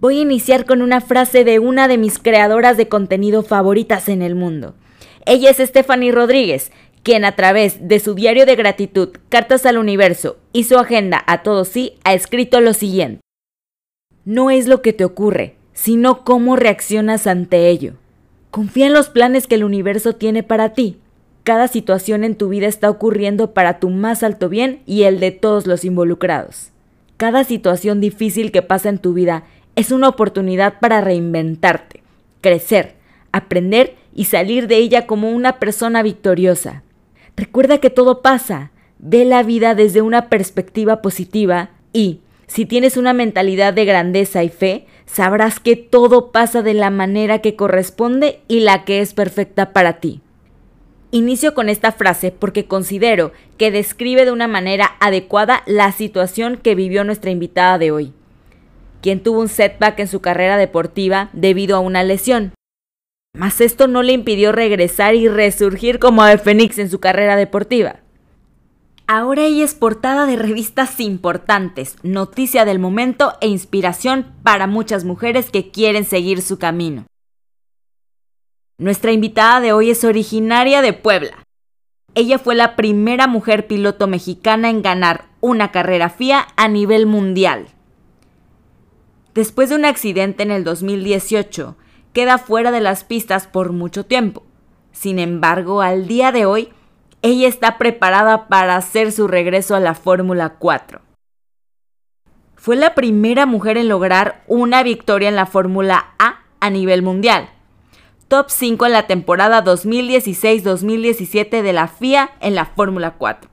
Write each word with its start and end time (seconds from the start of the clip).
Voy 0.00 0.16
a 0.16 0.22
iniciar 0.22 0.64
con 0.64 0.80
una 0.80 1.02
frase 1.02 1.44
de 1.44 1.58
una 1.58 1.86
de 1.86 1.98
mis 1.98 2.18
creadoras 2.18 2.78
de 2.78 2.88
contenido 2.88 3.42
favoritas 3.42 4.08
en 4.08 4.22
el 4.22 4.34
mundo. 4.34 4.74
Ella 5.26 5.50
es 5.50 5.58
Stephanie 5.58 6.10
Rodríguez, 6.10 6.72
quien 7.02 7.26
a 7.26 7.36
través 7.36 7.86
de 7.86 8.00
su 8.00 8.14
diario 8.14 8.46
de 8.46 8.56
gratitud, 8.56 9.10
Cartas 9.28 9.66
al 9.66 9.76
Universo 9.76 10.38
y 10.54 10.64
su 10.64 10.78
agenda 10.78 11.22
a 11.26 11.42
todos 11.42 11.68
sí, 11.68 11.98
ha 12.02 12.14
escrito 12.14 12.62
lo 12.62 12.72
siguiente. 12.72 13.20
No 14.24 14.50
es 14.50 14.68
lo 14.68 14.80
que 14.80 14.94
te 14.94 15.04
ocurre, 15.04 15.56
sino 15.74 16.24
cómo 16.24 16.56
reaccionas 16.56 17.26
ante 17.26 17.68
ello. 17.68 17.92
Confía 18.50 18.86
en 18.86 18.94
los 18.94 19.10
planes 19.10 19.46
que 19.46 19.56
el 19.56 19.64
universo 19.64 20.14
tiene 20.14 20.42
para 20.42 20.72
ti. 20.72 20.96
Cada 21.44 21.68
situación 21.68 22.24
en 22.24 22.36
tu 22.36 22.48
vida 22.48 22.68
está 22.68 22.88
ocurriendo 22.88 23.52
para 23.52 23.78
tu 23.78 23.90
más 23.90 24.22
alto 24.22 24.48
bien 24.48 24.80
y 24.86 25.02
el 25.02 25.20
de 25.20 25.30
todos 25.30 25.66
los 25.66 25.84
involucrados. 25.84 26.70
Cada 27.18 27.44
situación 27.44 28.00
difícil 28.00 28.50
que 28.50 28.62
pasa 28.62 28.88
en 28.88 28.98
tu 28.98 29.12
vida 29.12 29.44
es 29.76 29.92
una 29.92 30.08
oportunidad 30.08 30.80
para 30.80 31.00
reinventarte, 31.00 32.02
crecer, 32.40 32.96
aprender 33.32 33.96
y 34.14 34.24
salir 34.24 34.66
de 34.66 34.76
ella 34.76 35.06
como 35.06 35.30
una 35.30 35.58
persona 35.58 36.02
victoriosa. 36.02 36.82
Recuerda 37.36 37.78
que 37.78 37.90
todo 37.90 38.22
pasa, 38.22 38.70
ve 38.98 39.24
la 39.24 39.42
vida 39.42 39.74
desde 39.74 40.02
una 40.02 40.28
perspectiva 40.28 41.00
positiva 41.00 41.70
y, 41.92 42.20
si 42.46 42.66
tienes 42.66 42.96
una 42.96 43.12
mentalidad 43.12 43.72
de 43.72 43.84
grandeza 43.84 44.42
y 44.42 44.48
fe, 44.48 44.86
sabrás 45.06 45.60
que 45.60 45.76
todo 45.76 46.32
pasa 46.32 46.62
de 46.62 46.74
la 46.74 46.90
manera 46.90 47.38
que 47.38 47.54
corresponde 47.54 48.40
y 48.48 48.60
la 48.60 48.84
que 48.84 49.00
es 49.00 49.14
perfecta 49.14 49.72
para 49.72 50.00
ti. 50.00 50.20
Inicio 51.12 51.54
con 51.54 51.68
esta 51.68 51.92
frase 51.92 52.32
porque 52.32 52.66
considero 52.66 53.32
que 53.56 53.70
describe 53.70 54.24
de 54.24 54.32
una 54.32 54.48
manera 54.48 54.92
adecuada 55.00 55.62
la 55.66 55.90
situación 55.92 56.56
que 56.56 56.74
vivió 56.74 57.04
nuestra 57.04 57.30
invitada 57.30 57.78
de 57.78 57.90
hoy 57.90 58.12
quien 59.00 59.22
tuvo 59.22 59.40
un 59.40 59.48
setback 59.48 59.98
en 60.00 60.08
su 60.08 60.20
carrera 60.20 60.56
deportiva 60.56 61.30
debido 61.32 61.76
a 61.76 61.80
una 61.80 62.02
lesión. 62.02 62.52
Mas 63.32 63.60
esto 63.60 63.86
no 63.86 64.02
le 64.02 64.12
impidió 64.12 64.52
regresar 64.52 65.14
y 65.14 65.28
resurgir 65.28 65.98
como 65.98 66.22
ave 66.22 66.38
fénix 66.38 66.78
en 66.78 66.90
su 66.90 66.98
carrera 67.00 67.36
deportiva. 67.36 68.00
Ahora 69.06 69.42
ella 69.42 69.64
es 69.64 69.74
portada 69.74 70.24
de 70.26 70.36
revistas 70.36 71.00
importantes, 71.00 71.96
noticia 72.04 72.64
del 72.64 72.78
momento 72.78 73.34
e 73.40 73.48
inspiración 73.48 74.34
para 74.44 74.68
muchas 74.68 75.04
mujeres 75.04 75.50
que 75.50 75.70
quieren 75.70 76.04
seguir 76.04 76.42
su 76.42 76.58
camino. 76.58 77.06
Nuestra 78.78 79.12
invitada 79.12 79.60
de 79.60 79.72
hoy 79.72 79.90
es 79.90 80.04
originaria 80.04 80.80
de 80.80 80.92
Puebla. 80.92 81.44
Ella 82.14 82.38
fue 82.38 82.54
la 82.54 82.76
primera 82.76 83.26
mujer 83.26 83.66
piloto 83.66 84.06
mexicana 84.06 84.70
en 84.70 84.80
ganar 84.80 85.26
una 85.40 85.72
carrera 85.72 86.08
FIA 86.08 86.46
a 86.56 86.68
nivel 86.68 87.06
mundial. 87.06 87.66
Después 89.34 89.68
de 89.68 89.76
un 89.76 89.84
accidente 89.84 90.42
en 90.42 90.50
el 90.50 90.64
2018, 90.64 91.76
queda 92.12 92.38
fuera 92.38 92.72
de 92.72 92.80
las 92.80 93.04
pistas 93.04 93.46
por 93.46 93.72
mucho 93.72 94.04
tiempo. 94.04 94.42
Sin 94.92 95.20
embargo, 95.20 95.82
al 95.82 96.08
día 96.08 96.32
de 96.32 96.46
hoy, 96.46 96.70
ella 97.22 97.46
está 97.46 97.78
preparada 97.78 98.48
para 98.48 98.76
hacer 98.76 99.12
su 99.12 99.28
regreso 99.28 99.76
a 99.76 99.80
la 99.80 99.94
Fórmula 99.94 100.56
4. 100.58 101.00
Fue 102.56 102.74
la 102.74 102.94
primera 102.94 103.46
mujer 103.46 103.78
en 103.78 103.88
lograr 103.88 104.42
una 104.48 104.82
victoria 104.82 105.28
en 105.28 105.36
la 105.36 105.46
Fórmula 105.46 106.14
A 106.18 106.40
a 106.58 106.70
nivel 106.70 107.02
mundial. 107.02 107.48
Top 108.26 108.46
5 108.48 108.86
en 108.86 108.92
la 108.92 109.06
temporada 109.06 109.64
2016-2017 109.64 111.62
de 111.62 111.72
la 111.72 111.88
FIA 111.88 112.32
en 112.40 112.54
la 112.54 112.66
Fórmula 112.66 113.14
4 113.16 113.49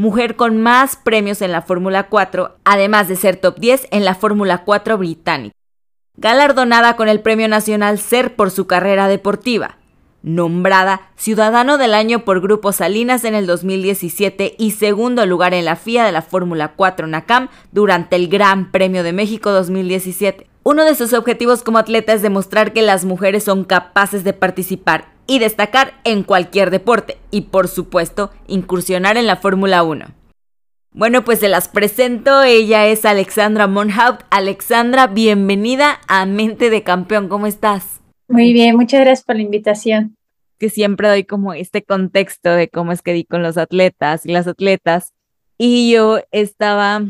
mujer 0.00 0.34
con 0.34 0.56
más 0.56 0.96
premios 0.96 1.42
en 1.42 1.52
la 1.52 1.60
Fórmula 1.60 2.04
4, 2.08 2.56
además 2.64 3.06
de 3.06 3.16
ser 3.16 3.36
top 3.36 3.58
10 3.58 3.88
en 3.90 4.06
la 4.06 4.14
Fórmula 4.14 4.64
4 4.64 4.96
británica. 4.96 5.54
Galardonada 6.16 6.96
con 6.96 7.10
el 7.10 7.20
Premio 7.20 7.48
Nacional 7.48 7.98
SER 7.98 8.34
por 8.34 8.50
su 8.50 8.66
carrera 8.66 9.08
deportiva. 9.08 9.76
Nombrada 10.22 11.10
Ciudadano 11.16 11.76
del 11.76 11.92
Año 11.92 12.24
por 12.24 12.40
Grupo 12.40 12.72
Salinas 12.72 13.24
en 13.24 13.34
el 13.34 13.46
2017 13.46 14.54
y 14.58 14.70
segundo 14.70 15.26
lugar 15.26 15.52
en 15.52 15.66
la 15.66 15.76
FIA 15.76 16.04
de 16.04 16.12
la 16.12 16.22
Fórmula 16.22 16.72
4 16.76 17.06
NACAM 17.06 17.48
durante 17.70 18.16
el 18.16 18.28
Gran 18.28 18.70
Premio 18.70 19.02
de 19.02 19.12
México 19.12 19.50
2017. 19.50 20.49
Uno 20.62 20.84
de 20.84 20.94
sus 20.94 21.14
objetivos 21.14 21.62
como 21.62 21.78
atleta 21.78 22.12
es 22.12 22.20
demostrar 22.20 22.74
que 22.74 22.82
las 22.82 23.06
mujeres 23.06 23.44
son 23.44 23.64
capaces 23.64 24.24
de 24.24 24.34
participar 24.34 25.08
y 25.26 25.38
destacar 25.38 25.94
en 26.04 26.22
cualquier 26.22 26.70
deporte 26.70 27.16
y 27.30 27.42
por 27.42 27.66
supuesto 27.66 28.30
incursionar 28.46 29.16
en 29.16 29.26
la 29.26 29.36
Fórmula 29.36 29.82
1. 29.82 30.06
Bueno, 30.92 31.24
pues 31.24 31.38
se 31.38 31.48
las 31.48 31.68
presento, 31.68 32.42
ella 32.42 32.86
es 32.88 33.06
Alexandra 33.06 33.68
Monhaupt. 33.68 34.22
Alexandra, 34.30 35.06
bienvenida 35.06 36.00
a 36.08 36.26
Mente 36.26 36.68
de 36.68 36.82
Campeón, 36.82 37.28
¿cómo 37.28 37.46
estás? 37.46 38.00
Muy 38.28 38.52
bien, 38.52 38.76
muchas 38.76 39.00
gracias 39.00 39.24
por 39.24 39.36
la 39.36 39.42
invitación. 39.42 40.16
Que 40.58 40.68
siempre 40.68 41.08
doy 41.08 41.24
como 41.24 41.54
este 41.54 41.82
contexto 41.82 42.50
de 42.50 42.68
cómo 42.68 42.92
es 42.92 43.00
que 43.00 43.14
di 43.14 43.24
con 43.24 43.42
los 43.42 43.56
atletas 43.56 44.26
y 44.26 44.32
las 44.32 44.46
atletas. 44.46 45.14
Y 45.56 45.92
yo 45.92 46.20
estaba 46.32 47.02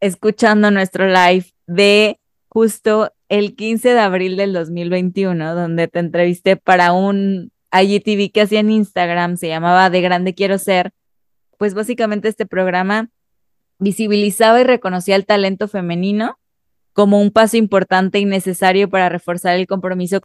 escuchando 0.00 0.70
nuestro 0.70 1.06
live 1.08 1.44
de 1.66 2.18
justo 2.56 3.12
el 3.28 3.54
15 3.54 3.90
de 3.90 4.00
abril 4.00 4.38
del 4.38 4.54
2021, 4.54 5.54
donde 5.54 5.88
te 5.88 5.98
entrevisté 5.98 6.56
para 6.56 6.94
un 6.94 7.52
IGTV 7.70 8.32
que 8.32 8.40
hacía 8.40 8.60
en 8.60 8.70
Instagram, 8.70 9.36
se 9.36 9.48
llamaba 9.48 9.90
De 9.90 10.00
Grande 10.00 10.32
Quiero 10.32 10.56
Ser, 10.56 10.94
pues 11.58 11.74
básicamente 11.74 12.28
este 12.28 12.46
programa 12.46 13.10
visibilizaba 13.78 14.58
y 14.58 14.64
reconocía 14.64 15.16
el 15.16 15.26
talento 15.26 15.68
femenino 15.68 16.38
como 16.94 17.20
un 17.20 17.30
paso 17.30 17.58
importante 17.58 18.20
y 18.20 18.24
necesario 18.24 18.88
para 18.88 19.10
reforzar 19.10 19.56
el 19.56 19.66
compromiso 19.66 20.22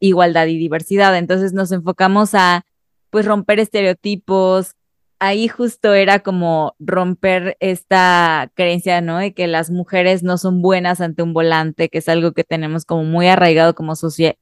igualdad 0.00 0.48
y 0.48 0.58
diversidad. 0.58 1.16
Entonces 1.16 1.52
nos 1.52 1.70
enfocamos 1.70 2.34
a 2.34 2.66
pues 3.10 3.26
romper 3.26 3.60
estereotipos, 3.60 4.72
ahí 5.20 5.48
justo 5.48 5.92
era 5.94 6.20
como 6.20 6.74
romper 6.80 7.56
esta 7.60 8.50
creencia, 8.54 9.00
¿no? 9.02 9.18
De 9.18 9.34
que 9.34 9.46
las 9.46 9.70
mujeres 9.70 10.22
no 10.22 10.38
son 10.38 10.62
buenas 10.62 11.00
ante 11.00 11.22
un 11.22 11.34
volante, 11.34 11.88
que 11.88 11.98
es 11.98 12.08
algo 12.08 12.32
que 12.32 12.42
tenemos 12.42 12.84
como 12.84 13.04
muy 13.04 13.28
arraigado 13.28 13.74
como, 13.74 13.92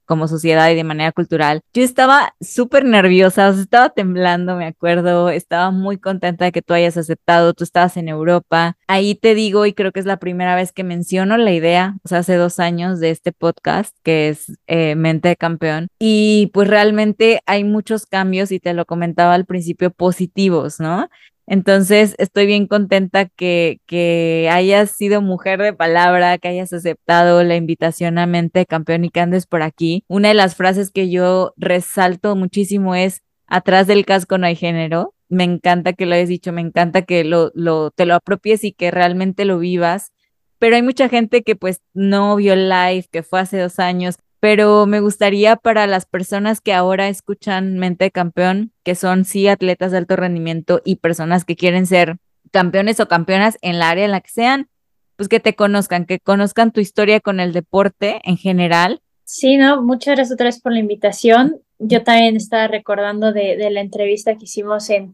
como 0.05 0.27
sociedad 0.27 0.69
y 0.71 0.75
de 0.75 0.83
manera 0.83 1.11
cultural. 1.11 1.61
Yo 1.73 1.83
estaba 1.83 2.33
súper 2.39 2.85
nerviosa, 2.85 3.49
estaba 3.49 3.89
temblando, 3.89 4.55
me 4.55 4.65
acuerdo, 4.65 5.29
estaba 5.29 5.69
muy 5.71 5.97
contenta 5.97 6.45
de 6.45 6.51
que 6.51 6.61
tú 6.61 6.73
hayas 6.73 6.97
aceptado, 6.97 7.53
tú 7.53 7.65
estabas 7.65 7.97
en 7.97 8.07
Europa. 8.07 8.77
Ahí 8.87 9.15
te 9.15 9.35
digo, 9.35 9.65
y 9.65 9.73
creo 9.73 9.91
que 9.91 9.99
es 9.99 10.05
la 10.05 10.17
primera 10.17 10.55
vez 10.55 10.71
que 10.71 10.83
menciono 10.83 11.37
la 11.37 11.51
idea, 11.51 11.97
o 12.03 12.07
sea, 12.07 12.19
hace 12.19 12.35
dos 12.35 12.59
años 12.59 12.99
de 13.01 13.11
este 13.11 13.33
podcast, 13.33 13.95
que 14.03 14.29
es 14.29 14.57
eh, 14.67 14.95
Mente 14.95 15.29
de 15.29 15.35
Campeón. 15.35 15.89
Y 15.99 16.49
pues 16.53 16.69
realmente 16.69 17.41
hay 17.45 17.65
muchos 17.65 18.05
cambios, 18.05 18.51
y 18.53 18.59
te 18.59 18.73
lo 18.73 18.85
comentaba 18.85 19.33
al 19.33 19.45
principio, 19.45 19.91
positivos 19.91 20.68
¿no? 20.77 21.09
Entonces, 21.47 22.13
estoy 22.19 22.45
bien 22.45 22.67
contenta 22.67 23.25
que, 23.25 23.79
que 23.87 24.47
hayas 24.51 24.91
sido 24.91 25.19
mujer 25.23 25.59
de 25.59 25.73
palabra, 25.73 26.37
que 26.37 26.47
hayas 26.47 26.71
aceptado 26.73 27.43
la 27.43 27.55
invitación 27.55 28.19
a 28.19 28.27
Mente 28.27 28.67
Campeón 28.67 29.05
y 29.05 29.09
que 29.09 29.19
andes 29.19 29.47
por 29.47 29.63
aquí. 29.63 30.03
Una 30.07 30.27
de 30.27 30.35
las 30.35 30.55
frases 30.55 30.91
que 30.91 31.09
yo 31.09 31.53
resalto 31.57 32.35
muchísimo 32.35 32.93
es, 32.93 33.23
atrás 33.47 33.87
del 33.87 34.05
casco 34.05 34.37
no 34.37 34.45
hay 34.45 34.55
género. 34.55 35.15
Me 35.27 35.43
encanta 35.43 35.93
que 35.93 36.05
lo 36.05 36.13
hayas 36.13 36.29
dicho, 36.29 36.53
me 36.53 36.61
encanta 36.61 37.01
que 37.01 37.23
lo, 37.23 37.51
lo, 37.55 37.89
te 37.89 38.05
lo 38.05 38.13
apropies 38.13 38.63
y 38.63 38.71
que 38.71 38.91
realmente 38.91 39.43
lo 39.43 39.57
vivas. 39.57 40.11
Pero 40.59 40.75
hay 40.75 40.83
mucha 40.83 41.09
gente 41.09 41.41
que 41.41 41.55
pues 41.55 41.81
no 41.95 42.35
vio 42.35 42.55
live, 42.55 43.05
que 43.11 43.23
fue 43.23 43.39
hace 43.39 43.59
dos 43.59 43.79
años, 43.79 44.17
pero 44.39 44.85
me 44.85 45.01
gustaría 45.01 45.55
para 45.55 45.85
las 45.87 46.05
personas 46.05 46.61
que 46.61 46.73
ahora 46.73 47.09
escuchan 47.09 47.77
Mente 47.77 48.05
de 48.05 48.11
Campeón, 48.11 48.71
que 48.83 48.95
son 48.95 49.25
sí 49.25 49.47
atletas 49.47 49.91
de 49.91 49.97
alto 49.97 50.15
rendimiento 50.15 50.81
y 50.85 50.97
personas 50.97 51.43
que 51.43 51.55
quieren 51.55 51.85
ser 51.85 52.17
campeones 52.51 52.99
o 52.99 53.07
campeonas 53.07 53.57
en 53.61 53.79
la 53.79 53.89
área 53.89 54.05
en 54.05 54.11
la 54.11 54.21
que 54.21 54.31
sean, 54.31 54.69
pues 55.17 55.27
que 55.27 55.41
te 55.41 55.55
conozcan, 55.55 56.05
que 56.05 56.19
conozcan 56.19 56.71
tu 56.71 56.79
historia 56.79 57.19
con 57.19 57.39
el 57.39 57.51
deporte 57.51 58.21
en 58.23 58.37
general. 58.37 59.01
Sí, 59.25 59.57
no, 59.57 59.83
muchas 59.83 60.15
gracias 60.15 60.33
otra 60.33 60.45
vez 60.45 60.61
por 60.61 60.71
la 60.71 60.79
invitación. 60.79 61.57
Yo 61.77 62.03
también 62.03 62.37
estaba 62.37 62.67
recordando 62.67 63.33
de, 63.33 63.57
de 63.57 63.69
la 63.69 63.81
entrevista 63.81 64.35
que 64.35 64.45
hicimos 64.45 64.89
en, 64.89 65.13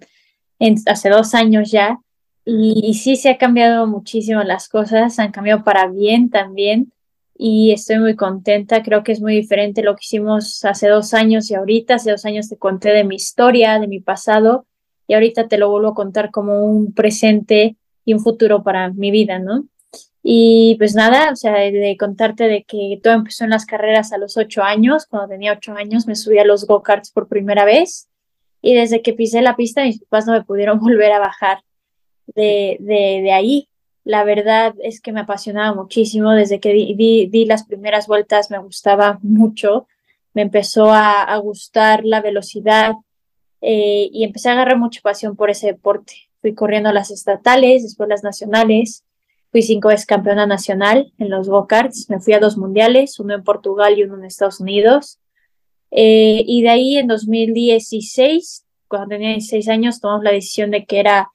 en, 0.60 0.75
hace 0.86 1.10
dos 1.10 1.33
años 1.33 1.72
ya, 1.72 2.00
y, 2.45 2.80
y 2.83 2.94
sí 2.94 3.16
se 3.16 3.31
ha 3.31 3.38
cambiado 3.38 3.88
muchísimo 3.88 4.44
las 4.44 4.69
cosas, 4.69 5.18
han 5.18 5.31
cambiado 5.31 5.63
para 5.63 5.88
bien 5.88 6.30
también 6.30 6.92
y 7.38 7.72
estoy 7.72 8.00
muy 8.00 8.16
contenta. 8.16 8.82
Creo 8.82 9.04
que 9.04 9.12
es 9.12 9.22
muy 9.22 9.36
diferente 9.36 9.84
lo 9.84 9.96
que 9.96 10.04
hicimos 10.04 10.64
hace 10.64 10.88
dos 10.88 11.14
años 11.14 11.52
y 11.52 11.56
ahorita. 11.56 11.96
Hace 11.96 12.12
dos 12.12 12.26
años 12.26 12.50
te 12.50 12.58
conté 12.58 12.90
de 12.90 13.04
mi 13.04 13.16
historia, 13.16 13.80
de 13.80 13.88
mi 13.88 14.00
pasado 14.00 14.66
y 15.08 15.14
ahorita 15.14 15.48
te 15.48 15.58
lo 15.58 15.70
vuelvo 15.70 15.90
a 15.90 15.96
contar 15.96 16.32
como 16.32 16.64
un 16.64 16.94
presente 16.94 17.78
y 18.06 18.14
un 18.14 18.20
futuro 18.22 18.64
para 18.64 18.92
mi 18.92 19.12
vida, 19.12 19.40
¿no? 19.40 19.68
Y 20.24 20.76
pues 20.80 20.96
nada, 20.96 21.32
o 21.32 21.36
sea, 21.36 21.54
de, 21.54 21.96
contarte 22.00 22.46
de 22.46 22.64
que 22.64 23.00
todo 23.04 23.14
empezó 23.14 23.44
en 23.44 23.52
las 23.52 23.66
carreras 23.66 24.12
a 24.12 24.18
los 24.18 24.38
ocho 24.38 24.64
años. 24.64 25.06
Cuando 25.06 25.30
tenía 25.30 25.54
ocho 25.54 25.74
años 25.74 26.08
me 26.08 26.16
subí 26.16 26.40
a 26.40 26.46
los 26.46 26.66
go-karts 26.66 27.12
por 27.12 27.28
primera 27.28 27.66
vez 27.66 28.10
y 28.62 28.74
desde 28.74 29.02
que 29.04 29.14
pisé 29.14 29.42
la 29.42 29.56
pista 29.56 29.84
mis 29.84 30.00
papás 30.00 30.26
no 30.26 30.34
me 30.34 30.44
pudieron 30.44 30.80
volver 30.82 31.12
a 31.12 31.20
bajar 31.20 31.60
de, 32.28 32.78
de, 32.80 33.22
de 33.24 33.32
ahí 33.32 33.70
la 34.06 34.24
verdad 34.24 34.75
es 34.84 35.02
que 35.02 35.12
me 35.12 35.22
apasionaba 35.22 35.75
muchísimo. 35.75 36.31
Desde 36.31 36.60
que 36.60 36.72
di, 36.74 37.46
las 37.46 37.66
primeras 37.66 38.07
vueltas 38.07 38.52
me 38.52 38.60
gustaba 38.60 39.19
mucho. 39.24 39.88
Me 40.34 40.44
empezó 40.44 40.92
a, 40.94 41.36
gustar 41.38 42.06
la 42.06 42.22
velocidad 42.22 42.94
eh, 43.62 44.10
y 44.13 44.24
empecé 44.24 44.50
a 44.50 44.54
agarrar 44.54 44.78
mucha 44.78 45.02
pasión 45.02 45.36
por 45.36 45.50
ese 45.50 45.68
deporte. 45.68 46.30
Fui 46.40 46.54
corriendo 46.54 46.90
a 46.90 46.94
las 46.94 47.10
estatales, 47.10 47.81
después 47.81 48.07
las 48.07 48.24
nacionales. 48.24 49.04
Fui 49.52 49.63
cinco 49.63 49.88
veces 49.88 50.06
campeona 50.06 50.46
nacional 50.46 51.12
en 51.18 51.31
los 51.31 51.50
go-karts. 51.50 52.08
Me 52.10 52.19
fui 52.19 52.34
a 52.34 52.40
dos 52.40 52.58
mundiales, 52.58 53.19
uno 53.19 53.34
en 53.34 53.44
Portugal 53.44 53.98
y 53.98 54.04
uno 54.04 54.18
en 54.18 54.25
Estados 54.25 54.60
Unidos. 54.60 55.19
Eh, 55.90 56.44
y 56.46 56.62
de 56.62 56.69
ahí 56.69 56.98
en 56.98 57.08
2016, 57.08 58.66
cuando 58.88 59.08
tenía 59.08 59.30
16 59.30 59.68
años, 59.69 60.00
tomamos 60.00 60.24
la 60.24 60.31
decisión 60.31 60.69
de 60.69 60.86
que 60.86 61.00
era 61.00 61.31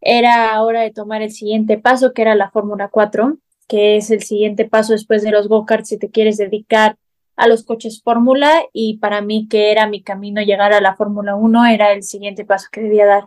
era 0.00 0.62
hora 0.62 0.82
de 0.82 0.90
tomar 0.90 1.22
el 1.22 1.30
siguiente 1.30 1.78
paso, 1.78 2.12
que 2.12 2.22
era 2.22 2.34
la 2.34 2.50
Fórmula 2.50 2.88
4, 2.88 3.36
que 3.68 3.96
es 3.96 4.10
el 4.10 4.22
siguiente 4.22 4.64
paso 4.64 4.92
después 4.92 5.22
de 5.22 5.30
los 5.30 5.48
go-karts 5.48 5.88
si 5.88 5.98
te 5.98 6.10
quieres 6.10 6.36
dedicar 6.38 6.96
a 7.36 7.46
los 7.46 7.64
coches 7.64 8.02
Fórmula 8.02 8.62
y 8.72 8.98
para 8.98 9.22
mí 9.22 9.46
que 9.48 9.72
era 9.72 9.86
mi 9.86 10.02
camino 10.02 10.42
llegar 10.42 10.72
a 10.72 10.80
la 10.80 10.94
Fórmula 10.94 11.36
1 11.36 11.66
era 11.66 11.92
el 11.92 12.02
siguiente 12.02 12.44
paso 12.44 12.68
que 12.70 12.82
debía 12.82 13.06
dar. 13.06 13.24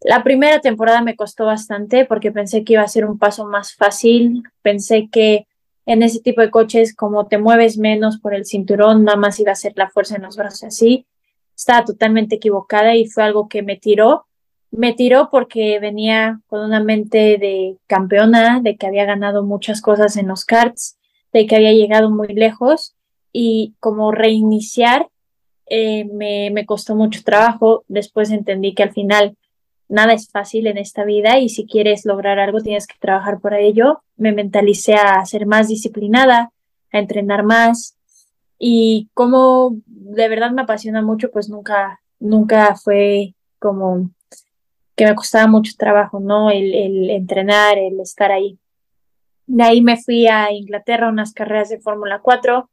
La 0.00 0.24
primera 0.24 0.60
temporada 0.60 1.02
me 1.02 1.14
costó 1.14 1.44
bastante 1.44 2.04
porque 2.04 2.32
pensé 2.32 2.64
que 2.64 2.72
iba 2.72 2.82
a 2.82 2.88
ser 2.88 3.04
un 3.04 3.18
paso 3.18 3.46
más 3.46 3.74
fácil, 3.74 4.42
pensé 4.62 5.08
que 5.10 5.46
en 5.86 6.02
ese 6.02 6.20
tipo 6.20 6.40
de 6.40 6.50
coches 6.50 6.94
como 6.96 7.26
te 7.26 7.38
mueves 7.38 7.78
menos 7.78 8.18
por 8.18 8.34
el 8.34 8.44
cinturón, 8.44 9.04
nada 9.04 9.16
más 9.16 9.38
iba 9.38 9.52
a 9.52 9.56
ser 9.56 9.72
la 9.76 9.90
fuerza 9.90 10.16
en 10.16 10.22
los 10.22 10.36
brazos 10.36 10.64
así. 10.64 11.06
Estaba 11.56 11.84
totalmente 11.84 12.36
equivocada 12.36 12.96
y 12.96 13.06
fue 13.06 13.22
algo 13.22 13.48
que 13.48 13.62
me 13.62 13.76
tiró 13.76 14.26
me 14.72 14.94
tiró 14.94 15.28
porque 15.30 15.78
venía 15.78 16.40
con 16.48 16.64
una 16.64 16.82
mente 16.82 17.36
de 17.38 17.76
campeona, 17.86 18.60
de 18.60 18.76
que 18.76 18.86
había 18.86 19.04
ganado 19.04 19.44
muchas 19.44 19.82
cosas 19.82 20.16
en 20.16 20.28
los 20.28 20.46
karts, 20.46 20.98
de 21.32 21.46
que 21.46 21.56
había 21.56 21.72
llegado 21.72 22.10
muy 22.10 22.28
lejos 22.28 22.96
y 23.32 23.74
como 23.80 24.12
reiniciar 24.12 25.08
eh, 25.66 26.06
me, 26.06 26.50
me 26.50 26.64
costó 26.64 26.96
mucho 26.96 27.22
trabajo. 27.22 27.84
Después 27.86 28.30
entendí 28.30 28.74
que 28.74 28.82
al 28.82 28.92
final 28.92 29.36
nada 29.88 30.14
es 30.14 30.30
fácil 30.30 30.66
en 30.66 30.78
esta 30.78 31.04
vida 31.04 31.38
y 31.38 31.50
si 31.50 31.66
quieres 31.66 32.06
lograr 32.06 32.38
algo 32.38 32.60
tienes 32.60 32.86
que 32.86 32.96
trabajar 32.98 33.40
por 33.40 33.52
ello. 33.52 34.02
Me 34.16 34.32
mentalicé 34.32 34.94
a 34.94 35.24
ser 35.26 35.44
más 35.44 35.68
disciplinada, 35.68 36.50
a 36.92 36.98
entrenar 36.98 37.44
más 37.44 37.98
y 38.58 39.10
como 39.12 39.76
de 39.86 40.28
verdad 40.28 40.50
me 40.52 40.62
apasiona 40.62 41.02
mucho, 41.02 41.30
pues 41.30 41.50
nunca, 41.50 42.00
nunca 42.18 42.74
fue 42.76 43.34
como 43.58 44.10
que 44.96 45.06
me 45.06 45.14
costaba 45.14 45.46
mucho 45.46 45.72
trabajo, 45.76 46.20
¿no? 46.20 46.50
El, 46.50 46.74
el 46.74 47.10
entrenar, 47.10 47.78
el 47.78 48.00
estar 48.00 48.30
ahí. 48.30 48.58
De 49.46 49.62
ahí 49.62 49.80
me 49.80 49.96
fui 49.96 50.26
a 50.26 50.52
Inglaterra 50.52 51.06
a 51.08 51.10
unas 51.10 51.32
carreras 51.32 51.68
de 51.68 51.80
Fórmula 51.80 52.20
4, 52.22 52.70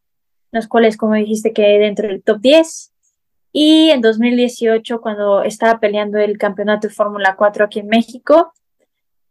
las 0.51 0.67
cuales, 0.67 0.97
como 0.97 1.15
dijiste, 1.15 1.53
quedé 1.53 1.79
dentro 1.79 2.07
del 2.07 2.23
top 2.23 2.39
10. 2.41 2.93
Y 3.51 3.89
en 3.89 4.01
2018, 4.01 5.01
cuando 5.01 5.43
estaba 5.43 5.79
peleando 5.79 6.19
el 6.19 6.37
campeonato 6.37 6.87
de 6.87 6.93
Fórmula 6.93 7.35
4 7.37 7.65
aquí 7.65 7.79
en 7.79 7.87
México, 7.87 8.53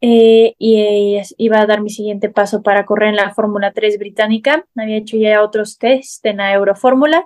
eh, 0.00 0.54
y 0.58 1.20
iba 1.38 1.60
a 1.60 1.66
dar 1.66 1.82
mi 1.82 1.90
siguiente 1.90 2.28
paso 2.28 2.62
para 2.62 2.86
correr 2.86 3.10
en 3.10 3.16
la 3.16 3.34
Fórmula 3.34 3.72
3 3.72 3.98
británica. 3.98 4.64
Había 4.76 4.96
hecho 4.96 5.16
ya 5.16 5.42
otros 5.42 5.78
test 5.78 6.24
en 6.26 6.38
la 6.38 6.52
Eurofórmula, 6.54 7.24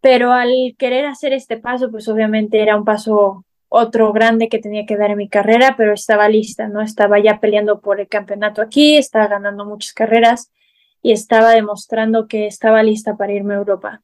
pero 0.00 0.32
al 0.32 0.74
querer 0.78 1.06
hacer 1.06 1.32
este 1.32 1.56
paso, 1.56 1.90
pues 1.90 2.08
obviamente 2.08 2.60
era 2.62 2.76
un 2.76 2.84
paso 2.84 3.44
otro 3.74 4.12
grande 4.12 4.50
que 4.50 4.58
tenía 4.58 4.84
que 4.84 4.98
dar 4.98 5.12
en 5.12 5.16
mi 5.16 5.30
carrera, 5.30 5.76
pero 5.78 5.94
estaba 5.94 6.28
lista, 6.28 6.68
¿no? 6.68 6.82
Estaba 6.82 7.18
ya 7.20 7.40
peleando 7.40 7.80
por 7.80 8.00
el 8.00 8.06
campeonato 8.06 8.60
aquí, 8.60 8.98
estaba 8.98 9.28
ganando 9.28 9.64
muchas 9.64 9.94
carreras 9.94 10.52
y 11.00 11.12
estaba 11.12 11.52
demostrando 11.52 12.28
que 12.28 12.46
estaba 12.46 12.82
lista 12.82 13.16
para 13.16 13.32
irme 13.32 13.54
a 13.54 13.58
Europa. 13.58 14.02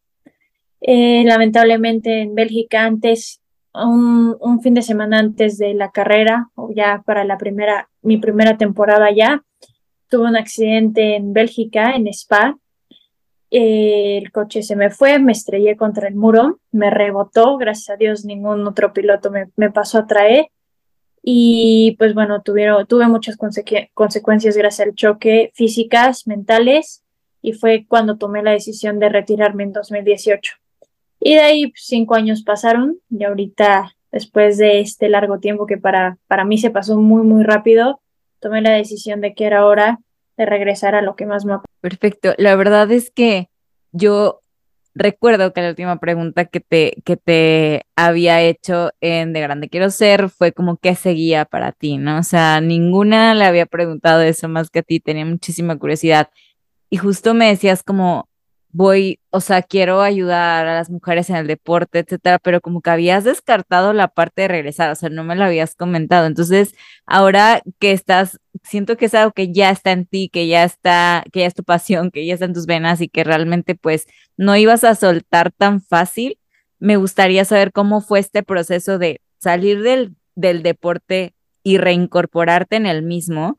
Eh, 0.80 1.22
lamentablemente 1.26 2.22
en 2.22 2.34
Bélgica 2.34 2.84
antes, 2.84 3.42
un, 3.74 4.60
fin 4.62 4.72
de 4.72 4.80
semana 4.80 5.18
antes 5.18 5.58
de 5.58 5.74
la 5.74 5.90
carrera, 5.90 6.48
o 6.54 6.70
ya 6.74 7.02
para 7.04 7.24
la 7.24 7.36
primera, 7.36 7.90
mi 8.00 8.16
primera 8.16 8.56
temporada 8.56 9.10
ya, 9.10 9.44
tuve 10.08 10.28
un 10.28 10.36
accidente 10.36 11.14
en 11.14 11.34
Bélgica, 11.34 11.90
en 11.90 12.06
Spa, 12.06 12.56
el 13.50 14.30
coche 14.30 14.62
se 14.62 14.76
me 14.76 14.90
fue, 14.90 15.18
me 15.18 15.32
estrellé 15.32 15.76
contra 15.76 16.08
el 16.08 16.14
muro, 16.14 16.60
me 16.70 16.90
rebotó, 16.90 17.56
gracias 17.56 17.90
a 17.90 17.96
Dios 17.96 18.24
ningún 18.24 18.66
otro 18.66 18.92
piloto 18.92 19.30
me, 19.30 19.70
pasó 19.70 19.98
a 19.98 20.06
traer 20.06 20.48
y 21.22 21.96
pues 21.98 22.14
bueno, 22.14 22.42
tuvieron, 22.42 22.86
tuve 22.86 23.08
muchas 23.08 23.36
consecuencias 23.94 24.56
gracias 24.56 24.86
al 24.86 24.94
choque 24.94 25.50
físicas, 25.54 26.26
mentales 26.26 27.04
y 27.40 27.52
fue 27.52 27.86
cuando 27.88 28.18
tomé 28.18 28.42
la 28.42 28.52
decisión 28.52 28.98
de 28.98 29.08
retirarme 29.08 29.64
en 29.64 29.72
2018. 29.72 30.54
Y 31.20 31.34
de 31.34 31.40
ahí 31.40 31.66
pues, 31.68 31.84
cinco 31.86 32.14
años 32.14 32.42
pasaron 32.42 32.98
y 33.10 33.24
ahorita, 33.24 33.94
después 34.12 34.58
de 34.58 34.80
este 34.80 35.08
largo 35.08 35.38
tiempo 35.38 35.66
que 35.66 35.78
para, 35.78 36.18
para 36.28 36.44
mí 36.44 36.58
se 36.58 36.70
pasó 36.70 36.98
muy, 36.98 37.22
muy 37.22 37.44
rápido, 37.44 38.00
tomé 38.40 38.60
la 38.60 38.72
decisión 38.72 39.20
de 39.20 39.34
que 39.34 39.46
era 39.46 39.66
hora 39.66 40.00
de 40.38 40.46
regresar 40.46 40.94
a 40.94 41.02
lo 41.02 41.16
que 41.16 41.26
más 41.26 41.44
me 41.44 41.58
Perfecto. 41.80 42.32
La 42.38 42.56
verdad 42.56 42.90
es 42.90 43.10
que 43.10 43.50
yo 43.92 44.40
recuerdo 44.94 45.52
que 45.52 45.60
la 45.60 45.70
última 45.70 45.98
pregunta 45.98 46.46
que 46.46 46.60
te, 46.60 47.02
que 47.04 47.16
te 47.16 47.82
había 47.96 48.40
hecho 48.40 48.90
en 49.00 49.32
De 49.32 49.40
Grande 49.40 49.68
Quiero 49.68 49.90
Ser 49.90 50.28
fue 50.30 50.52
como 50.52 50.76
qué 50.76 50.94
seguía 50.94 51.44
para 51.44 51.72
ti, 51.72 51.98
¿no? 51.98 52.18
O 52.18 52.22
sea, 52.22 52.60
ninguna 52.60 53.34
le 53.34 53.44
había 53.44 53.66
preguntado 53.66 54.22
eso 54.22 54.48
más 54.48 54.70
que 54.70 54.80
a 54.80 54.82
ti, 54.82 55.00
tenía 55.00 55.24
muchísima 55.26 55.76
curiosidad. 55.78 56.30
Y 56.88 56.96
justo 56.96 57.34
me 57.34 57.48
decías 57.48 57.82
como, 57.82 58.28
voy, 58.70 59.20
o 59.30 59.40
sea, 59.40 59.62
quiero 59.62 60.02
ayudar 60.02 60.66
a 60.66 60.74
las 60.74 60.90
mujeres 60.90 61.30
en 61.30 61.36
el 61.36 61.46
deporte, 61.46 62.00
etcétera, 62.00 62.38
pero 62.38 62.60
como 62.60 62.80
que 62.82 62.90
habías 62.90 63.24
descartado 63.24 63.92
la 63.92 64.08
parte 64.08 64.42
de 64.42 64.48
regresar, 64.48 64.90
o 64.90 64.94
sea, 64.94 65.08
no 65.08 65.24
me 65.24 65.36
lo 65.36 65.44
habías 65.44 65.74
comentado. 65.74 66.26
Entonces, 66.26 66.74
ahora 67.06 67.62
que 67.78 67.92
estás, 67.92 68.38
siento 68.62 68.96
que 68.96 69.06
es 69.06 69.14
algo 69.14 69.32
que 69.32 69.52
ya 69.52 69.70
está 69.70 69.92
en 69.92 70.06
ti, 70.06 70.28
que 70.32 70.46
ya 70.46 70.64
está, 70.64 71.24
que 71.32 71.40
ya 71.40 71.46
es 71.46 71.54
tu 71.54 71.64
pasión, 71.64 72.10
que 72.10 72.26
ya 72.26 72.34
está 72.34 72.46
en 72.46 72.54
tus 72.54 72.66
venas 72.66 73.00
y 73.00 73.08
que 73.08 73.24
realmente 73.24 73.74
pues 73.74 74.06
no 74.36 74.56
ibas 74.56 74.84
a 74.84 74.94
soltar 74.94 75.52
tan 75.52 75.80
fácil. 75.80 76.38
Me 76.78 76.96
gustaría 76.96 77.44
saber 77.44 77.72
cómo 77.72 78.00
fue 78.00 78.20
este 78.20 78.42
proceso 78.42 78.98
de 78.98 79.20
salir 79.38 79.82
del, 79.82 80.14
del 80.34 80.62
deporte 80.62 81.34
y 81.62 81.78
reincorporarte 81.78 82.76
en 82.76 82.86
el 82.86 83.02
mismo, 83.02 83.58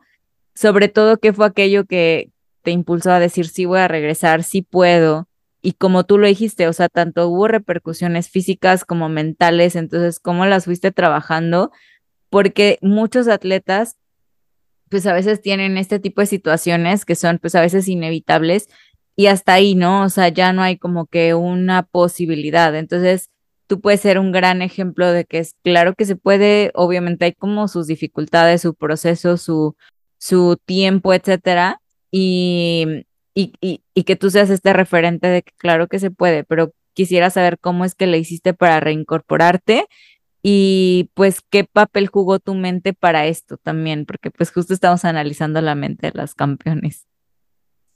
sobre 0.55 0.87
todo 0.87 1.17
qué 1.17 1.33
fue 1.33 1.47
aquello 1.47 1.85
que, 1.85 2.31
te 2.61 2.71
impulsó 2.71 3.11
a 3.11 3.19
decir 3.19 3.47
sí 3.47 3.65
voy 3.65 3.79
a 3.79 3.87
regresar, 3.87 4.43
sí 4.43 4.61
puedo. 4.61 5.27
Y 5.61 5.73
como 5.73 6.05
tú 6.05 6.17
lo 6.17 6.27
dijiste, 6.27 6.67
o 6.67 6.73
sea, 6.73 6.87
tanto 6.89 7.27
hubo 7.27 7.47
repercusiones 7.47 8.29
físicas 8.29 8.85
como 8.85 9.09
mentales, 9.09 9.75
entonces, 9.75 10.19
¿cómo 10.19 10.45
las 10.45 10.65
fuiste 10.65 10.91
trabajando? 10.91 11.71
Porque 12.29 12.77
muchos 12.81 13.27
atletas, 13.27 13.97
pues 14.89 15.05
a 15.05 15.13
veces 15.13 15.41
tienen 15.41 15.77
este 15.77 15.99
tipo 15.99 16.21
de 16.21 16.27
situaciones 16.27 17.05
que 17.05 17.15
son, 17.15 17.39
pues 17.39 17.55
a 17.55 17.61
veces 17.61 17.87
inevitables 17.87 18.69
y 19.15 19.27
hasta 19.27 19.53
ahí, 19.53 19.75
¿no? 19.75 20.03
O 20.03 20.09
sea, 20.09 20.29
ya 20.29 20.53
no 20.53 20.61
hay 20.61 20.77
como 20.77 21.05
que 21.07 21.33
una 21.33 21.83
posibilidad. 21.83 22.73
Entonces, 22.75 23.29
tú 23.67 23.81
puedes 23.81 23.99
ser 24.01 24.17
un 24.17 24.31
gran 24.31 24.61
ejemplo 24.61 25.11
de 25.11 25.25
que 25.25 25.39
es 25.39 25.55
claro 25.63 25.93
que 25.93 26.05
se 26.05 26.15
puede, 26.15 26.71
obviamente 26.73 27.25
hay 27.25 27.33
como 27.33 27.67
sus 27.67 27.87
dificultades, 27.87 28.61
su 28.61 28.75
proceso, 28.75 29.37
su, 29.37 29.75
su 30.17 30.57
tiempo, 30.65 31.13
etcétera, 31.13 31.81
y, 32.11 33.05
y, 33.33 33.53
y, 33.61 34.03
que 34.03 34.15
tú 34.15 34.29
seas 34.29 34.49
este 34.49 34.73
referente 34.73 35.27
de 35.27 35.43
que 35.43 35.51
claro 35.57 35.87
que 35.87 35.99
se 35.99 36.11
puede, 36.11 36.43
pero 36.43 36.73
quisiera 36.93 37.29
saber 37.29 37.59
cómo 37.59 37.85
es 37.85 37.95
que 37.95 38.07
le 38.07 38.17
hiciste 38.17 38.53
para 38.53 38.79
reincorporarte 38.79 39.87
y 40.41 41.09
pues 41.13 41.41
qué 41.49 41.63
papel 41.65 42.07
jugó 42.07 42.39
tu 42.39 42.55
mente 42.55 42.93
para 42.93 43.27
esto 43.27 43.57
también, 43.57 44.05
porque 44.05 44.31
pues 44.31 44.51
justo 44.51 44.73
estamos 44.73 45.05
analizando 45.05 45.61
la 45.61 45.75
mente 45.75 46.07
de 46.07 46.17
las 46.17 46.33
campeones. 46.33 47.05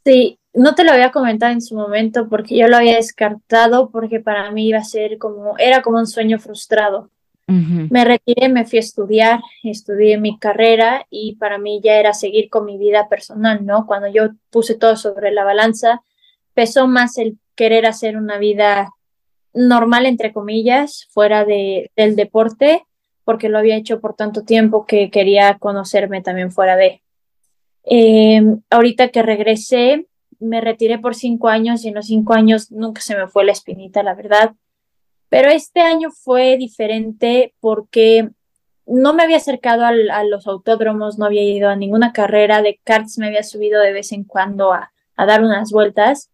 Sí, 0.05 0.39
no 0.53 0.75
te 0.75 0.83
lo 0.83 0.91
había 0.91 1.11
comentado 1.11 1.53
en 1.53 1.61
su 1.61 1.75
momento 1.75 2.27
porque 2.29 2.57
yo 2.57 2.67
lo 2.67 2.77
había 2.77 2.95
descartado 2.95 3.89
porque 3.89 4.19
para 4.19 4.51
mí 4.51 4.67
iba 4.67 4.79
a 4.79 4.83
ser 4.83 5.17
como, 5.17 5.57
era 5.57 5.81
como 5.81 5.97
un 5.97 6.07
sueño 6.07 6.39
frustrado. 6.39 7.09
Me 7.45 8.05
retiré, 8.05 8.47
me 8.47 8.65
fui 8.65 8.77
a 8.77 8.79
estudiar, 8.79 9.41
estudié 9.63 10.17
mi 10.17 10.39
carrera 10.39 11.05
y 11.09 11.35
para 11.35 11.57
mí 11.57 11.81
ya 11.83 11.95
era 11.95 12.13
seguir 12.13 12.49
con 12.49 12.65
mi 12.65 12.77
vida 12.77 13.09
personal, 13.09 13.65
¿no? 13.65 13.85
Cuando 13.85 14.07
yo 14.07 14.29
puse 14.49 14.75
todo 14.75 14.95
sobre 14.95 15.31
la 15.31 15.43
balanza, 15.43 16.01
pesó 16.53 16.87
más 16.87 17.17
el 17.17 17.37
querer 17.55 17.85
hacer 17.85 18.17
una 18.17 18.37
vida 18.37 18.89
normal, 19.53 20.05
entre 20.05 20.33
comillas, 20.33 21.07
fuera 21.11 21.45
de, 21.45 21.91
del 21.95 22.15
deporte, 22.15 22.85
porque 23.23 23.49
lo 23.49 23.57
había 23.57 23.75
hecho 23.75 23.99
por 23.99 24.15
tanto 24.15 24.43
tiempo 24.43 24.85
que 24.85 25.09
quería 25.09 25.57
conocerme 25.59 26.21
también 26.21 26.51
fuera 26.51 26.75
de. 26.75 27.01
Eh, 27.85 28.41
ahorita 28.69 29.09
que 29.09 29.21
regresé, 29.21 30.07
me 30.39 30.61
retiré 30.61 30.99
por 30.99 31.15
cinco 31.15 31.47
años 31.49 31.83
y 31.83 31.89
en 31.89 31.95
los 31.95 32.07
cinco 32.07 32.33
años 32.33 32.71
nunca 32.71 33.01
se 33.01 33.15
me 33.15 33.27
fue 33.27 33.45
la 33.45 33.51
espinita, 33.51 34.03
la 34.03 34.15
verdad. 34.15 34.55
Pero 35.33 35.49
este 35.49 35.81
año 35.81 36.11
fue 36.11 36.57
diferente 36.57 37.55
porque 37.59 38.29
no 38.85 39.15
me 39.15 39.23
había 39.23 39.37
acercado 39.37 39.83
a 39.83 40.23
los 40.25 40.45
autódromos, 40.45 41.17
no 41.17 41.25
había 41.25 41.41
ido 41.41 41.69
a 41.69 41.75
ninguna 41.75 42.13
carrera 42.13 42.61
de 42.61 42.79
karts, 42.83 43.17
me 43.17 43.25
había 43.25 43.41
subido 43.41 43.81
de 43.81 43.93
vez 43.93 44.11
en 44.11 44.25
cuando 44.25 44.73
a, 44.73 44.91
dar 45.17 45.43
unas 45.43 45.71
vueltas. 45.71 46.29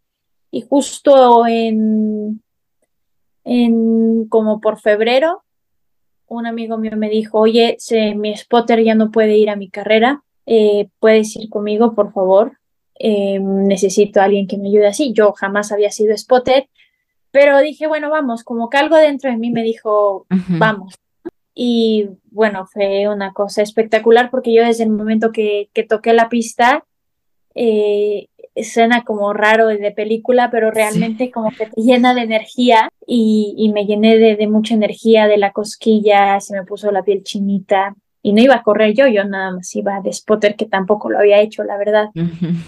Y 0.51 0.63
justo 0.63 1.47
en 1.47 2.43
como 4.27 4.59
por 4.59 4.81
febrero, 4.81 5.45
un 6.27 6.45
amigo 6.45 6.77
mío 6.77 6.97
me 6.97 7.07
dijo, 7.07 7.39
oye, 7.39 7.77
mi 8.17 8.35
spotter 8.35 8.83
ya 8.83 8.95
no 8.95 9.11
puede 9.11 9.37
ir 9.37 9.49
a 9.49 9.55
mi 9.55 9.69
carrera, 9.69 10.23
eh, 10.45 10.89
¿puedes 10.99 11.37
ir 11.37 11.47
conmigo, 11.47 11.95
por 11.95 12.11
favor? 12.11 12.57
Eh, 12.99 13.39
necesito 13.39 14.19
a 14.19 14.25
alguien 14.25 14.45
que 14.45 14.57
me 14.57 14.67
ayude 14.67 14.87
así. 14.87 15.13
Yo 15.13 15.31
jamás 15.31 15.71
había 15.71 15.89
sido 15.89 16.17
spotter, 16.17 16.67
pero 17.31 17.59
dije, 17.59 17.88
bueno, 17.88 18.09
vamos, 18.09 18.43
como 18.43 18.69
que 18.69 18.77
algo 18.77 18.95
dentro 18.95 19.29
de 19.29 19.38
mí 19.38 19.51
me 19.51 19.63
dijo, 19.63 20.25
vamos. 20.48 20.95
Y 21.53 22.09
bueno, 22.31 22.65
fue 22.65 23.07
una 23.09 23.33
cosa 23.33 23.62
espectacular 23.62 24.29
porque 24.31 24.53
yo 24.53 24.63
desde 24.63 24.83
el 24.83 24.91
momento 24.91 25.31
que, 25.31 25.69
que 25.74 25.83
toqué 25.83 26.13
la 26.13 26.29
pista, 26.29 26.86
eh, 27.55 28.27
suena 28.63 29.03
como 29.03 29.33
raro 29.33 29.67
de 29.67 29.91
película, 29.91 30.50
pero 30.51 30.71
realmente 30.71 31.31
como 31.31 31.51
que 31.51 31.65
te 31.67 31.81
llena 31.81 32.13
de 32.13 32.21
energía 32.21 32.89
y, 33.05 33.71
me 33.74 33.86
llené 33.86 34.17
de, 34.17 34.48
mucha 34.48 34.74
energía 34.74 35.27
de 35.27 35.38
la 35.38 35.51
cosquilla, 35.51 36.39
se 36.39 36.57
me 36.57 36.65
puso 36.65 36.91
la 36.91 37.03
piel 37.03 37.24
chinita 37.24 37.95
y 38.21 38.33
no 38.33 38.41
iba 38.41 38.55
a 38.55 38.63
correr 38.63 38.93
yo, 38.93 39.07
yo 39.07 39.24
nada 39.24 39.51
más 39.51 39.74
iba 39.75 40.01
de 40.01 40.12
spotter 40.12 40.55
que 40.55 40.65
tampoco 40.65 41.09
lo 41.09 41.19
había 41.19 41.39
hecho, 41.39 41.63
la 41.63 41.77
verdad. 41.77 42.09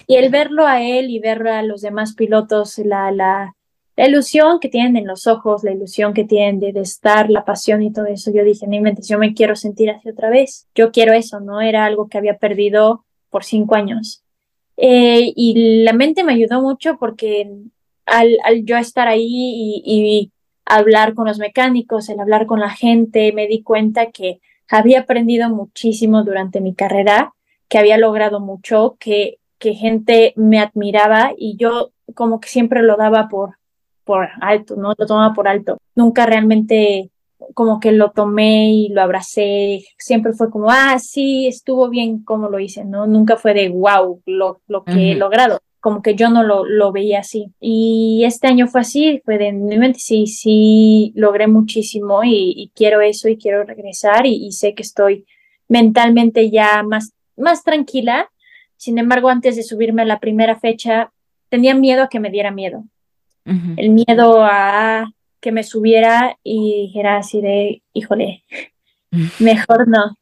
Y 0.08 0.16
el 0.16 0.30
verlo 0.30 0.66
a 0.66 0.82
él 0.82 1.10
y 1.10 1.20
ver 1.20 1.46
a 1.48 1.64
los 1.64 1.82
demás 1.82 2.14
pilotos, 2.14 2.78
la, 2.80 3.12
la, 3.12 3.56
la, 3.96 4.08
ilusión 4.08 4.60
que 4.60 4.70
tienen 4.70 4.98
en 4.98 5.08
los 5.08 5.28
ojos, 5.28 5.64
la 5.64 5.72
ilusión 5.72 6.14
que 6.14 6.24
tienen 6.24 6.60
de, 6.60 6.80
estar, 6.82 7.30
la 7.30 7.46
pasión 7.46 7.82
y 7.84 7.92
todo 7.92 8.06
eso, 8.06 8.32
yo 8.32 8.44
dije, 8.44 8.68
no 8.68 8.92
yo 9.02 9.18
me 9.20 9.34
quiero 9.34 9.56
sentir 9.56 9.90
así 9.90 10.10
otra 10.10 10.30
vez, 10.30 10.68
yo 10.76 10.92
quiero 10.92 11.14
eso, 11.14 11.40
¿no? 11.40 11.62
Era 11.62 11.86
algo 11.86 12.08
que 12.08 12.18
había 12.18 12.38
perdido 12.38 13.06
por 13.30 13.44
cinco 13.44 13.76
años 13.76 14.24
eh, 14.84 15.32
y 15.36 15.84
la 15.84 15.94
mente 15.94 16.24
me 16.24 16.34
ayudó 16.34 16.60
mucho 16.60 16.98
porque 16.98 17.52
al, 18.08 18.38
yo 18.64 18.78
estar 18.78 19.08
ahí 19.08 19.82
y, 19.86 20.32
hablar 20.64 21.16
con 21.16 21.28
los 21.28 21.38
mecánicos, 21.38 22.08
el 22.08 22.20
hablar 22.20 22.46
con 22.46 22.60
la 22.62 22.70
gente, 22.70 23.34
me 23.34 23.48
di 23.48 23.62
cuenta 23.62 24.12
que 24.12 24.40
había 24.70 25.02
aprendido 25.02 25.50
muchísimo 25.50 26.24
durante 26.24 26.62
mi 26.62 26.74
carrera, 26.74 27.34
que 27.68 27.78
había 27.78 27.98
logrado 27.98 28.40
mucho, 28.40 28.96
que, 29.00 29.40
que 29.60 29.74
gente 29.74 30.34
me 30.38 30.60
admiraba 30.60 31.34
y 31.36 31.58
yo 31.58 31.92
como 32.16 32.40
que 32.40 32.48
siempre 32.48 32.84
lo 32.84 32.96
daba 32.96 33.28
por, 33.28 33.58
por 34.04 34.28
alto, 34.42 34.76
¿no? 34.76 34.94
Lo 34.98 35.06
tomaba 35.06 35.34
por 35.34 35.48
alto. 35.48 35.78
Nunca 35.96 36.26
realmente 36.26 37.12
como 37.54 37.80
que 37.80 37.92
lo 37.92 38.12
tomé 38.12 38.72
y 38.72 38.90
lo 38.90 39.02
abracé, 39.02 39.84
siempre 39.98 40.34
fue 40.34 40.50
como, 40.50 40.70
ah, 40.70 40.98
sí, 41.00 41.48
estuvo 41.48 41.90
bien 41.90 42.24
como 42.24 42.50
lo 42.50 42.60
hice, 42.60 42.86
¿no? 42.86 43.08
Nunca 43.08 43.38
fue 43.38 43.54
de, 43.54 43.70
wow, 43.70 44.22
lo, 44.26 44.62
lo 44.68 44.84
que 44.84 45.12
he 45.12 45.16
logrado, 45.16 45.60
como 45.80 46.02
que 46.02 46.16
yo 46.16 46.30
no 46.30 46.44
lo, 46.44 46.66
lo, 46.66 46.92
veía 46.92 47.20
así. 47.20 47.52
Y 47.60 48.24
este 48.26 48.48
año 48.48 48.68
fue 48.68 48.82
así, 48.82 49.22
fue 49.26 49.38
de, 49.38 49.52
mi 49.52 49.78
mente, 49.78 50.00
sí, 50.00 50.28
sí, 50.28 51.12
logré 51.16 51.48
muchísimo 51.48 52.24
y, 52.24 52.72
quiero 52.76 53.02
eso 53.02 53.28
y 53.28 53.38
quiero 53.38 53.64
regresar 53.64 54.26
y, 54.26 54.52
sé 54.52 54.74
que 54.74 54.84
estoy 54.84 55.26
mentalmente 55.68 56.50
ya 56.52 56.84
más, 56.84 57.14
más 57.36 57.64
tranquila. 57.64 58.30
Sin 58.78 58.98
embargo, 58.98 59.30
antes 59.30 59.56
de 59.56 59.64
subirme 59.64 60.04
a 60.04 60.06
la 60.06 60.20
primera 60.20 60.60
fecha, 60.60 61.12
tenía 61.50 61.76
miedo 61.76 62.04
a 62.04 62.10
que 62.10 62.20
me 62.20 62.30
diera 62.30 62.52
miedo. 62.52 62.84
El 63.46 63.90
miedo 63.90 64.44
a 64.44 65.12
que 65.40 65.52
me 65.52 65.64
subiera 65.64 66.38
y 66.44 66.84
dijera 66.84 67.18
así 67.18 67.42
de, 67.42 67.82
híjole, 67.94 68.44
mejor 69.40 69.88
no. 69.88 70.18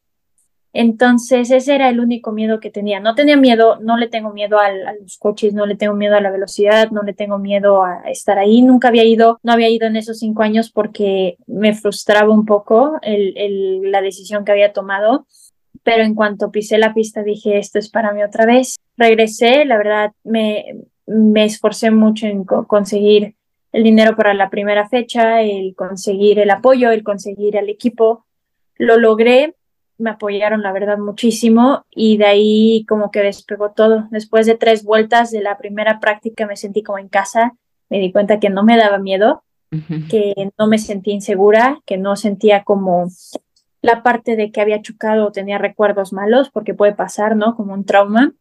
Entonces 0.72 1.50
ese 1.50 1.74
era 1.74 1.88
el 1.88 1.98
único 1.98 2.30
miedo 2.30 2.60
que 2.60 2.70
tenía. 2.70 3.00
No 3.00 3.14
tenía 3.14 3.36
miedo, 3.36 3.78
no 3.80 3.96
le 3.96 4.08
tengo 4.08 4.32
miedo 4.32 4.58
a 4.58 4.70
los 5.00 5.18
coches, 5.18 5.52
no 5.52 5.66
le 5.66 5.74
tengo 5.74 5.94
miedo 5.94 6.16
a 6.16 6.20
la 6.20 6.30
velocidad, 6.30 6.90
no 6.90 7.02
le 7.02 7.12
tengo 7.12 7.38
miedo 7.38 7.82
a 7.84 8.02
estar 8.08 8.38
ahí. 8.38 8.62
Nunca 8.62 8.88
había 8.88 9.04
ido, 9.04 9.40
no 9.42 9.52
había 9.52 9.68
ido 9.68 9.86
en 9.88 9.96
esos 9.96 10.20
cinco 10.20 10.42
años 10.42 10.70
porque 10.70 11.36
me 11.46 11.74
frustraba 11.74 12.32
un 12.32 12.46
poco 12.46 12.98
el, 13.02 13.90
la 13.90 14.00
decisión 14.00 14.44
que 14.44 14.52
había 14.52 14.72
tomado. 14.72 15.26
Pero 15.82 16.04
en 16.04 16.14
cuanto 16.14 16.52
pisé 16.52 16.78
la 16.78 16.94
pista 16.94 17.22
dije, 17.22 17.58
esto 17.58 17.78
es 17.78 17.90
para 17.90 18.12
mí 18.12 18.22
otra 18.22 18.46
vez. 18.46 18.76
Regresé, 18.96 19.64
la 19.64 19.76
verdad 19.76 20.12
me, 20.22 20.76
me 21.10 21.44
esforcé 21.44 21.90
mucho 21.90 22.26
en 22.26 22.44
conseguir 22.44 23.34
el 23.72 23.82
dinero 23.82 24.16
para 24.16 24.32
la 24.32 24.48
primera 24.48 24.88
fecha, 24.88 25.42
el 25.42 25.74
conseguir 25.74 26.38
el 26.38 26.50
apoyo, 26.50 26.90
el 26.90 27.02
conseguir 27.02 27.56
el 27.56 27.68
equipo. 27.68 28.26
Lo 28.76 28.96
logré, 28.96 29.56
me 29.98 30.10
apoyaron 30.10 30.62
la 30.62 30.72
verdad 30.72 30.98
muchísimo 30.98 31.84
y 31.90 32.16
de 32.16 32.26
ahí 32.26 32.86
como 32.88 33.10
que 33.10 33.20
despegó 33.20 33.72
todo. 33.72 34.06
Después 34.10 34.46
de 34.46 34.56
tres 34.56 34.84
vueltas 34.84 35.30
de 35.30 35.42
la 35.42 35.58
primera 35.58 36.00
práctica 36.00 36.46
me 36.46 36.56
sentí 36.56 36.82
como 36.82 36.98
en 36.98 37.08
casa, 37.08 37.56
me 37.88 37.98
di 37.98 38.12
cuenta 38.12 38.38
que 38.38 38.50
no 38.50 38.62
me 38.62 38.76
daba 38.76 38.98
miedo, 38.98 39.42
que 40.08 40.50
no 40.58 40.66
me 40.66 40.78
sentí 40.78 41.12
insegura, 41.12 41.80
que 41.86 41.96
no 41.96 42.16
sentía 42.16 42.64
como 42.64 43.08
la 43.82 44.02
parte 44.02 44.36
de 44.36 44.50
que 44.52 44.60
había 44.60 44.82
chocado 44.82 45.26
o 45.26 45.32
tenía 45.32 45.58
recuerdos 45.58 46.12
malos, 46.12 46.50
porque 46.50 46.74
puede 46.74 46.92
pasar, 46.92 47.36
¿no? 47.36 47.56
Como 47.56 47.72
un 47.72 47.84
trauma. 47.84 48.32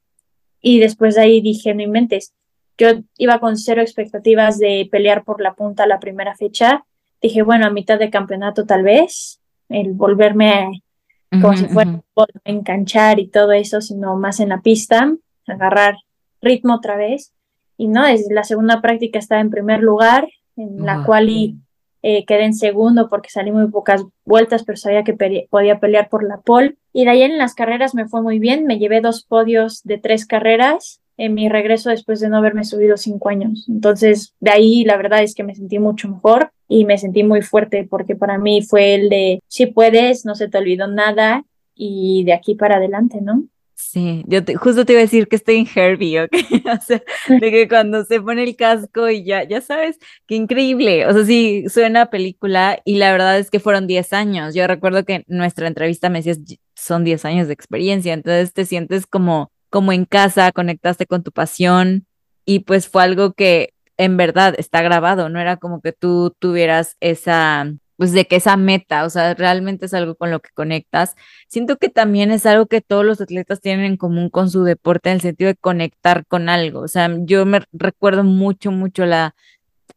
Y 0.62 0.80
después 0.80 1.16
de 1.16 1.22
ahí 1.22 1.42
dije, 1.42 1.74
no 1.74 1.82
inventes, 1.82 2.34
yo 2.80 2.88
iba 3.18 3.40
con 3.40 3.58
cero 3.58 3.82
expectativas 3.82 4.58
de 4.58 4.88
pelear 4.90 5.24
por 5.24 5.42
la 5.42 5.54
punta 5.54 5.86
la 5.86 6.00
primera 6.00 6.36
fecha. 6.36 6.86
Dije, 7.22 7.42
bueno, 7.44 7.68
a 7.68 7.70
mitad 7.70 8.00
de 8.00 8.10
campeonato 8.10 8.66
tal 8.66 8.84
vez, 8.84 9.42
el 9.68 9.92
volverme 9.92 10.82
como 11.30 11.56
si 11.56 11.66
fuera 11.66 12.02
a 12.16 12.26
enganchar 12.46 13.20
y 13.20 13.28
todo 13.28 13.52
eso, 13.52 13.82
sino 13.82 14.16
más 14.16 14.40
en 14.40 14.50
la 14.50 14.62
pista, 14.62 15.14
agarrar 15.46 15.98
ritmo 16.42 16.76
otra 16.76 16.96
vez. 16.96 17.34
Y 17.78 17.88
no, 17.88 18.06
desde 18.06 18.34
la 18.34 18.44
segunda 18.44 18.82
práctica 18.82 19.20
estaba 19.20 19.42
en 19.42 19.52
primer 19.52 19.82
lugar, 19.82 20.28
en 20.56 20.86
la 20.86 21.04
cual 21.04 21.30
y, 21.30 21.58
eh, 22.02 22.26
quedé 22.26 22.46
en 22.46 22.54
segundo 22.54 23.10
porque 23.10 23.30
salí 23.30 23.52
muy 23.52 23.68
pocas 23.68 24.04
vueltas, 24.26 24.64
pero 24.64 24.78
sabía 24.78 25.04
que 25.04 25.48
podía 25.50 25.80
pelear 25.80 26.10
por 26.10 26.24
la 26.24 26.40
pole. 26.40 26.78
Y 26.94 27.04
de 27.04 27.12
ahí 27.12 27.22
en 27.22 27.38
las 27.38 27.54
carreras 27.54 27.94
me 27.94 28.08
fue 28.08 28.22
muy 28.22 28.40
bien, 28.40 28.66
me 28.66 28.80
llevé 28.80 29.02
dos 29.02 29.24
podios 29.24 29.84
de 29.84 29.98
tres 29.98 30.26
carreras 30.26 31.02
en 31.20 31.34
mi 31.34 31.50
regreso 31.50 31.90
después 31.90 32.22
de 32.22 32.30
no 32.30 32.38
haberme 32.38 32.64
subido 32.64 32.96
cinco 32.96 33.28
años. 33.28 33.66
Entonces, 33.68 34.34
de 34.40 34.52
ahí 34.52 34.86
la 34.86 34.96
verdad 34.96 35.22
es 35.22 35.36
que 35.36 35.44
me 35.44 35.54
sentí 35.54 35.78
mucho 35.78 36.08
mejor 36.08 36.52
y 36.70 36.86
me 36.86 36.98
sentí 36.98 37.24
muy 37.24 37.42
fuerte 37.42 37.86
porque 37.88 38.16
para 38.16 38.38
mí 38.38 38.62
fue 38.62 38.96
el 38.96 39.10
de, 39.10 39.42
si 39.48 39.66
puedes, 39.66 40.26
no 40.26 40.34
se 40.34 40.48
te 40.48 40.58
olvidó 40.58 40.88
nada 40.88 41.44
y 41.76 42.24
de 42.24 42.34
aquí 42.34 42.56
para 42.56 42.78
adelante, 42.78 43.20
¿no? 43.22 43.44
Sí, 43.76 44.24
yo 44.28 44.40
justo 44.58 44.86
te 44.86 44.94
iba 44.94 45.00
a 45.00 45.04
decir 45.04 45.28
que 45.28 45.36
estoy 45.36 45.58
en 45.58 45.68
Herbie, 45.74 46.22
¿ok? 46.22 46.32
o 46.32 47.34
de 47.40 47.52
que 47.52 47.68
cuando 47.68 48.06
se 48.06 48.22
pone 48.22 48.44
el 48.44 48.56
casco 48.56 49.10
y 49.10 49.24
ya, 49.26 49.44
ya 49.44 49.60
sabes, 49.60 49.98
qué 50.26 50.36
increíble. 50.36 51.06
O 51.06 51.14
sea, 51.14 51.26
sí, 51.26 51.66
suena 51.68 52.10
película 52.10 52.80
y 52.86 52.96
la 52.96 53.12
verdad 53.12 53.40
es 53.40 53.50
que 53.50 53.60
fueron 53.60 53.88
10 53.88 54.14
años. 54.14 54.54
Yo 54.54 54.68
recuerdo 54.68 55.04
que 55.04 55.26
nuestra 55.28 55.68
entrevista 55.68 56.10
me 56.10 56.20
decías, 56.20 56.40
son 56.76 57.04
10 57.04 57.26
años 57.26 57.48
de 57.48 57.54
experiencia, 57.54 58.14
entonces 58.14 58.54
te 58.54 58.66
sientes 58.66 59.06
como 59.06 59.52
como 59.70 59.92
en 59.92 60.06
casa, 60.06 60.52
conectaste 60.52 61.06
con 61.06 61.24
tu 61.24 61.32
pasión 61.32 62.08
y 62.46 62.60
pues 62.60 62.88
fue 62.90 63.04
algo 63.04 63.34
que 63.34 63.74
en 63.98 64.18
verdad 64.18 64.56
está 64.58 64.82
grabado, 64.82 65.30
no 65.30 65.40
era 65.40 65.58
como 65.58 65.82
que 65.82 65.92
tú 65.92 66.36
tuvieras 66.40 66.96
esa 67.00 67.72
pues 68.00 68.14
de 68.14 68.26
que 68.26 68.38
esa 68.38 68.56
meta, 68.56 69.04
o 69.04 69.10
sea, 69.10 69.34
realmente 69.34 69.86
es 69.86 69.94
algo 69.94 70.16
con 70.16 70.32
lo 70.32 70.40
que 70.40 70.52
conectas. 70.54 71.16
Siento 71.50 71.76
que 71.76 71.90
también 71.90 72.32
es 72.32 72.46
algo 72.46 72.66
que 72.66 72.80
todos 72.80 73.04
los 73.04 73.20
atletas 73.20 73.60
tienen 73.60 73.86
en 73.86 73.98
común 73.98 74.30
con 74.30 74.50
su 74.50 74.64
deporte 74.64 75.10
en 75.10 75.16
el 75.16 75.22
sentido 75.22 75.50
de 75.50 75.58
conectar 75.58 76.26
con 76.26 76.48
algo. 76.48 76.80
O 76.80 76.88
sea, 76.88 77.14
yo 77.26 77.46
me 77.46 77.60
recuerdo 77.74 78.24
mucho, 78.24 78.72
mucho 78.72 79.06
la, 79.06 79.36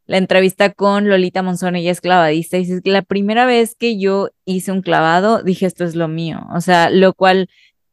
la 0.06 0.16
entrevista 0.18 0.70
con 0.72 1.08
Lolita 1.08 1.42
Monzón, 1.44 1.76
ella 1.76 1.92
es 1.92 2.00
clavadista, 2.00 2.56
y 2.56 2.64
dice 2.64 2.82
que 2.82 2.90
la 2.90 3.02
primera 3.02 3.46
vez 3.46 3.76
que 3.76 4.00
yo 4.00 4.30
hice 4.44 4.72
un 4.72 4.82
clavado, 4.82 5.44
dije, 5.44 5.66
esto 5.66 5.84
es 5.84 5.94
lo 5.94 6.08
mío. 6.08 6.40
O 6.52 6.60
sea, 6.60 6.90
lo 6.90 7.14
cual 7.14 7.48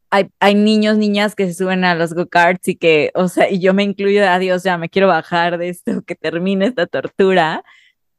hay, 0.09 0.29
hay 0.39 0.55
niños, 0.55 0.97
niñas 0.97 1.35
que 1.35 1.45
se 1.47 1.53
suben 1.53 1.83
a 1.83 1.95
los 1.95 2.13
go-karts 2.13 2.67
y 2.69 2.75
que, 2.75 3.11
o 3.15 3.27
sea, 3.27 3.49
y 3.49 3.59
yo 3.59 3.73
me 3.73 3.83
incluyo, 3.83 4.27
adiós, 4.27 4.63
ya 4.63 4.77
me 4.77 4.89
quiero 4.89 5.07
bajar 5.07 5.57
de 5.57 5.69
esto, 5.69 6.01
que 6.03 6.15
termine 6.15 6.65
esta 6.67 6.87
tortura 6.87 7.63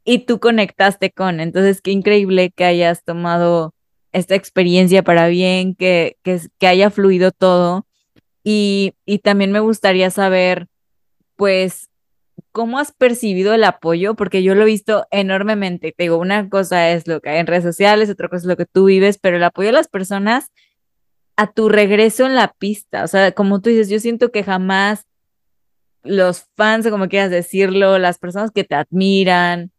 y 0.04 0.20
tú 0.20 0.40
conectaste 0.40 1.10
con. 1.10 1.40
Entonces, 1.40 1.80
qué 1.82 1.90
increíble 1.90 2.50
que 2.50 2.64
hayas 2.64 3.04
tomado 3.04 3.74
esta 4.12 4.34
experiencia 4.34 5.02
para 5.02 5.28
bien, 5.28 5.74
que, 5.74 6.16
que, 6.22 6.40
que 6.58 6.66
haya 6.66 6.90
fluido 6.90 7.32
todo. 7.32 7.86
Y, 8.44 8.94
y 9.04 9.18
también 9.18 9.52
me 9.52 9.60
gustaría 9.60 10.10
saber, 10.10 10.68
pues, 11.36 11.88
¿cómo 12.52 12.78
has 12.78 12.92
percibido 12.92 13.54
el 13.54 13.64
apoyo? 13.64 14.14
Porque 14.14 14.42
yo 14.42 14.54
lo 14.54 14.62
he 14.62 14.66
visto 14.66 15.06
enormemente. 15.10 15.92
Te 15.96 16.04
digo, 16.04 16.18
una 16.18 16.48
cosa 16.48 16.90
es 16.90 17.06
lo 17.06 17.20
que 17.20 17.30
hay 17.30 17.38
en 17.38 17.46
redes 17.46 17.64
sociales, 17.64 18.10
otra 18.10 18.28
cosa 18.28 18.42
es 18.42 18.46
lo 18.46 18.56
que 18.56 18.66
tú 18.66 18.86
vives, 18.86 19.18
pero 19.18 19.36
el 19.36 19.44
apoyo 19.44 19.68
de 19.68 19.72
las 19.74 19.88
personas 19.88 20.50
a 21.40 21.46
tu 21.46 21.70
regreso 21.70 22.26
en 22.26 22.34
la 22.34 22.52
pista. 22.52 23.02
O 23.02 23.08
sea, 23.08 23.32
como 23.32 23.62
tú 23.62 23.70
dices, 23.70 23.88
yo 23.88 23.98
siento 23.98 24.30
que 24.30 24.44
jamás 24.44 25.06
los 26.02 26.44
fans, 26.54 26.86
como 26.88 27.08
quieras 27.08 27.30
decirlo, 27.30 27.98
las 27.98 28.18
personas 28.18 28.50
que 28.50 28.62
te 28.62 28.74
admiran, 28.74 29.72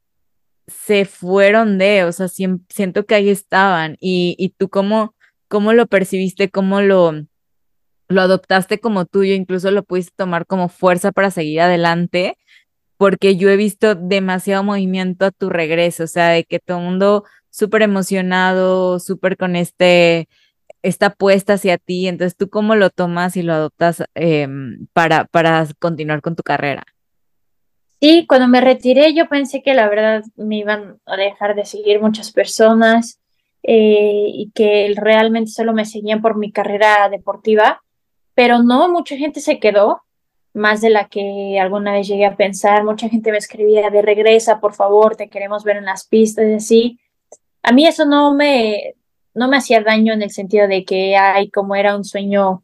se 0.65 1.05
fueron 1.05 1.77
de, 1.77 2.03
o 2.05 2.11
sea, 2.11 2.27
siento 2.29 3.05
que 3.05 3.13
ahí 3.13 3.29
estaban. 3.29 3.95
Y, 3.99 4.35
y 4.39 4.49
tú 4.49 4.69
cómo, 4.69 5.13
cómo 5.49 5.73
lo 5.73 5.85
percibiste, 5.85 6.49
cómo 6.49 6.81
lo, 6.81 7.13
lo 8.07 8.21
adoptaste 8.21 8.79
como 8.79 9.05
tuyo, 9.05 9.35
incluso 9.35 9.69
lo 9.69 9.83
pudiste 9.83 10.13
tomar 10.17 10.47
como 10.47 10.67
fuerza 10.67 11.11
para 11.11 11.29
seguir 11.29 11.61
adelante, 11.61 12.39
porque 12.97 13.35
yo 13.35 13.49
he 13.49 13.55
visto 13.55 13.93
demasiado 13.93 14.63
movimiento 14.63 15.25
a 15.27 15.31
tu 15.31 15.49
regreso, 15.51 16.05
o 16.05 16.07
sea, 16.07 16.29
de 16.29 16.43
que 16.43 16.57
todo 16.57 16.79
el 16.79 16.85
mundo 16.85 17.23
súper 17.51 17.83
emocionado, 17.83 18.99
súper 18.99 19.37
con 19.37 19.55
este, 19.55 20.27
esta 20.83 21.07
apuesta 21.07 21.53
hacia 21.53 21.77
ti, 21.77 22.07
entonces 22.07 22.35
tú 22.35 22.49
cómo 22.49 22.75
lo 22.75 22.89
tomas 22.89 23.37
y 23.37 23.43
lo 23.43 23.53
adoptas 23.53 24.03
em, 24.15 24.87
para, 24.93 25.25
para 25.25 25.67
continuar 25.79 26.21
con 26.21 26.35
tu 26.35 26.43
carrera. 26.43 26.83
Sí, 27.99 28.25
cuando 28.27 28.47
me 28.47 28.61
retiré 28.61 29.13
yo 29.13 29.29
pensé 29.29 29.61
que 29.61 29.75
la 29.75 29.87
verdad 29.87 30.23
me 30.35 30.57
iban 30.57 30.99
a 31.05 31.15
dejar 31.17 31.55
de 31.55 31.65
seguir 31.65 32.01
muchas 32.01 32.31
personas 32.31 33.19
eh, 33.63 34.25
y 34.27 34.51
que 34.55 34.91
realmente 34.95 35.51
solo 35.51 35.71
me 35.71 35.85
seguían 35.85 36.21
por 36.21 36.35
mi 36.35 36.51
carrera 36.51 37.09
deportiva, 37.09 37.81
pero 38.33 38.63
no, 38.63 38.89
mucha 38.89 39.15
gente 39.17 39.39
se 39.39 39.59
quedó, 39.59 40.01
más 40.53 40.81
de 40.81 40.89
la 40.89 41.07
que 41.07 41.59
alguna 41.59 41.93
vez 41.93 42.07
llegué 42.07 42.25
a 42.25 42.35
pensar, 42.35 42.83
mucha 42.83 43.07
gente 43.07 43.31
me 43.31 43.37
escribía 43.37 43.89
de 43.91 44.01
regresa, 44.01 44.59
por 44.59 44.73
favor, 44.73 45.15
te 45.15 45.29
queremos 45.29 45.63
ver 45.63 45.77
en 45.77 45.85
las 45.85 46.07
pistas 46.07 46.45
y 46.47 46.53
así. 46.53 46.99
A 47.61 47.71
mí 47.71 47.85
eso 47.85 48.05
no 48.05 48.33
me, 48.33 48.95
no 49.33 49.47
me 49.47 49.57
hacía 49.57 49.81
daño 49.81 50.13
en 50.13 50.21
el 50.21 50.31
sentido 50.31 50.67
de 50.67 50.83
que, 50.85 51.15
ay, 51.15 51.49
como 51.49 51.75
era 51.75 51.95
un 51.95 52.03
sueño 52.03 52.63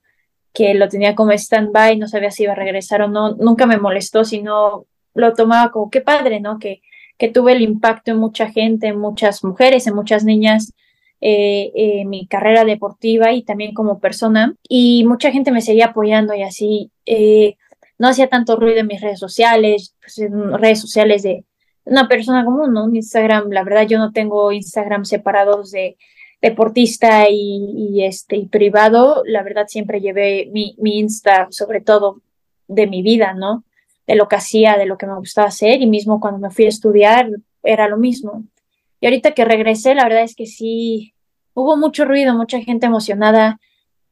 que 0.54 0.74
lo 0.74 0.90
tenía 0.90 1.16
como 1.16 1.32
stand-by, 1.32 1.98
no 1.98 2.08
sabía 2.08 2.32
si 2.32 2.44
iba 2.44 2.54
a 2.54 2.56
regresar 2.56 3.02
o 3.04 3.08
no, 3.08 3.36
nunca 3.36 3.66
me 3.66 3.78
molestó, 3.78 4.26
sino 4.26 4.86
lo 5.14 5.34
tomaba 5.34 5.72
como 5.72 5.90
qué 5.90 6.02
padre, 6.02 6.40
¿no? 6.40 6.60
Que, 6.60 6.82
que 7.18 7.30
tuve 7.30 7.54
el 7.54 7.62
impacto 7.62 8.12
en 8.12 8.18
mucha 8.18 8.50
gente, 8.50 8.88
en 8.88 9.00
muchas 9.00 9.44
mujeres, 9.44 9.88
en 9.88 9.96
muchas 9.96 10.24
niñas, 10.24 10.74
eh, 11.20 11.72
eh, 11.76 12.06
mi 12.06 12.28
carrera 12.28 12.64
deportiva 12.64 13.32
y 13.34 13.44
también 13.44 13.74
como 13.74 14.00
persona. 14.00 14.56
Y 14.68 15.04
mucha 15.06 15.32
gente 15.32 15.52
me 15.52 15.62
seguía 15.62 15.88
apoyando 15.88 16.34
y 16.34 16.44
así. 16.44 16.92
Eh, 17.06 17.56
no 17.98 18.08
hacía 18.08 18.28
tanto 18.28 18.56
ruido 18.58 18.80
en 18.80 18.88
mis 18.88 19.02
redes 19.02 19.20
sociales, 19.20 19.96
pues 20.00 20.20
en 20.20 20.54
redes 20.60 20.80
sociales 20.80 21.24
de 21.24 21.46
una 21.86 22.08
persona 22.08 22.46
común, 22.46 22.74
¿no? 22.74 22.88
Instagram, 22.94 23.50
la 23.50 23.64
verdad 23.64 23.88
yo 23.88 23.98
no 23.98 24.12
tengo 24.12 24.52
Instagram 24.52 25.06
separados 25.06 25.72
de 25.72 25.98
deportista 26.42 27.30
y, 27.30 28.04
este 28.04 28.36
y 28.38 28.46
privado, 28.48 29.24
la 29.26 29.44
verdad 29.44 29.66
siempre 29.68 30.02
llevé 30.02 30.50
mi, 30.52 30.76
mi 30.80 31.00
Insta 31.00 31.48
sobre 31.50 31.82
todo 31.82 32.22
de 32.68 32.88
mi 32.88 33.02
vida, 33.02 33.34
¿no? 33.34 33.64
de 34.08 34.16
lo 34.16 34.28
que 34.28 34.38
hacía, 34.38 34.78
de 34.78 34.86
lo 34.86 34.98
que 34.98 35.06
me 35.06 35.16
gustaba 35.16 35.50
hacer 35.50 35.82
y 35.82 35.86
mismo 35.86 36.20
cuando 36.20 36.40
me 36.40 36.50
fui 36.50 36.66
a 36.66 36.70
estudiar 36.70 37.30
era 37.62 37.90
lo 37.90 37.98
mismo. 37.98 38.44
Y 39.02 39.06
ahorita 39.06 39.32
que 39.32 39.46
regresé, 39.46 39.94
la 39.94 40.06
verdad 40.06 40.24
es 40.24 40.34
que 40.34 40.46
sí, 40.46 41.14
hubo 41.54 41.76
mucho 41.76 42.06
ruido, 42.06 42.34
mucha 42.34 42.62
gente 42.62 42.88
emocionada, 42.88 43.60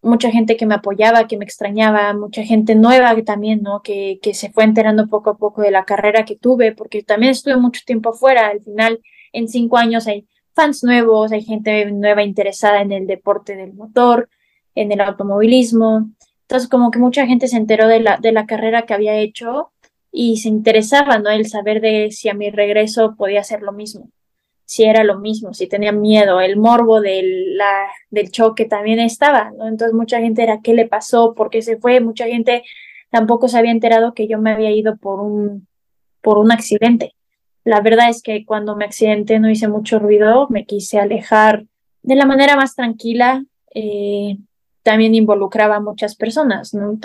mucha 0.02 0.30
gente 0.30 0.58
que 0.58 0.66
me 0.66 0.76
apoyaba, 0.76 1.26
que 1.26 1.38
me 1.38 1.46
extrañaba, 1.46 2.14
mucha 2.14 2.44
gente 2.44 2.76
nueva 2.76 3.16
también, 3.24 3.64
¿no? 3.64 3.82
Que, 3.82 4.20
que 4.22 4.34
se 4.34 4.52
fue 4.52 4.66
enterando 4.66 5.08
poco 5.08 5.32
a 5.32 5.38
poco 5.38 5.62
de 5.62 5.72
la 5.72 5.86
carrera 5.86 6.26
que 6.26 6.36
tuve, 6.36 6.74
porque 6.74 7.02
también 7.02 7.32
estuve 7.32 7.56
mucho 7.56 7.82
tiempo 7.86 8.10
afuera. 8.10 8.48
Al 8.48 8.62
final, 8.62 9.00
en 9.32 9.48
cinco 9.48 9.78
años 9.78 10.06
hay 10.08 10.28
fans 10.56 10.84
nuevos, 10.84 11.32
hay 11.32 11.44
gente 11.44 11.92
nueva 11.92 12.24
interesada 12.24 12.82
en 12.82 12.92
el 12.92 13.08
deporte 13.08 13.56
del 13.56 13.74
motor, 13.74 14.30
en 14.74 14.92
el 14.92 15.02
automovilismo. 15.02 16.10
Entonces, 16.42 16.70
como 16.70 16.92
que 16.92 17.00
mucha 17.00 17.28
gente 17.28 17.48
se 17.48 17.58
enteró 17.58 17.88
de 17.88 18.00
la, 18.00 18.18
de 18.18 18.32
la 18.32 18.46
carrera 18.46 18.84
que 18.84 18.94
había 18.94 19.16
hecho 19.16 19.72
y 20.12 20.38
se 20.38 20.50
interesaba, 20.50 21.20
¿no? 21.20 21.30
El 21.30 21.48
saber 21.48 21.82
de 21.82 22.12
si 22.12 22.30
a 22.30 22.34
mi 22.34 22.50
regreso 22.50 23.16
podía 23.18 23.44
ser 23.44 23.62
lo 23.62 23.74
mismo, 23.74 24.10
si 24.66 24.86
era 24.86 25.04
lo 25.04 25.20
mismo, 25.20 25.54
si 25.54 25.68
tenía 25.68 25.92
miedo, 25.92 26.40
el 26.40 26.58
morbo 26.58 27.02
del, 27.02 27.58
la, 27.58 27.88
del 28.10 28.32
choque 28.32 28.66
también 28.66 29.00
estaba, 29.00 29.52
¿no? 29.58 29.68
Entonces 29.68 29.94
mucha 29.94 30.20
gente 30.20 30.44
era, 30.44 30.62
¿qué 30.62 30.74
le 30.74 30.88
pasó? 30.88 31.34
¿Por 31.36 31.50
qué 31.50 31.62
se 31.62 31.78
fue? 31.78 32.00
Mucha 32.00 32.28
gente 32.28 32.64
tampoco 33.10 33.48
se 33.48 33.58
había 33.58 33.72
enterado 33.72 34.14
que 34.14 34.28
yo 34.28 34.40
me 34.40 34.52
había 34.52 34.72
ido 34.72 34.98
por 34.98 35.20
un, 35.20 35.68
por 36.22 36.38
un 36.38 36.52
accidente. 36.52 37.14
La 37.66 37.82
verdad 37.82 38.10
es 38.10 38.22
que 38.22 38.46
cuando 38.46 38.78
me 38.78 38.86
accidenté 38.86 39.40
no 39.40 39.50
hice 39.50 39.68
mucho 39.68 40.00
ruido, 40.00 40.48
me 40.50 40.66
quise 40.66 41.00
alejar 41.00 41.66
de 42.04 42.16
la 42.16 42.26
manera 42.26 42.56
más 42.56 42.76
tranquila. 42.76 43.44
Eh, 43.74 44.38
también 44.84 45.16
involucraba 45.16 45.78
a 45.78 45.82
muchas 45.82 46.16
personas, 46.16 46.76
¿no? 46.76 47.00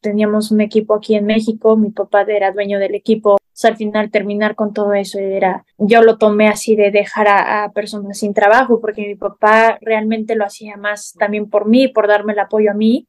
teníamos 0.00 0.50
un 0.50 0.62
equipo 0.62 0.94
aquí 0.94 1.14
en 1.14 1.26
México, 1.26 1.76
mi 1.76 1.90
papá 1.90 2.22
era 2.22 2.52
dueño 2.52 2.78
del 2.78 2.94
equipo, 2.94 3.36
al 3.66 3.76
final 3.76 4.10
terminar 4.10 4.54
con 4.54 4.72
todo 4.72 4.94
eso 4.94 5.18
era, 5.18 5.66
yo 5.76 6.02
lo 6.02 6.16
tomé 6.16 6.48
así 6.48 6.74
de 6.74 6.90
dejar 6.90 7.26
a, 7.28 7.70
personas 7.74 8.18
sin 8.18 8.32
trabajo, 8.32 8.80
porque 8.80 9.06
mi 9.06 9.14
papá 9.14 9.78
realmente 9.82 10.36
lo 10.36 10.44
hacía 10.46 10.78
más 10.78 11.14
también 11.18 11.50
por 11.50 11.68
mí, 11.68 11.88
por 11.88 12.08
darme 12.08 12.32
el 12.32 12.38
apoyo 12.38 12.70
a 12.70 12.74
mí, 12.74 13.08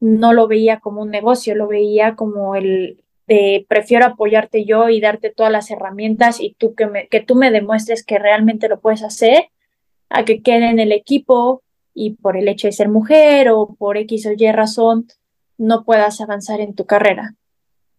no 0.00 0.32
lo 0.32 0.48
veía 0.48 0.80
como 0.80 1.02
un 1.02 1.10
negocio, 1.10 1.54
lo 1.54 1.68
veía 1.68 2.16
como 2.16 2.56
el 2.56 3.04
de 3.30 3.64
prefiero 3.68 4.06
apoyarte 4.06 4.64
yo 4.64 4.88
y 4.88 5.00
darte 5.00 5.30
todas 5.30 5.52
las 5.52 5.70
herramientas 5.70 6.40
y 6.40 6.54
tú 6.58 6.74
que, 6.74 6.86
me, 6.86 7.06
que 7.08 7.20
tú 7.20 7.36
me 7.36 7.50
demuestres 7.50 8.04
que 8.04 8.18
realmente 8.18 8.68
lo 8.68 8.80
puedes 8.80 9.02
hacer, 9.02 9.50
a 10.08 10.24
que 10.24 10.42
quede 10.42 10.68
en 10.68 10.80
el 10.80 10.90
equipo, 10.90 11.62
y 11.94 12.10
por 12.14 12.36
el 12.36 12.48
hecho 12.48 12.66
de 12.66 12.72
ser 12.72 12.88
mujer 12.88 13.48
o 13.50 13.74
por 13.78 13.96
X 13.96 14.26
o 14.26 14.32
Y 14.36 14.50
razón 14.52 15.06
no 15.58 15.84
puedas 15.84 16.20
avanzar 16.20 16.60
en 16.60 16.74
tu 16.74 16.86
carrera. 16.86 17.34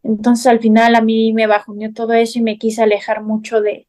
Entonces 0.04 0.48
al 0.48 0.60
final 0.60 0.96
a 0.96 1.02
mí 1.02 1.32
me 1.34 1.48
bajoneó 1.48 1.94
todo 1.94 2.14
eso 2.14 2.40
y 2.40 2.42
me 2.42 2.58
quise 2.58 2.82
alejar 2.82 3.22
mucho 3.22 3.62
de, 3.62 3.88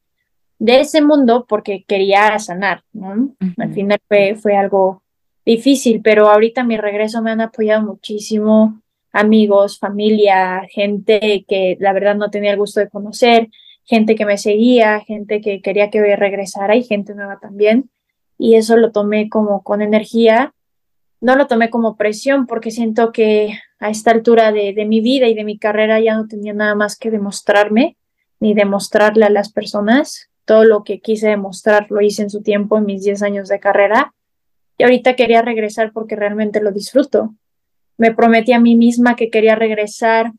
de 0.59 0.81
ese 0.81 1.01
mundo 1.01 1.47
porque 1.49 1.85
quería 1.89 2.39
sanar, 2.39 2.83
¿no? 2.93 3.35
Al 3.57 3.73
final 3.73 3.99
fue, 4.07 4.35
fue 4.35 4.57
algo 4.57 5.03
difícil, 5.45 6.03
pero 6.03 6.29
ahorita 6.29 6.65
mi 6.65 6.77
regreso 6.77 7.23
me 7.23 7.31
han 7.31 7.41
apoyado 7.41 7.83
muchísimo, 7.83 8.81
amigos, 9.13 9.79
familia, 9.79 10.63
gente 10.71 11.45
que 11.47 11.77
la 11.81 11.93
verdad 11.93 12.17
no 12.17 12.31
tenía 12.31 12.53
el 12.53 12.59
gusto 12.59 12.81
de 12.81 12.89
conocer, 12.89 13.49
gente 13.85 14.15
que 14.15 14.27
me 14.27 14.39
seguía, 14.39 15.01
gente 15.01 15.41
que 15.41 15.61
quería 15.61 15.91
que 15.91 16.17
regresara 16.17 16.77
y 16.77 16.85
gente 16.85 17.15
nueva 17.15 17.39
también 17.41 17.91
y 18.43 18.57
eso 18.57 18.77
lo 18.77 18.91
tomé 18.91 19.29
como 19.29 19.63
con 19.63 19.83
energía. 19.83 20.53
No 21.21 21.37
lo 21.37 21.47
tomé 21.47 21.71
como 21.71 21.97
presión 21.97 22.49
porque 22.49 22.73
siento 22.73 23.13
que 23.13 23.57
a 23.79 23.89
esta 23.89 24.11
altura 24.11 24.51
de, 24.51 24.85
mi 24.85 25.01
vida 25.01 25.29
y 25.29 25.35
de 25.35 25.45
mi 25.45 25.59
carrera 25.61 26.01
ya 26.01 26.17
no 26.17 26.27
tenía 26.27 26.53
nada 26.53 26.75
más 26.75 26.99
que 26.99 27.13
demostrarme 27.13 27.97
ni 28.41 28.53
demostrarle 28.53 29.27
a 29.27 29.31
las 29.31 29.53
personas. 29.53 30.29
Todo 30.45 30.65
lo 30.65 30.83
que 30.83 31.01
quise 31.01 31.29
demostrar 31.29 31.87
lo 31.89 32.01
hice 32.01 32.23
en 32.23 32.31
su 32.31 32.43
tiempo, 32.43 32.79
en 32.79 32.87
mis 32.87 33.05
10 33.05 33.23
años 33.23 33.49
de 33.49 33.61
carrera. 33.61 34.13
Y 34.77 34.83
ahorita 34.83 35.15
quería 35.15 35.43
regresar 35.43 35.93
porque 35.93 36.17
realmente 36.17 36.61
lo 36.61 36.73
disfruto. 36.73 37.37
Me 37.97 38.15
prometí 38.15 38.53
a 38.53 38.61
mí 38.61 38.77
misma 38.77 39.17
que 39.17 39.31
quería 39.31 39.55
regresar 39.55 40.33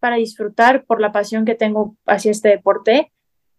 para 0.00 0.16
disfrutar 0.16 0.84
por 0.84 1.00
la 1.00 1.12
pasión 1.12 1.44
que 1.44 1.54
tengo 1.54 1.96
hacia 2.06 2.30
este 2.30 2.48
deporte, 2.48 3.12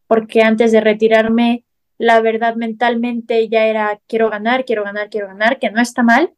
porque 0.08 0.42
antes 0.42 0.72
de 0.72 0.82
retirarme 0.82 1.64
la 1.98 2.20
verdad 2.20 2.56
mentalmente 2.56 3.48
ya 3.48 3.66
era 3.66 4.00
quiero 4.08 4.30
ganar, 4.30 4.66
quiero 4.66 4.84
ganar, 4.84 5.10
quiero 5.10 5.28
ganar, 5.28 5.60
que 5.60 5.72
no 5.72 5.82
está 5.82 6.04
mal, 6.04 6.34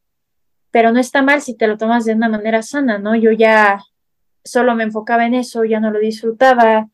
pero 0.71 0.91
no 0.91 0.99
está 0.99 1.21
mal 1.21 1.41
si 1.41 1.55
te 1.55 1.67
lo 1.67 1.77
tomas 1.77 2.05
de 2.05 2.13
una 2.13 2.29
manera 2.29 2.61
sana, 2.61 2.99
¿no? 2.99 3.15
Yo 3.15 3.31
ya 3.31 3.79
solo 4.43 4.75
me 4.75 4.83
enfocaba 4.83 5.25
en 5.25 5.33
eso, 5.33 5.63
ya 5.63 5.79
no 5.79 5.91
lo 5.91 5.99
disfrutaba 5.99 6.89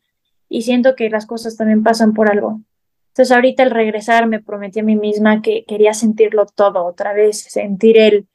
y 0.48 0.62
siento 0.62 0.96
que 0.96 1.10
las 1.10 1.26
cosas 1.26 1.58
también 1.58 1.84
pasan 1.84 2.14
por 2.14 2.32
algo. 2.32 2.62
Entonces 3.10 3.32
ahorita 3.34 3.64
al 3.64 3.72
regresar 3.72 4.28
me 4.28 4.40
prometí 4.40 4.80
a 4.80 4.84
mí 4.84 4.96
misma 4.96 5.42
que 5.42 5.66
quería 5.68 5.94
sentirlo 5.94 6.46
todo 6.46 6.86
otra 6.86 7.12
vez, 7.12 7.40
sentir 7.40 7.98
el, 7.98 8.28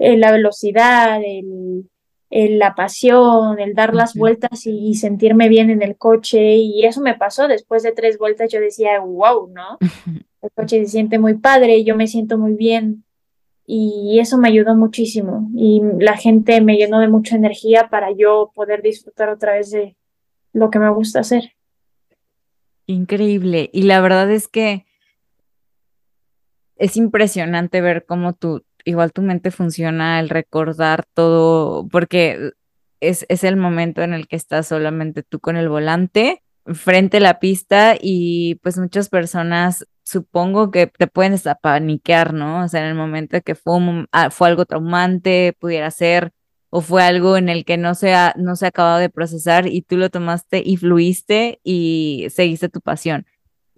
la 0.00 0.32
velocidad, 0.32 1.20
el, 1.22 2.58
la 2.58 2.74
pasión, 2.74 3.60
el 3.60 3.74
dar 3.74 3.94
las 3.94 4.14
vueltas 4.14 4.66
y, 4.66 4.94
sentirme 4.94 5.48
bien 5.48 5.70
en 5.70 5.82
el 5.82 5.96
coche. 5.96 6.56
Y 6.56 6.84
eso 6.84 7.00
me 7.00 7.14
pasó 7.14 7.48
después 7.48 7.82
de 7.82 7.92
tres 7.92 8.18
vueltas. 8.18 8.50
Yo 8.50 8.60
decía, 8.60 8.98
wow, 9.00 9.48
¿no? 9.52 9.78
El 10.42 10.50
coche 10.52 10.82
se 10.84 10.90
siente 10.90 11.18
muy 11.18 11.34
padre, 11.34 11.84
yo 11.84 11.96
me 11.96 12.06
siento 12.06 12.38
muy 12.38 12.54
bien. 12.54 13.04
Y 13.66 14.18
eso 14.20 14.38
me 14.38 14.48
ayudó 14.48 14.74
muchísimo. 14.74 15.50
Y 15.54 15.82
la 15.98 16.16
gente 16.16 16.62
me 16.62 16.76
llenó 16.76 16.98
de 16.98 17.08
mucha 17.08 17.36
energía 17.36 17.88
para 17.90 18.10
yo 18.10 18.50
poder 18.54 18.80
disfrutar 18.80 19.28
otra 19.28 19.52
vez 19.52 19.70
de 19.70 19.98
lo 20.54 20.70
que 20.70 20.78
me 20.78 20.90
gusta 20.90 21.20
hacer. 21.20 21.52
Increíble. 22.86 23.68
Y 23.72 23.82
la 23.82 24.00
verdad 24.00 24.30
es 24.30 24.48
que 24.48 24.86
es 26.76 26.96
impresionante 26.96 27.82
ver 27.82 28.06
cómo 28.06 28.32
tu, 28.32 28.64
igual 28.84 29.12
tu 29.12 29.22
mente 29.22 29.50
funciona, 29.50 30.20
el 30.20 30.28
recordar 30.28 31.04
todo, 31.14 31.86
porque 31.88 32.52
es, 33.00 33.26
es 33.28 33.44
el 33.44 33.56
momento 33.56 34.02
en 34.02 34.14
el 34.14 34.28
que 34.28 34.36
estás 34.36 34.68
solamente 34.68 35.22
tú 35.22 35.40
con 35.40 35.56
el 35.56 35.68
volante 35.68 36.42
frente 36.74 37.18
a 37.18 37.20
la 37.20 37.40
pista 37.40 37.96
y 38.00 38.56
pues 38.56 38.78
muchas 38.78 39.08
personas 39.08 39.86
supongo 40.04 40.70
que 40.70 40.86
te 40.86 41.06
pueden 41.06 41.36
paniquear, 41.62 42.34
¿no? 42.34 42.64
O 42.64 42.68
sea, 42.68 42.82
en 42.82 42.88
el 42.88 42.94
momento 42.94 43.40
que 43.42 43.54
fue, 43.54 43.78
ah, 44.12 44.30
fue 44.30 44.48
algo 44.48 44.64
traumante, 44.66 45.56
pudiera 45.58 45.90
ser, 45.90 46.32
o 46.70 46.80
fue 46.80 47.02
algo 47.02 47.36
en 47.36 47.48
el 47.48 47.64
que 47.64 47.76
no 47.76 47.94
se, 47.94 48.14
ha, 48.14 48.34
no 48.36 48.56
se 48.56 48.66
ha 48.66 48.68
acabado 48.68 48.98
de 48.98 49.10
procesar 49.10 49.66
y 49.66 49.82
tú 49.82 49.96
lo 49.96 50.10
tomaste 50.10 50.62
y 50.64 50.76
fluiste 50.76 51.60
y 51.64 52.26
seguiste 52.30 52.68
tu 52.68 52.80
pasión. 52.80 53.26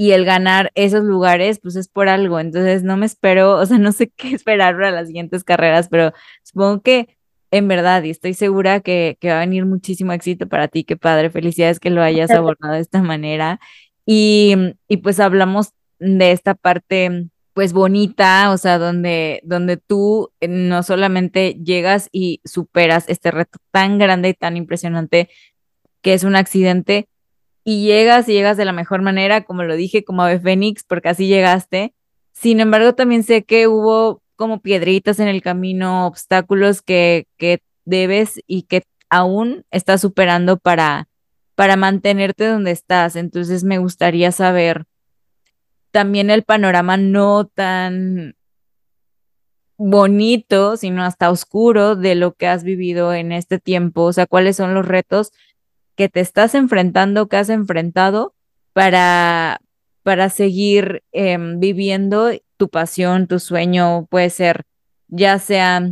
Y 0.02 0.10
el 0.10 0.24
ganar 0.24 0.72
esos 0.74 1.04
lugares, 1.04 1.60
pues 1.62 1.76
es 1.76 1.86
por 1.86 2.08
algo. 2.08 2.40
Entonces 2.40 2.82
no 2.82 2.96
me 2.96 3.06
espero, 3.06 3.56
o 3.56 3.66
sea, 3.66 3.78
no 3.78 3.92
sé 3.92 4.08
qué 4.16 4.34
esperar 4.34 4.74
para 4.74 4.90
las 4.90 5.06
siguientes 5.06 5.44
carreras, 5.44 5.88
pero 5.88 6.12
supongo 6.42 6.82
que 6.82 7.16
en 7.52 7.68
verdad, 7.68 8.02
y 8.02 8.10
estoy 8.10 8.34
segura 8.34 8.80
que, 8.80 9.16
que 9.20 9.28
va 9.28 9.36
a 9.36 9.40
venir 9.40 9.64
muchísimo 9.64 10.12
éxito 10.12 10.48
para 10.48 10.66
ti. 10.66 10.82
Qué 10.82 10.96
padre, 10.96 11.30
felicidades 11.30 11.78
que 11.78 11.90
lo 11.90 12.02
hayas 12.02 12.32
abordado 12.32 12.74
de 12.74 12.80
esta 12.80 13.00
manera. 13.00 13.60
Y, 14.04 14.56
y 14.88 14.96
pues 14.96 15.20
hablamos 15.20 15.70
de 16.00 16.32
esta 16.32 16.56
parte 16.56 17.28
pues 17.52 17.72
bonita, 17.72 18.50
o 18.50 18.58
sea, 18.58 18.78
donde, 18.78 19.40
donde 19.44 19.76
tú 19.76 20.32
eh, 20.40 20.48
no 20.48 20.82
solamente 20.82 21.54
llegas 21.62 22.08
y 22.10 22.40
superas 22.44 23.04
este 23.08 23.30
reto 23.30 23.60
tan 23.70 23.98
grande 23.98 24.30
y 24.30 24.34
tan 24.34 24.56
impresionante 24.56 25.28
que 26.00 26.14
es 26.14 26.24
un 26.24 26.34
accidente, 26.34 27.08
y 27.64 27.84
llegas 27.84 28.28
y 28.28 28.32
llegas 28.32 28.56
de 28.56 28.64
la 28.64 28.72
mejor 28.72 29.02
manera, 29.02 29.44
como 29.44 29.62
lo 29.62 29.76
dije, 29.76 30.04
como 30.04 30.22
Ave 30.22 30.40
Fénix, 30.40 30.84
porque 30.84 31.08
así 31.08 31.26
llegaste. 31.26 31.94
Sin 32.32 32.60
embargo, 32.60 32.94
también 32.94 33.22
sé 33.22 33.44
que 33.44 33.68
hubo 33.68 34.22
como 34.36 34.60
piedritas 34.60 35.20
en 35.20 35.28
el 35.28 35.42
camino, 35.42 36.06
obstáculos 36.06 36.82
que, 36.82 37.26
que 37.36 37.62
debes 37.84 38.40
y 38.46 38.62
que 38.62 38.82
aún 39.10 39.64
estás 39.70 40.00
superando 40.00 40.56
para, 40.56 41.08
para 41.54 41.76
mantenerte 41.76 42.46
donde 42.46 42.72
estás. 42.72 43.14
Entonces 43.14 43.62
me 43.62 43.78
gustaría 43.78 44.32
saber 44.32 44.86
también 45.92 46.30
el 46.30 46.42
panorama 46.42 46.96
no 46.96 47.46
tan 47.46 48.34
bonito, 49.76 50.76
sino 50.76 51.04
hasta 51.04 51.30
oscuro 51.30 51.96
de 51.96 52.14
lo 52.14 52.34
que 52.34 52.46
has 52.46 52.64
vivido 52.64 53.12
en 53.12 53.32
este 53.32 53.58
tiempo, 53.58 54.02
o 54.02 54.12
sea, 54.12 54.26
cuáles 54.26 54.56
son 54.56 54.74
los 54.74 54.86
retos 54.86 55.32
que 55.96 56.08
te 56.08 56.20
estás 56.20 56.54
enfrentando, 56.54 57.28
que 57.28 57.36
has 57.36 57.48
enfrentado 57.48 58.34
para, 58.72 59.60
para 60.02 60.28
seguir 60.28 61.02
em, 61.12 61.58
viviendo 61.60 62.30
tu 62.56 62.68
pasión, 62.68 63.26
tu 63.26 63.38
sueño, 63.38 64.06
puede 64.10 64.30
ser 64.30 64.64
ya 65.08 65.38
sea 65.38 65.82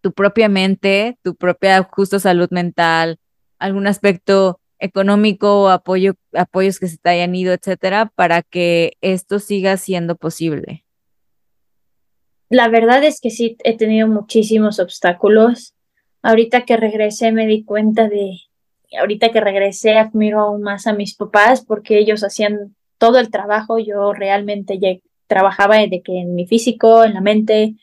tu 0.00 0.12
propia 0.12 0.48
mente, 0.48 1.18
tu 1.22 1.34
propia 1.34 1.82
justo 1.82 2.18
salud 2.18 2.48
mental, 2.50 3.18
algún 3.58 3.86
aspecto 3.86 4.60
económico 4.78 5.62
o 5.62 5.68
apoyo, 5.68 6.14
apoyos 6.32 6.78
que 6.78 6.86
se 6.86 6.98
te 6.98 7.10
hayan 7.10 7.34
ido, 7.34 7.52
etcétera, 7.52 8.12
para 8.14 8.42
que 8.42 8.92
esto 9.00 9.38
siga 9.38 9.76
siendo 9.76 10.16
posible? 10.16 10.84
La 12.48 12.68
verdad 12.68 13.04
es 13.04 13.20
que 13.20 13.30
sí, 13.30 13.56
he 13.64 13.76
tenido 13.76 14.08
muchísimos 14.08 14.78
obstáculos. 14.78 15.74
Ahorita 16.22 16.64
que 16.64 16.76
regresé 16.76 17.32
me 17.32 17.46
di 17.46 17.64
cuenta 17.64 18.08
de, 18.08 18.38
ahorita 18.98 19.30
que 19.30 19.40
regresé 19.40 19.96
admiro 19.96 20.40
aún 20.40 20.62
más 20.62 20.86
a 20.86 20.92
mis 20.92 21.14
papás 21.14 21.64
porque 21.64 21.98
ellos 21.98 22.24
hacían 22.24 22.74
todo 22.98 23.18
el 23.18 23.30
trabajo. 23.30 23.78
Yo 23.78 24.12
realmente 24.12 25.02
trabajaba 25.26 25.78
de 25.78 26.02
que 26.02 26.20
en 26.20 26.34
mi 26.34 26.46
físico, 26.46 27.04
en 27.04 27.14
la 27.14 27.20
mente, 27.20 27.74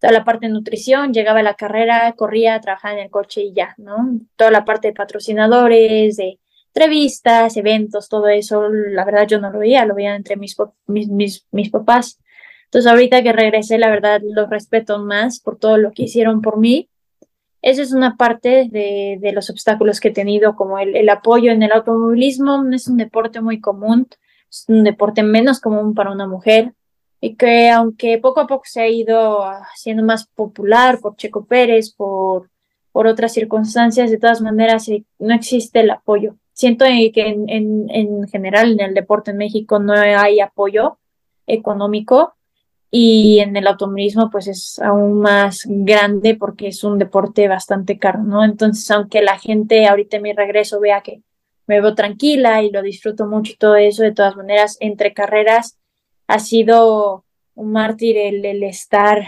toda 0.00 0.12
la 0.12 0.24
parte 0.24 0.46
de 0.46 0.52
nutrición, 0.52 1.12
llegaba 1.12 1.40
a 1.40 1.44
la 1.44 1.54
carrera, 1.54 2.12
corría, 2.12 2.60
trabajaba 2.60 2.94
en 2.94 3.00
el 3.00 3.10
coche 3.10 3.42
y 3.42 3.52
ya, 3.52 3.74
¿no? 3.78 4.20
Toda 4.36 4.50
la 4.50 4.64
parte 4.64 4.88
de 4.88 4.94
patrocinadores, 4.94 6.16
de 6.16 6.38
entrevistas, 6.68 7.56
eventos, 7.56 8.08
todo 8.08 8.28
eso, 8.28 8.68
la 8.68 9.04
verdad 9.04 9.26
yo 9.26 9.40
no 9.40 9.50
lo 9.50 9.60
veía, 9.60 9.86
lo 9.86 9.94
veía 9.94 10.14
entre 10.14 10.36
mis, 10.36 10.56
mis, 10.86 11.08
mis, 11.08 11.46
mis 11.50 11.70
papás. 11.70 12.20
Entonces 12.64 12.90
ahorita 12.90 13.22
que 13.22 13.32
regresé, 13.32 13.78
la 13.78 13.88
verdad 13.88 14.20
los 14.22 14.50
respeto 14.50 14.98
más 14.98 15.40
por 15.40 15.58
todo 15.58 15.78
lo 15.78 15.92
que 15.92 16.02
hicieron 16.02 16.42
por 16.42 16.58
mí. 16.58 16.90
Esa 17.66 17.82
es 17.82 17.92
una 17.92 18.16
parte 18.16 18.68
de, 18.70 19.32
los 19.34 19.50
obstáculos 19.50 19.98
que 19.98 20.08
he 20.08 20.12
tenido, 20.12 20.54
como 20.54 20.78
el, 20.78 21.08
apoyo 21.08 21.50
en 21.50 21.64
el 21.64 21.72
automovilismo, 21.72 22.64
es 22.72 22.86
un 22.86 22.96
deporte 22.96 23.40
muy 23.40 23.60
común, 23.60 24.06
es 24.48 24.66
un 24.68 24.84
deporte 24.84 25.24
menos 25.24 25.58
común 25.58 25.92
para 25.92 26.12
una 26.12 26.28
mujer 26.28 26.74
y 27.20 27.34
que 27.34 27.70
aunque 27.70 28.18
poco 28.18 28.38
a 28.38 28.46
poco 28.46 28.62
se 28.66 28.82
ha 28.82 28.88
ido 28.88 29.42
haciendo 29.42 30.04
más 30.04 30.28
popular 30.28 31.00
por 31.00 31.16
Checo 31.16 31.44
Pérez, 31.46 31.92
por, 31.92 32.50
otras 32.92 33.32
circunstancias, 33.32 34.12
de 34.12 34.18
todas 34.18 34.40
maneras 34.40 34.88
eh, 34.88 35.04
no 35.18 35.34
existe 35.34 35.80
el 35.80 35.90
apoyo. 35.90 36.36
Siento 36.52 36.84
que 36.84 37.12
en 37.48 38.28
general 38.28 38.74
en 38.74 38.80
el 38.80 38.94
deporte 38.94 39.32
en 39.32 39.38
México 39.38 39.80
no 39.80 39.92
hay 39.92 40.38
apoyo 40.38 40.98
económico 41.48 42.36
y 42.90 43.40
en 43.40 43.56
el 43.56 43.66
automovilismo 43.66 44.30
pues 44.30 44.48
es 44.48 44.78
aún 44.78 45.20
más 45.20 45.62
grande 45.66 46.36
porque 46.36 46.68
es 46.68 46.84
un 46.84 46.98
deporte 46.98 47.48
bastante 47.48 47.98
caro, 47.98 48.22
¿no? 48.22 48.44
Entonces, 48.44 48.90
aunque 48.90 49.22
la 49.22 49.38
gente 49.38 49.86
ahorita 49.86 50.18
en 50.18 50.22
mi 50.22 50.32
regreso 50.32 50.80
vea 50.80 51.00
que 51.02 51.22
me 51.66 51.80
veo 51.80 51.94
tranquila 51.94 52.62
y 52.62 52.70
lo 52.70 52.82
disfruto 52.82 53.26
mucho 53.26 53.52
y 53.52 53.56
todo 53.56 53.76
eso, 53.76 54.02
de 54.02 54.12
todas 54.12 54.36
maneras, 54.36 54.76
entre 54.80 55.12
carreras 55.12 55.78
ha 56.28 56.38
sido 56.38 57.24
un 57.54 57.72
mártir 57.72 58.16
el, 58.16 58.62
estar 58.62 59.26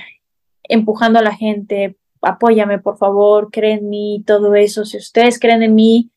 empujando 0.64 1.18
a 1.18 1.22
la 1.22 1.34
gente, 1.34 1.96
apóyame 2.20 2.78
por 2.78 2.98
favor, 2.98 3.50
creen 3.50 3.78
en 3.80 3.88
mí, 3.88 4.24
todo 4.26 4.54
eso. 4.54 4.84
Si 4.84 4.98
ustedes 4.98 5.40
creen 5.40 5.62
en 5.62 5.74
mí, 5.74 6.10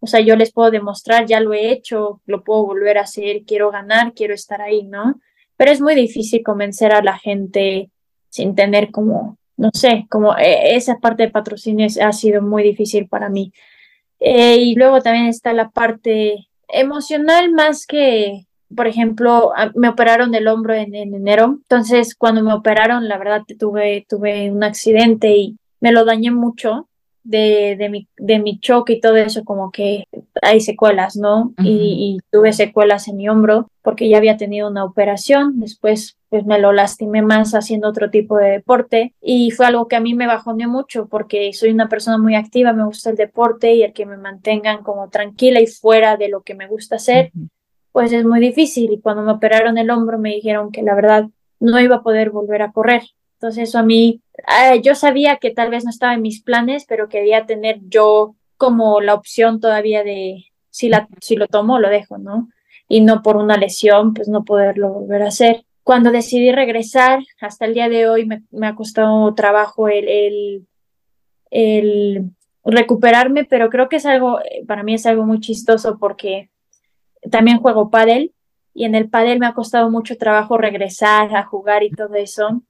o 0.00 0.06
sea, 0.06 0.20
yo 0.20 0.34
les 0.34 0.52
puedo 0.52 0.70
demostrar, 0.70 1.26
ya 1.26 1.40
lo 1.40 1.52
he 1.52 1.70
hecho, 1.70 2.20
lo 2.26 2.42
puedo 2.42 2.64
volver 2.64 2.98
a 2.98 3.02
hacer, 3.02 3.42
quiero 3.46 3.70
ganar, 3.70 4.14
quiero 4.14 4.34
estar 4.34 4.60
ahí, 4.60 4.82
¿no? 4.84 5.20
Pero 5.62 5.70
es 5.70 5.80
muy 5.80 5.94
difícil 5.94 6.42
convencer 6.42 6.90
a 6.90 7.04
la 7.04 7.16
gente 7.16 7.88
sin 8.30 8.56
tener 8.56 8.90
como, 8.90 9.38
no 9.56 9.70
sé, 9.72 10.08
como 10.10 10.36
eh, 10.36 10.74
esa 10.74 10.98
parte 10.98 11.22
de 11.22 11.30
patrocinio 11.30 11.86
ha 12.04 12.12
sido 12.12 12.42
muy 12.42 12.64
difícil 12.64 13.06
para 13.06 13.28
mí. 13.28 13.52
Eh, 14.18 14.56
y 14.56 14.74
luego 14.74 15.00
también 15.00 15.26
está 15.26 15.52
la 15.52 15.70
parte 15.70 16.48
emocional 16.66 17.52
más 17.52 17.86
que 17.86 18.48
por 18.74 18.88
ejemplo, 18.88 19.52
me 19.76 19.88
operaron 19.88 20.32
del 20.32 20.48
hombro 20.48 20.74
en, 20.74 20.96
enero, 20.96 21.58
entonces 21.60 22.16
cuando 22.16 22.42
me 22.42 22.54
operaron, 22.54 23.06
la 23.06 23.18
verdad 23.18 23.42
tuve, 23.56 24.04
tuve 24.08 24.50
un 24.50 24.64
accidente 24.64 25.30
y 25.36 25.58
me 25.78 25.92
lo 25.92 26.04
dañé 26.04 26.32
mucho 26.32 26.88
de, 27.24 27.76
de, 27.78 27.88
mi, 27.88 28.08
de 28.16 28.38
mi 28.38 28.58
choque 28.58 28.94
y 28.94 29.00
todo 29.00 29.16
eso, 29.16 29.44
como 29.44 29.70
que 29.70 30.04
hay 30.40 30.60
secuelas, 30.60 31.16
¿no? 31.16 31.52
y, 31.58 32.18
tuve 32.30 32.52
secuelas 32.52 33.08
en 33.08 33.16
mi 33.16 33.28
hombro 33.28 33.68
porque 33.82 34.08
ya 34.08 34.16
había 34.16 34.36
tenido 34.36 34.68
una 34.68 34.84
operación, 34.84 35.60
después 35.60 36.16
pues 36.28 36.46
me 36.46 36.58
lo 36.58 36.72
lastimé 36.72 37.20
más 37.20 37.54
haciendo 37.54 37.88
otro 37.88 38.08
tipo 38.08 38.38
de 38.38 38.50
deporte 38.50 39.12
y 39.20 39.50
fue 39.50 39.66
algo 39.66 39.86
que 39.86 39.96
a 39.96 40.00
mí 40.00 40.14
me 40.14 40.26
bajoneó 40.26 40.68
mucho 40.68 41.06
porque 41.08 41.52
soy 41.52 41.70
una 41.70 41.88
persona 41.88 42.16
muy 42.16 42.34
activa, 42.34 42.72
me 42.72 42.86
gusta 42.86 43.10
el 43.10 43.16
deporte 43.16 43.74
y 43.74 43.82
el 43.82 43.92
que 43.92 44.06
me 44.06 44.16
mantengan 44.16 44.82
como 44.82 45.10
tranquila 45.10 45.60
y 45.60 45.66
fuera 45.66 46.16
de 46.16 46.28
lo 46.28 46.40
que 46.40 46.54
me 46.54 46.68
gusta 46.68 46.96
hacer 46.96 47.32
pues 47.92 48.12
es 48.12 48.24
muy 48.24 48.40
difícil. 48.40 48.90
Y 48.92 49.00
cuando 49.00 49.22
me 49.22 49.32
operaron 49.32 49.78
el 49.78 49.90
hombro 49.90 50.18
me 50.18 50.30
dijeron 50.30 50.72
que 50.72 50.82
la 50.82 50.94
verdad 50.94 51.28
no 51.60 51.78
iba 51.78 51.96
a 51.96 52.02
poder 52.02 52.30
volver 52.30 52.62
a 52.62 52.72
correr. 52.72 53.02
Entonces 53.42 53.70
eso 53.70 53.80
a 53.80 53.82
mí, 53.82 54.22
ah, 54.46 54.76
yo 54.76 54.94
sabía 54.94 55.38
que 55.38 55.50
tal 55.50 55.68
vez 55.68 55.82
no 55.82 55.90
estaba 55.90 56.14
en 56.14 56.22
mis 56.22 56.40
planes, 56.40 56.84
pero 56.86 57.08
quería 57.08 57.44
tener 57.44 57.80
yo 57.88 58.36
como 58.56 59.00
la 59.00 59.14
opción 59.14 59.58
todavía 59.58 60.04
de 60.04 60.44
si, 60.70 60.88
la, 60.88 61.08
si 61.20 61.34
lo 61.34 61.48
tomo, 61.48 61.80
lo 61.80 61.88
dejo, 61.88 62.18
¿no? 62.18 62.48
Y 62.86 63.00
no 63.00 63.20
por 63.20 63.36
una 63.36 63.56
lesión, 63.56 64.14
pues 64.14 64.28
no 64.28 64.44
poderlo 64.44 64.92
volver 64.92 65.22
a 65.22 65.26
hacer. 65.26 65.64
Cuando 65.82 66.12
decidí 66.12 66.52
regresar, 66.52 67.18
hasta 67.40 67.64
el 67.64 67.74
día 67.74 67.88
de 67.88 68.08
hoy 68.08 68.26
me, 68.26 68.66
ha 68.68 68.76
costado 68.76 69.34
trabajo 69.34 69.88
el, 69.88 70.08
el, 70.08 70.68
el 71.50 72.30
recuperarme, 72.64 73.44
pero 73.44 73.70
creo 73.70 73.88
que 73.88 73.96
es 73.96 74.06
algo, 74.06 74.38
para 74.68 74.84
mí 74.84 74.94
es 74.94 75.04
algo 75.04 75.24
muy 75.24 75.40
chistoso 75.40 75.98
porque 75.98 76.48
también 77.28 77.58
juego 77.58 77.90
pádel 77.90 78.32
y 78.72 78.84
en 78.84 78.94
el 78.94 79.10
pádel 79.10 79.40
me 79.40 79.46
ha 79.46 79.52
costado 79.52 79.90
mucho 79.90 80.16
trabajo 80.16 80.58
regresar 80.58 81.34
a 81.34 81.42
jugar 81.42 81.82
y 81.82 81.90
todo 81.90 82.14
eso. 82.14 82.62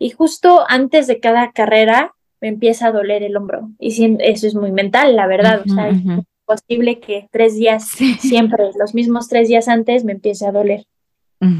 Y 0.00 0.10
justo 0.10 0.64
antes 0.66 1.06
de 1.06 1.20
cada 1.20 1.52
carrera 1.52 2.14
me 2.40 2.48
empieza 2.48 2.86
a 2.86 2.90
doler 2.90 3.22
el 3.22 3.36
hombro. 3.36 3.68
Y 3.78 4.16
eso 4.20 4.46
es 4.46 4.54
muy 4.54 4.72
mental, 4.72 5.14
la 5.14 5.26
verdad. 5.26 5.60
o 5.60 5.68
sea, 5.68 5.90
es 5.90 5.98
posible 6.46 7.00
que 7.00 7.28
tres 7.30 7.54
días, 7.54 7.86
siempre, 8.18 8.70
los 8.78 8.94
mismos 8.94 9.28
tres 9.28 9.48
días 9.48 9.68
antes, 9.68 10.04
me 10.04 10.12
empiece 10.12 10.46
a 10.46 10.52
doler. 10.52 10.86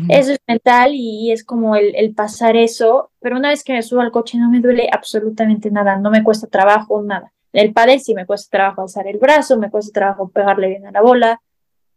Eso 0.08 0.32
es 0.32 0.38
mental 0.46 0.92
y 0.94 1.32
es 1.32 1.42
como 1.42 1.74
el, 1.74 1.94
el, 1.96 2.14
pasar 2.14 2.54
eso, 2.54 3.10
pero 3.18 3.36
una 3.36 3.48
vez 3.48 3.64
que 3.64 3.72
me 3.72 3.82
subo 3.82 4.02
al 4.02 4.10
coche 4.10 4.36
no 4.36 4.50
me 4.50 4.60
duele 4.60 4.90
absolutamente 4.92 5.70
nada, 5.70 5.96
no 5.96 6.10
me 6.10 6.22
cuesta 6.22 6.46
trabajo, 6.48 7.02
nada. 7.02 7.32
En 7.54 7.66
el 7.66 7.72
pádel 7.72 8.00
sí 8.00 8.14
me 8.14 8.26
cuesta 8.26 8.58
trabajo 8.58 8.82
alzar 8.82 9.06
el 9.06 9.18
brazo, 9.18 9.58
me 9.58 9.70
cuesta 9.70 9.92
trabajo 9.92 10.28
pegarle 10.28 10.68
bien 10.68 10.86
a 10.86 10.92
la 10.92 11.00
bola. 11.00 11.40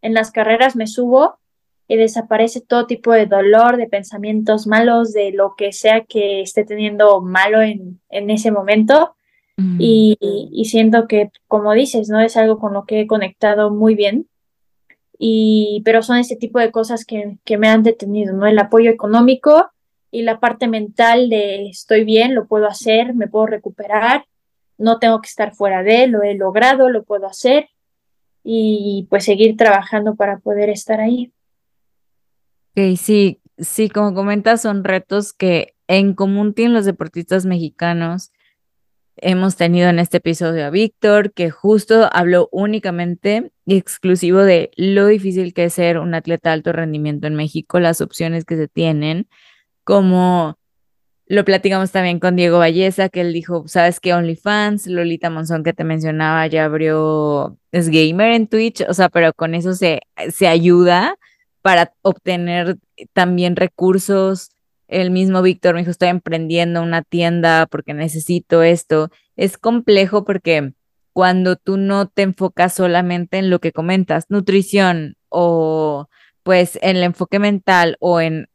En 0.01 0.13
las 0.13 0.31
carreras 0.31 0.77
me 0.77 0.87
subo 0.87 1.39
y 1.87 1.97
desaparece 1.97 2.61
todo 2.61 2.87
tipo 2.87 3.11
de 3.11 3.25
dolor, 3.25 3.77
de 3.77 3.87
pensamientos 3.87 4.67
malos, 4.67 5.13
de 5.13 5.31
lo 5.31 5.55
que 5.55 5.73
sea 5.73 6.05
que 6.05 6.41
esté 6.41 6.63
teniendo 6.63 7.21
malo 7.21 7.61
en, 7.61 7.99
en 8.09 8.29
ese 8.29 8.51
momento. 8.51 9.15
y, 9.77 10.17
y, 10.51 10.65
siento 10.65 11.07
que, 11.07 11.29
como 11.47 11.73
dices, 11.73 12.09
¿no? 12.09 12.19
Es 12.19 12.37
algo 12.37 12.57
con 12.57 12.73
lo 12.73 12.85
que 12.85 13.01
he 13.01 13.07
conectado 13.07 13.69
muy 13.69 13.93
bien. 13.93 14.27
Y, 15.19 15.83
pero 15.85 16.01
son 16.01 16.17
ese 16.17 16.35
tipo 16.35 16.59
de 16.59 16.71
cosas 16.71 17.05
que, 17.05 17.37
que 17.45 17.57
me 17.57 17.67
han 17.69 17.83
detenido, 17.83 18.33
¿no? 18.33 18.47
El 18.47 18.57
apoyo 18.57 18.89
económico 18.89 19.69
y 20.09 20.23
la 20.23 20.39
parte 20.39 20.67
mental 20.67 21.29
de 21.29 21.67
estoy 21.67 22.03
bien, 22.03 22.33
lo 22.33 22.47
puedo 22.47 22.67
hacer, 22.67 23.13
me 23.13 23.27
puedo 23.27 23.45
recuperar, 23.45 24.25
no 24.77 24.99
tengo 24.99 25.21
que 25.21 25.27
estar 25.27 25.53
fuera 25.53 25.83
de 25.83 26.05
él, 26.05 26.11
lo 26.11 26.23
he 26.23 26.33
logrado, 26.33 26.89
lo 26.89 27.03
puedo 27.03 27.27
hacer 27.27 27.69
y 28.43 29.07
pues 29.09 29.25
seguir 29.25 29.55
trabajando 29.55 30.15
para 30.15 30.39
poder 30.39 30.69
estar 30.69 30.99
ahí. 30.99 31.31
Ok, 32.75 32.97
sí, 32.97 33.39
sí, 33.59 33.87
como 33.87 34.15
comentas, 34.15 34.63
son 34.63 34.83
retos 34.83 35.31
que 35.31 35.75
en 35.87 36.15
común 36.15 36.55
tienen 36.55 36.73
los 36.73 36.85
deportistas 36.85 37.45
mexicanos. 37.45 38.31
Hemos 39.15 39.57
tenido 39.57 39.89
en 39.89 39.99
este 39.99 40.17
episodio 40.17 40.65
a 40.65 40.71
Víctor, 40.71 41.33
que 41.33 41.51
justo 41.51 42.09
habló 42.11 42.49
únicamente 42.51 43.51
y 43.67 43.77
exclusivo 43.77 44.39
de 44.39 44.71
lo 44.75 45.05
difícil 45.05 45.53
que 45.53 45.65
es 45.65 45.75
ser 45.75 45.99
un 45.99 46.15
atleta 46.15 46.49
de 46.49 46.53
alto 46.55 46.71
rendimiento 46.73 47.27
en 47.27 47.35
México, 47.35 47.79
las 47.79 48.01
opciones 48.01 48.43
que 48.43 48.57
se 48.57 48.67
tienen, 48.67 49.27
como 49.83 50.57
lo 51.27 51.45
platicamos 51.45 51.91
también 51.91 52.19
con 52.19 52.35
Diego 52.35 52.57
Valleza, 52.57 53.09
que 53.09 53.21
él 53.21 53.33
dijo, 53.33 53.67
¿sabes 53.67 53.99
qué? 53.99 54.15
OnlyFans, 54.15 54.87
Lolita 54.87 55.29
Monzón 55.29 55.63
que 55.63 55.73
te 55.73 55.83
mencionaba, 55.83 56.47
ya 56.47 56.65
abrió, 56.65 57.59
es 57.71 57.89
gamer 57.89 58.31
en 58.31 58.47
Twitch, 58.47 58.81
o 58.89 58.95
sea, 58.95 59.09
pero 59.09 59.31
con 59.33 59.53
eso 59.53 59.73
se, 59.73 60.01
se 60.31 60.47
ayuda 60.47 61.17
para 61.63 61.93
obtener 62.03 62.77
también 63.13 63.55
recursos. 63.55 64.51
El 64.87 65.09
mismo 65.09 65.41
Víctor 65.41 65.73
me 65.73 65.79
dijo, 65.79 65.91
estoy 65.91 66.09
emprendiendo 66.09 66.83
una 66.83 67.01
tienda 67.01 67.65
porque 67.65 67.95
necesito 67.95 68.61
esto. 68.61 69.09
Es 69.35 69.57
complejo 69.57 70.25
porque 70.25 70.73
cuando 71.13 71.55
tú 71.55 71.77
no 71.77 72.07
te 72.07 72.23
enfocas 72.23 72.75
solamente 72.75 73.37
en 73.37 73.49
lo 73.49 73.59
que 73.59 73.71
comentas, 73.71 74.25
nutrición 74.29 75.15
o 75.29 76.09
pues 76.43 76.77
en 76.81 76.97
el 76.97 77.03
enfoque 77.03 77.39
mental 77.39 77.95
o 78.01 78.19
en, 78.19 78.49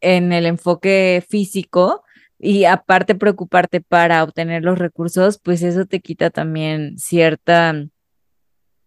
en 0.00 0.32
el 0.32 0.46
enfoque 0.46 1.22
físico, 1.28 2.02
y 2.38 2.64
aparte 2.64 3.14
preocuparte 3.14 3.80
para 3.80 4.22
obtener 4.22 4.62
los 4.62 4.78
recursos, 4.78 5.38
pues 5.38 5.62
eso 5.62 5.86
te 5.86 6.00
quita 6.00 6.30
también 6.30 6.98
cierta, 6.98 7.86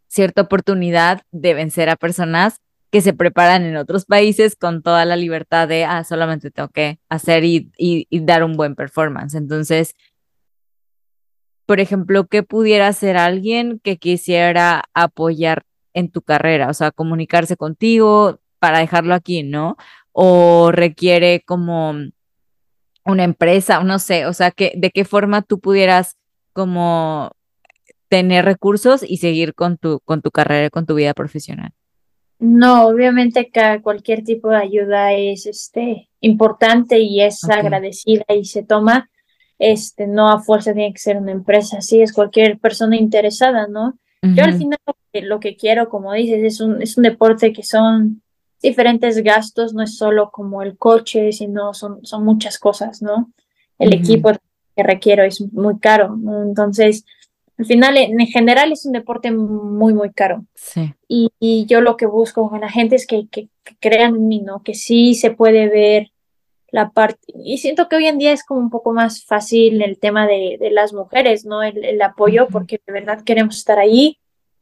cierta 0.07 0.41
oportunidad 0.41 1.21
de 1.31 1.53
vencer 1.53 1.89
a 1.89 1.95
personas 1.95 2.61
que 2.91 3.01
se 3.01 3.13
preparan 3.13 3.63
en 3.65 3.77
otros 3.77 4.05
países 4.05 4.55
con 4.55 4.81
toda 4.81 5.05
la 5.05 5.15
libertad 5.15 5.67
de, 5.67 5.85
ah, 5.85 6.03
solamente 6.03 6.51
tengo 6.51 6.69
que 6.69 6.99
hacer 7.09 7.43
y, 7.45 7.71
dar 8.11 8.43
un 8.43 8.53
buen 8.53 8.75
performance. 8.75 9.35
Entonces, 9.35 9.95
por 11.65 11.79
ejemplo, 11.79 12.27
¿qué 12.27 12.43
pudiera 12.43 12.87
hacer 12.87 13.15
alguien 13.17 13.79
que 13.83 13.97
quisiera 13.97 14.83
apoyar 14.93 15.65
en 15.93 16.09
tu 16.09 16.21
carrera? 16.23 16.69
O 16.69 16.73
sea, 16.73 16.91
comunicarse 16.91 17.57
contigo 17.57 18.39
para 18.59 18.79
dejarlo 18.79 19.13
aquí, 19.13 19.43
¿no? 19.43 19.77
O 20.11 20.71
requiere 20.71 21.43
como 21.45 21.93
una 23.05 23.23
empresa, 23.23 23.83
no 23.83 23.99
sé, 23.99 24.25
o 24.25 24.33
sea, 24.33 24.51
que, 24.51 24.73
de 24.75 24.91
qué 24.91 25.05
forma 25.05 25.41
tú 25.43 25.59
pudieras 25.59 26.17
como 26.53 27.31
tener 28.09 28.45
recursos 28.45 29.03
y 29.03 29.17
seguir 29.17 29.53
con 29.53 29.77
tu, 29.77 29.99
con 30.01 30.21
tu 30.21 30.31
carrera, 30.31 30.69
con 30.69 30.85
tu 30.85 30.95
vida 30.95 31.13
profesional. 31.13 31.73
No, 32.39 32.87
obviamente 32.87 33.49
que 33.51 33.81
cualquier 33.83 34.23
tipo 34.23 34.49
de 34.49 34.57
ayuda 34.57 35.13
es 35.13 35.45
este 35.45 36.09
importante 36.21 36.99
y 36.99 37.21
es 37.21 37.43
agradecida 37.43 38.23
y 38.29 38.45
se 38.45 38.63
toma. 38.63 39.09
Este, 39.59 40.07
no 40.07 40.29
a 40.29 40.39
fuerza 40.39 40.73
tiene 40.73 40.93
que 40.93 40.99
ser 40.99 41.17
una 41.17 41.33
empresa, 41.33 41.81
sí, 41.81 42.01
es 42.01 42.13
cualquier 42.13 42.59
persona 42.59 42.95
interesada, 42.95 43.67
¿no? 43.67 43.99
Yo 44.21 44.43
al 44.43 44.53
final 44.53 44.79
lo 45.13 45.39
que 45.39 45.55
quiero, 45.55 45.89
como 45.89 46.13
dices, 46.13 46.43
es 46.43 46.61
un, 46.61 46.81
es 46.81 46.97
un 46.97 47.03
deporte 47.03 47.51
que 47.51 47.63
son 47.63 48.21
diferentes 48.61 49.21
gastos, 49.23 49.73
no 49.73 49.83
es 49.83 49.97
solo 49.97 50.29
como 50.31 50.61
el 50.61 50.77
coche, 50.77 51.31
sino 51.31 51.73
son, 51.73 52.05
son 52.05 52.23
muchas 52.23 52.57
cosas, 52.57 53.01
¿no? 53.01 53.31
El 53.77 53.93
equipo 53.93 54.31
que 54.75 54.83
requiero 54.83 55.23
es 55.23 55.41
muy 55.53 55.79
caro, 55.79 56.17
entonces 56.45 57.05
al 57.59 57.65
final, 57.65 57.97
en 57.97 58.25
general, 58.27 58.71
es 58.71 58.85
un 58.85 58.93
deporte 58.93 59.31
muy, 59.31 59.93
muy 59.93 60.13
caro. 60.13 60.45
Sí. 60.55 60.93
Y, 61.09 61.65
yo 61.67 61.81
lo 61.81 61.97
que 61.97 62.05
busco 62.05 62.49
con 62.49 62.61
la 62.61 62.69
gente 62.69 62.95
es 62.95 63.05
que, 63.05 63.27
que, 63.29 63.49
crean 63.81 64.15
en 64.15 64.27
mí, 64.29 64.39
¿no? 64.39 64.63
Que 64.63 64.73
sí 64.73 65.13
se 65.13 65.31
puede 65.31 65.67
ver 65.67 66.11
la 66.71 66.91
parte. 66.91 67.33
Y 67.35 67.57
siento 67.57 67.89
que 67.89 67.97
hoy 67.97 68.07
en 68.07 68.17
día 68.17 68.31
es 68.31 68.45
como 68.45 68.61
un 68.61 68.69
poco 68.69 68.93
más 68.93 69.25
fácil 69.25 69.81
el 69.81 69.99
tema 69.99 70.25
de, 70.25 70.55
de 70.57 70.71
las 70.71 70.93
mujeres, 70.93 71.45
¿no? 71.45 71.61
El, 71.61 72.01
apoyo, 72.01 72.47
porque 72.49 72.79
de 72.87 72.93
verdad 72.93 73.25
queremos 73.25 73.57
estar 73.57 73.77
ahí, 73.77 74.17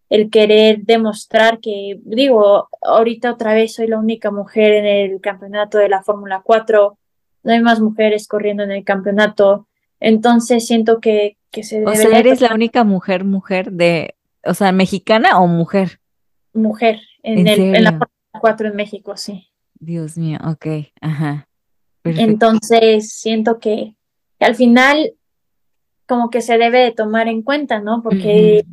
el 0.09 0.31
querer 0.31 0.79
demostrar 0.81 1.59
que, 1.59 1.99
digo, 2.03 2.67
ahorita 2.81 3.31
otra 3.31 3.53
vez 3.53 3.75
soy 3.75 3.85
la 3.85 3.99
única 3.99 4.31
mujer 4.31 4.73
en 4.73 4.85
el 4.87 5.21
campeonato 5.21 5.77
de 5.77 5.89
la 5.89 6.01
Fórmula 6.01 6.41
4, 6.43 6.97
no 7.43 7.53
hay 7.53 7.61
más 7.61 7.79
mujeres 7.79 8.27
corriendo 8.27 8.63
en 8.63 8.71
el 8.71 8.83
campeonato. 8.83 9.66
Entonces 9.99 10.65
siento 10.65 10.99
que, 10.99 11.37
que 11.51 11.63
se 11.63 11.83
O 11.85 11.95
sea, 11.95 12.17
eres 12.17 12.41
la 12.41 12.53
única 12.53 12.83
mujer, 12.83 13.23
mujer 13.23 13.71
de, 13.71 14.15
o 14.43 14.53
sea, 14.53 14.71
mexicana 14.71 15.39
o 15.39 15.47
mujer. 15.47 15.99
Mujer, 16.53 16.99
en, 17.23 17.47
el, 17.47 17.75
en 17.75 17.83
la 17.83 17.91
Fórmula 17.91 18.39
4 18.39 18.67
en 18.69 18.75
México, 18.75 19.17
sí. 19.17 19.47
Dios 19.79 20.17
mío, 20.17 20.39
ok, 20.43 20.65
ajá. 21.01 21.47
Entonces 22.03 23.11
siento 23.11 23.59
que, 23.59 23.95
al 24.39 24.55
final 24.55 25.13
como 26.07 26.29
que 26.29 26.41
se 26.41 26.57
debe 26.57 26.79
de 26.79 26.91
tomar 26.91 27.27
en 27.27 27.41
cuenta, 27.41 27.81
¿no? 27.81 28.01
Porque 28.01 28.65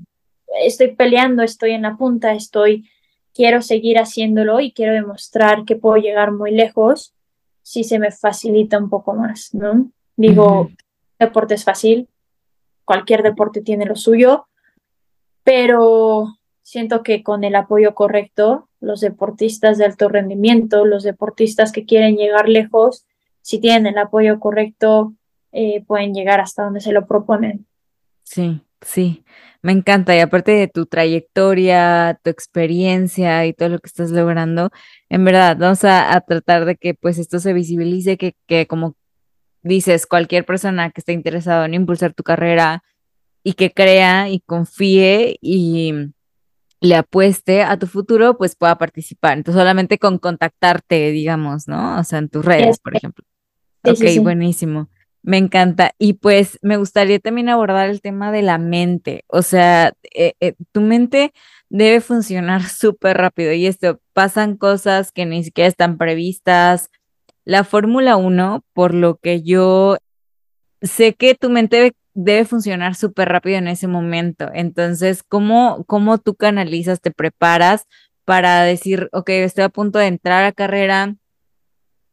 estoy 0.62 0.94
peleando, 0.94 1.42
estoy 1.42 1.72
en 1.72 1.82
la 1.82 1.96
punta, 1.96 2.32
estoy, 2.32 2.88
quiero 3.34 3.60
seguir 3.60 3.98
haciéndolo 3.98 4.60
y 4.60 4.72
quiero 4.72 4.92
demostrar 4.92 5.64
que 5.64 5.74
puedo 5.74 5.96
llegar 5.96 6.30
muy 6.30 6.52
lejos 6.52 7.12
si 7.62 7.82
se 7.82 7.98
me 7.98 8.12
facilita 8.12 8.78
un 8.78 8.88
poco 8.88 9.14
más, 9.14 9.52
¿no? 9.52 9.90
Digo, 10.16 10.70
deporte 11.24 11.54
es 11.54 11.64
fácil, 11.64 12.08
cualquier 12.84 13.22
deporte 13.22 13.62
tiene 13.62 13.86
lo 13.86 13.96
suyo, 13.96 14.46
pero 15.42 16.38
siento 16.62 17.02
que 17.02 17.22
con 17.22 17.44
el 17.44 17.54
apoyo 17.54 17.94
correcto, 17.94 18.68
los 18.80 19.00
deportistas 19.00 19.78
de 19.78 19.84
alto 19.84 20.08
rendimiento, 20.08 20.84
los 20.84 21.02
deportistas 21.02 21.72
que 21.72 21.84
quieren 21.84 22.16
llegar 22.16 22.48
lejos, 22.48 23.06
si 23.42 23.60
tienen 23.60 23.86
el 23.86 23.98
apoyo 23.98 24.40
correcto, 24.40 25.14
eh, 25.52 25.84
pueden 25.86 26.14
llegar 26.14 26.40
hasta 26.40 26.64
donde 26.64 26.80
se 26.80 26.92
lo 26.92 27.06
proponen. 27.06 27.66
Sí, 28.22 28.62
sí, 28.80 29.24
me 29.62 29.72
encanta. 29.72 30.16
Y 30.16 30.20
aparte 30.20 30.52
de 30.52 30.68
tu 30.68 30.86
trayectoria, 30.86 32.18
tu 32.22 32.30
experiencia 32.30 33.46
y 33.46 33.52
todo 33.52 33.68
lo 33.68 33.78
que 33.78 33.86
estás 33.86 34.10
logrando, 34.10 34.70
en 35.10 35.24
verdad, 35.24 35.56
vamos 35.58 35.84
a, 35.84 36.20
tratar 36.26 36.64
de 36.64 36.76
que 36.76 36.94
pues 36.94 37.18
esto 37.18 37.38
se 37.38 37.52
visibilice, 37.52 38.16
que, 38.16 38.34
que 38.46 38.66
como 38.66 38.96
dices, 39.64 40.06
cualquier 40.06 40.44
persona 40.44 40.90
que 40.90 41.00
esté 41.00 41.12
interesado 41.12 41.64
en 41.64 41.74
impulsar 41.74 42.14
tu 42.14 42.22
carrera 42.22 42.84
y 43.42 43.54
que 43.54 43.72
crea 43.72 44.28
y 44.28 44.40
confíe 44.40 45.38
y 45.40 45.92
le 46.80 46.96
apueste 46.96 47.62
a 47.62 47.78
tu 47.78 47.86
futuro, 47.86 48.36
pues 48.36 48.56
pueda 48.56 48.76
participar. 48.76 49.38
Entonces, 49.38 49.58
solamente 49.58 49.98
con 49.98 50.18
contactarte, 50.18 51.10
digamos, 51.10 51.66
¿no? 51.66 51.98
O 51.98 52.04
sea, 52.04 52.18
en 52.18 52.28
tus 52.28 52.44
redes, 52.44 52.78
por 52.78 52.96
ejemplo. 52.96 53.24
ok, 53.82 54.22
buenísimo. 54.22 54.88
Me 55.22 55.38
encanta. 55.38 55.94
Y 55.98 56.14
pues 56.14 56.58
me 56.60 56.76
gustaría 56.76 57.18
también 57.18 57.48
abordar 57.48 57.88
el 57.88 58.02
tema 58.02 58.30
de 58.30 58.42
la 58.42 58.58
mente. 58.58 59.24
O 59.28 59.40
sea, 59.40 59.94
eh, 60.14 60.34
eh, 60.40 60.54
tu 60.72 60.82
mente 60.82 61.32
debe 61.70 62.00
funcionar 62.02 62.62
súper 62.68 63.16
rápido 63.16 63.52
y 63.52 63.66
esto, 63.66 64.00
pasan 64.12 64.56
cosas 64.56 65.10
que 65.10 65.24
ni 65.24 65.42
siquiera 65.42 65.68
están 65.68 65.96
previstas, 65.96 66.90
la 67.44 67.64
Fórmula 67.64 68.16
1, 68.16 68.64
por 68.72 68.94
lo 68.94 69.16
que 69.16 69.42
yo 69.42 69.98
sé 70.82 71.14
que 71.14 71.34
tu 71.34 71.50
mente 71.50 71.94
debe, 72.14 72.44
funcionar 72.44 72.94
súper 72.94 73.28
rápido 73.28 73.58
en 73.58 73.68
ese 73.68 73.88
momento. 73.88 74.50
Entonces, 74.54 75.22
¿cómo, 75.22 75.84
¿cómo 75.86 76.18
tú 76.18 76.34
canalizas, 76.34 77.00
te 77.00 77.10
preparas 77.10 77.86
para 78.24 78.62
decir, 78.62 79.08
ok, 79.12 79.28
estoy 79.30 79.64
a 79.64 79.68
punto 79.68 79.98
de 79.98 80.06
entrar 80.06 80.44
a 80.44 80.52
carrera, 80.52 81.16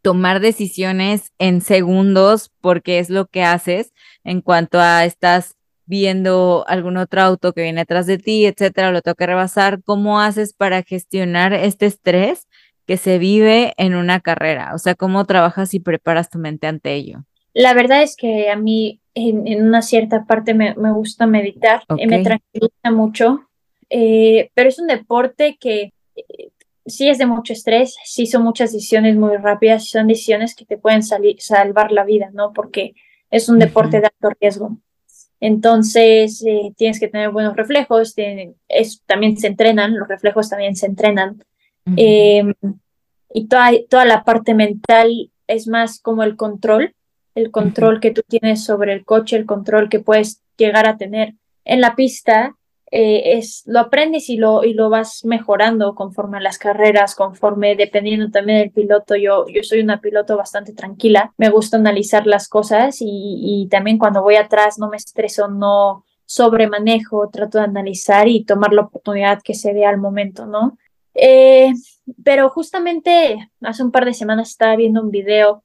tomar 0.01 0.39
decisiones 0.39 1.31
en 1.37 1.61
segundos 1.61 2.51
porque 2.59 2.99
es 2.99 3.09
lo 3.09 3.27
que 3.27 3.43
haces 3.43 3.93
en 4.23 4.41
cuanto 4.41 4.79
a 4.79 5.05
estás 5.05 5.55
viendo 5.85 6.63
algún 6.67 6.97
otro 6.97 7.21
auto 7.21 7.53
que 7.53 7.63
viene 7.63 7.81
atrás 7.81 8.07
de 8.07 8.17
ti, 8.17 8.45
etcétera, 8.45 8.91
lo 8.91 9.01
tengo 9.01 9.15
que 9.15 9.27
rebasar. 9.27 9.83
¿Cómo 9.83 10.21
haces 10.21 10.53
para 10.53 10.83
gestionar 10.83 11.53
este 11.53 11.85
estrés 11.85 12.47
que 12.91 12.97
se 12.97 13.19
vive 13.19 13.73
en 13.77 13.95
una 13.95 14.19
carrera? 14.19 14.71
O 14.75 14.77
sea, 14.77 14.95
¿cómo 14.95 15.23
trabajas 15.23 15.73
y 15.73 15.79
preparas 15.79 16.29
tu 16.29 16.39
mente 16.39 16.67
ante 16.67 16.93
ello? 16.93 17.23
La 17.53 17.73
verdad 17.73 18.03
es 18.03 18.17
que 18.17 18.49
a 18.49 18.57
mí 18.57 18.99
en, 19.15 19.65
una 19.65 19.81
cierta 19.81 20.25
parte 20.25 20.53
me, 20.53 20.73
gusta 20.91 21.25
meditar, 21.25 21.83
y 21.95 22.05
me 22.05 22.21
tranquiliza 22.21 22.91
mucho, 22.91 23.47
eh, 23.89 24.51
pero 24.55 24.67
es 24.67 24.77
un 24.77 24.87
deporte 24.87 25.55
que 25.57 25.93
eh, 26.17 26.49
sí 26.85 27.07
es 27.07 27.17
de 27.17 27.27
mucho 27.27 27.53
estrés, 27.53 27.95
sí 28.03 28.25
son 28.25 28.43
muchas 28.43 28.73
decisiones 28.73 29.15
muy 29.15 29.37
rápidas, 29.37 29.87
son 29.87 30.07
decisiones 30.07 30.53
que 30.53 30.65
te 30.65 30.77
pueden 30.77 31.01
salvar 31.01 31.93
la 31.93 32.03
vida, 32.03 32.29
¿no? 32.33 32.51
Porque 32.51 32.93
es 33.29 33.47
un 33.47 33.57
deporte 33.57 34.01
de 34.01 34.07
alto 34.07 34.35
riesgo. 34.41 34.79
Entonces, 35.39 36.43
eh, 36.45 36.73
tienes 36.75 36.99
que 36.99 37.07
tener 37.07 37.29
buenos 37.29 37.55
reflejos, 37.55 38.15
también 39.05 39.37
se 39.37 39.47
entrenan, 39.47 39.97
los 39.97 40.09
reflejos 40.09 40.49
también 40.49 40.75
se 40.75 40.87
entrenan. 40.87 41.41
Em, 41.97 42.53
y 43.33 43.47
toda, 43.47 43.71
toda 43.89 44.05
la 44.05 44.23
parte 44.23 44.53
mental 44.53 45.31
es 45.47 45.67
más 45.67 45.99
como 45.99 46.23
el 46.23 46.35
control, 46.35 46.95
el 47.35 47.51
control 47.51 47.99
que 47.99 48.11
tú 48.11 48.21
tienes 48.27 48.63
sobre 48.63 48.93
el 48.93 49.05
coche, 49.05 49.37
el 49.37 49.45
control 49.45 49.89
que 49.89 49.99
puedes 49.99 50.41
llegar 50.57 50.87
a 50.87 50.97
tener 50.97 51.35
en 51.63 51.81
la 51.81 51.95
pista 51.95 52.55
eh, 52.93 53.37
es, 53.37 53.63
lo 53.67 53.79
aprendes 53.79 54.29
y 54.29 54.35
lo, 54.35 54.65
y 54.65 54.73
lo 54.73 54.89
vas 54.89 55.23
mejorando 55.23 55.95
conforme 55.95 56.37
a 56.37 56.41
las 56.41 56.57
carreras, 56.57 57.15
conforme 57.15 57.77
dependiendo 57.77 58.29
también 58.29 58.59
del 58.59 58.71
piloto. 58.71 59.15
Yo, 59.15 59.45
yo 59.47 59.63
soy 59.63 59.79
una 59.79 60.01
piloto 60.01 60.35
bastante 60.35 60.73
tranquila, 60.73 61.33
me 61.37 61.49
gusta 61.49 61.77
analizar 61.77 62.27
las 62.27 62.49
cosas 62.49 62.97
y, 63.01 63.07
y 63.07 63.67
también 63.69 63.97
cuando 63.97 64.21
voy 64.21 64.35
atrás 64.35 64.77
no 64.77 64.89
me 64.89 64.97
estreso, 64.97 65.47
no 65.47 66.03
sobremanejo, 66.25 67.29
trato 67.29 67.59
de 67.59 67.65
analizar 67.65 68.27
y 68.27 68.43
tomar 68.43 68.73
la 68.73 68.83
oportunidad 68.83 69.41
que 69.41 69.53
se 69.53 69.73
dé 69.73 69.85
al 69.85 69.97
momento, 69.97 70.45
¿no? 70.45 70.77
Eh, 71.13 71.73
pero 72.23 72.49
justamente 72.49 73.49
hace 73.61 73.83
un 73.83 73.91
par 73.91 74.05
de 74.05 74.13
semanas 74.13 74.49
estaba 74.49 74.75
viendo 74.75 75.01
un 75.01 75.11
video 75.11 75.63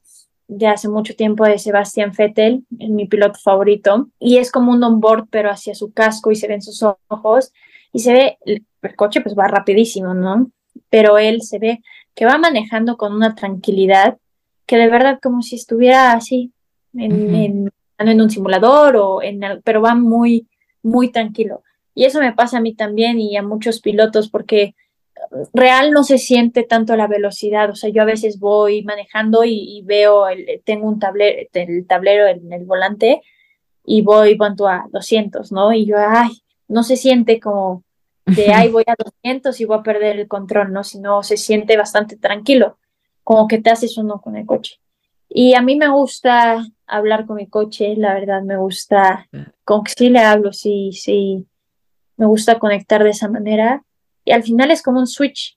ya 0.49 0.73
hace 0.73 0.89
mucho 0.89 1.15
tiempo 1.17 1.45
de 1.45 1.59
Sebastián 1.59 2.13
Vettel, 2.17 2.65
mi 2.71 3.07
piloto 3.07 3.39
favorito, 3.43 4.09
y 4.19 4.39
es 4.39 4.53
como 4.53 4.73
un 4.73 4.83
onboard, 4.83 5.27
pero 5.31 5.51
hacia 5.51 5.75
su 5.75 5.93
casco 5.93 6.31
y 6.31 6.37
se 6.37 6.47
ven 6.47 6.63
sus 6.63 6.83
ojos 6.83 7.53
y 7.93 8.01
se 8.01 8.13
ve, 8.13 8.39
el, 8.45 8.65
coche 8.95 9.21
pues 9.21 9.35
va 9.37 9.49
rapidísimo, 9.49 10.15
¿no? 10.15 10.51
Pero 10.89 11.19
él 11.19 11.43
se 11.43 11.59
ve 11.59 11.81
que 12.15 12.27
va 12.27 12.39
manejando 12.39 12.97
con 12.97 13.13
una 13.13 13.35
tranquilidad 13.35 14.19
que 14.67 14.77
de 14.77 14.89
verdad 14.89 15.19
como 15.21 15.43
si 15.43 15.57
estuviera 15.57 16.13
así 16.13 16.53
en, 16.95 17.35
en, 17.35 17.73
en 17.99 18.21
un 18.21 18.31
simulador 18.31 18.97
o 18.97 19.23
en 19.23 19.41
pero 19.65 19.83
va 19.83 19.95
muy, 19.95 20.47
muy 20.83 21.11
tranquilo. 21.11 21.63
Y 21.95 22.05
eso 22.05 22.21
me 22.21 22.33
pasa 22.33 22.59
a 22.59 22.61
mí 22.61 22.75
también 22.75 23.19
y 23.19 23.37
a 23.37 23.43
muchos 23.43 23.81
pilotos 23.81 24.29
porque 24.29 24.75
real 25.53 25.93
no 25.93 26.05
se 26.05 26.19
siente 26.19 26.63
tanto 26.63 26.97
la 26.97 27.07
velocidad, 27.07 27.71
o 27.71 27.75
sea, 27.75 27.91
yo 27.91 28.03
a 28.03 28.07
veces 28.07 28.39
voy 28.39 28.83
manejando 28.83 29.45
y, 29.45 29.83
veo, 29.85 30.29
el, 30.29 30.63
tengo 30.65 30.89
un 30.89 30.99
tablero, 30.99 31.49
el 31.53 31.87
tablero 31.87 32.27
en 32.27 32.53
el 32.53 32.65
volante 32.65 33.23
y 33.85 34.03
voy 34.03 34.37
cuanto 34.37 34.69
a 34.69 34.87
200, 34.91 35.53
¿no? 35.53 35.73
Y 35.73 35.87
yo, 35.87 35.97
ay, 35.99 36.31
no 36.69 36.83
se 36.83 36.97
siente 36.97 37.41
como 37.41 37.85
de, 38.25 38.49
ay, 38.55 38.69
voy 38.71 38.85
a 38.87 38.95
200 38.97 39.61
y 39.61 39.65
voy 39.65 39.79
a 39.79 39.83
perder 39.83 40.19
el 40.19 40.29
control, 40.29 40.73
¿no? 40.73 40.85
Sino 40.85 41.23
se 41.23 41.37
siente 41.37 41.77
bastante 41.77 42.17
tranquilo, 42.17 42.79
como 43.23 43.47
que 43.47 43.61
te 43.61 43.71
haces 43.71 43.97
uno 43.97 44.21
con 44.21 44.37
el 44.37 44.47
coche. 44.47 44.81
Y 45.29 45.55
a 45.55 45.63
mí 45.63 45.77
me 45.77 45.89
gusta 45.89 46.65
hablar 46.87 47.27
con 47.27 47.37
mi 47.37 47.49
coche, 47.49 47.95
la 47.97 48.15
verdad, 48.15 48.43
me 48.43 48.57
gusta, 48.57 49.29
con 49.65 49.83
que 49.83 49.93
sí 49.97 50.09
le 50.09 50.21
hablo, 50.21 50.53
sí, 50.53 50.93
sí, 50.93 51.47
me 52.17 52.27
gusta 52.27 52.59
conectar 52.59 53.03
de 53.03 53.11
esa 53.11 53.29
manera 53.29 53.83
y 54.27 54.33
al 54.33 54.43
final 54.43 54.71
es 54.71 54.83
como 54.83 54.99
un 54.99 55.07
switch. 55.07 55.57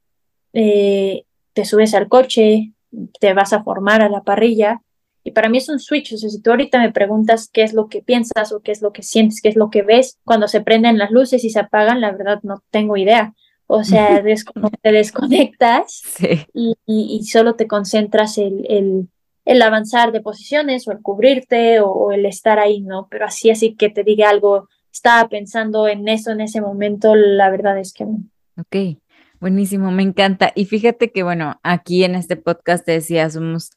Eh, 0.53 1.23
te 1.53 1.65
subes 1.65 1.93
al 1.95 2.07
coche, 2.07 2.71
te 3.19 3.33
vas 3.33 3.51
a 3.51 3.63
formar 3.63 4.01
a 4.01 4.09
la 4.09 4.21
parrilla. 4.21 4.81
Y 5.23 5.31
para 5.31 5.49
mí 5.49 5.57
es 5.57 5.67
un 5.69 5.79
switch. 5.79 6.13
O 6.13 6.17
sea, 6.17 6.29
si 6.29 6.39
tú 6.39 6.51
ahorita 6.51 6.79
me 6.79 6.91
preguntas 6.91 7.49
qué 7.51 7.63
es 7.63 7.73
lo 7.73 7.89
que 7.89 8.01
piensas 8.01 8.53
o 8.53 8.61
qué 8.61 8.71
es 8.71 8.81
lo 8.81 8.93
que 8.93 9.01
sientes, 9.03 9.41
qué 9.41 9.49
es 9.49 9.55
lo 9.55 9.71
que 9.71 9.81
ves 9.81 10.19
cuando 10.23 10.47
se 10.47 10.61
prenden 10.61 10.99
las 10.99 11.09
luces 11.09 11.43
y 11.43 11.49
se 11.49 11.59
apagan, 11.59 11.99
la 11.99 12.11
verdad 12.11 12.39
no 12.43 12.63
tengo 12.69 12.95
idea. 12.95 13.33
O 13.65 13.83
sea, 13.83 14.23
te 14.83 14.91
desconectas 14.91 16.03
y, 16.53 17.23
solo 17.23 17.55
te 17.55 17.67
concentras 17.67 18.37
el, 18.37 18.67
el, 18.69 19.09
el, 19.45 19.61
avanzar 19.63 20.11
de 20.11 20.21
posiciones 20.21 20.87
o 20.87 20.91
el 20.91 21.01
cubrirte 21.01 21.79
o, 21.81 22.11
el 22.11 22.27
estar 22.27 22.59
ahí, 22.59 22.81
¿no? 22.81 23.07
Pero 23.09 23.25
así, 23.25 23.49
así 23.49 23.73
que 23.73 23.89
te 23.89 24.03
diga 24.03 24.29
algo, 24.29 24.69
estaba 24.93 25.27
pensando 25.27 25.87
en 25.87 26.07
eso 26.07 26.31
en 26.31 26.41
ese 26.41 26.61
momento, 26.61 27.15
la 27.15 27.49
verdad 27.49 27.79
es 27.79 27.93
que 27.93 28.05
no. 28.05 28.19
Ok, 28.59 28.99
buenísimo, 29.39 29.89
me 29.91 30.03
encanta. 30.03 30.51
Y 30.53 30.65
fíjate 30.65 31.11
que, 31.11 31.23
bueno, 31.23 31.59
aquí 31.63 32.03
en 32.03 32.15
este 32.15 32.35
podcast 32.35 32.85
te 32.85 32.91
decía, 32.93 33.29
somos 33.29 33.71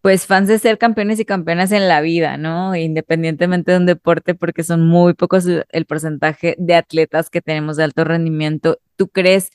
pues 0.00 0.26
fans 0.26 0.48
de 0.48 0.58
ser 0.58 0.78
campeones 0.78 1.20
y 1.20 1.24
campeonas 1.24 1.72
en 1.72 1.88
la 1.88 2.00
vida, 2.00 2.36
¿no? 2.36 2.74
Independientemente 2.76 3.72
de 3.72 3.78
un 3.78 3.86
deporte, 3.86 4.34
porque 4.34 4.64
son 4.64 4.86
muy 4.86 5.14
pocos 5.14 5.46
el 5.46 5.86
porcentaje 5.86 6.56
de 6.58 6.74
atletas 6.74 7.30
que 7.30 7.40
tenemos 7.40 7.76
de 7.76 7.84
alto 7.84 8.04
rendimiento. 8.04 8.78
¿Tú 8.96 9.08
crees 9.08 9.50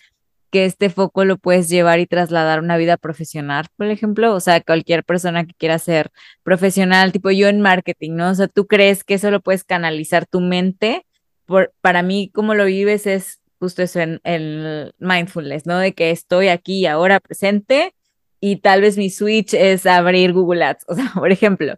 que 0.50 0.66
este 0.66 0.90
foco 0.90 1.26
lo 1.26 1.38
puedes 1.38 1.70
llevar 1.70 2.00
y 2.00 2.08
trasladar 2.08 2.60
a 2.60 2.62
una 2.62 2.78
vida 2.78 2.98
profesional, 2.98 3.68
por 3.78 3.88
ejemplo? 3.88 4.34
O 4.34 4.40
sea, 4.40 4.62
cualquier 4.62 5.04
persona 5.04 5.46
que 5.46 5.54
quiera 5.54 5.80
ser 5.80 6.12
profesional, 6.44 7.12
tipo 7.12 7.32
yo 7.32 7.48
en 7.50 7.62
marketing, 7.62 8.16
¿no? 8.16 8.30
O 8.32 8.36
sea, 8.36 8.48
¿tú 8.48 8.68
crees 8.68 9.04
que 9.04 9.16
eso 9.16 9.32
lo 9.32 9.42
puedes 9.42 9.64
canalizar 9.66 10.26
tu 10.26 10.42
mente? 10.42 11.06
Por, 11.46 11.74
para 11.82 12.04
mí, 12.04 12.32
como 12.34 12.54
lo 12.56 12.66
vives 12.66 13.08
es 13.08 13.42
justo 13.60 13.82
eso 13.82 14.00
en 14.00 14.20
el 14.24 14.93
mindfulness, 15.00 15.65
¿no? 15.65 15.78
De 15.78 15.93
que 15.93 16.12
estoy 16.12 16.48
aquí 16.50 16.86
ahora 16.86 17.20
presente 17.20 17.93
y 18.39 18.58
tal 18.58 18.82
vez 18.82 18.98
mi 18.98 19.10
switch 19.10 19.54
es 19.54 19.86
abrir 19.86 20.34
Google 20.34 20.63
Ads. 20.63 20.86
O 20.88 20.96
sea, 20.96 21.12
por 21.15 21.32
ejemplo, 21.32 21.76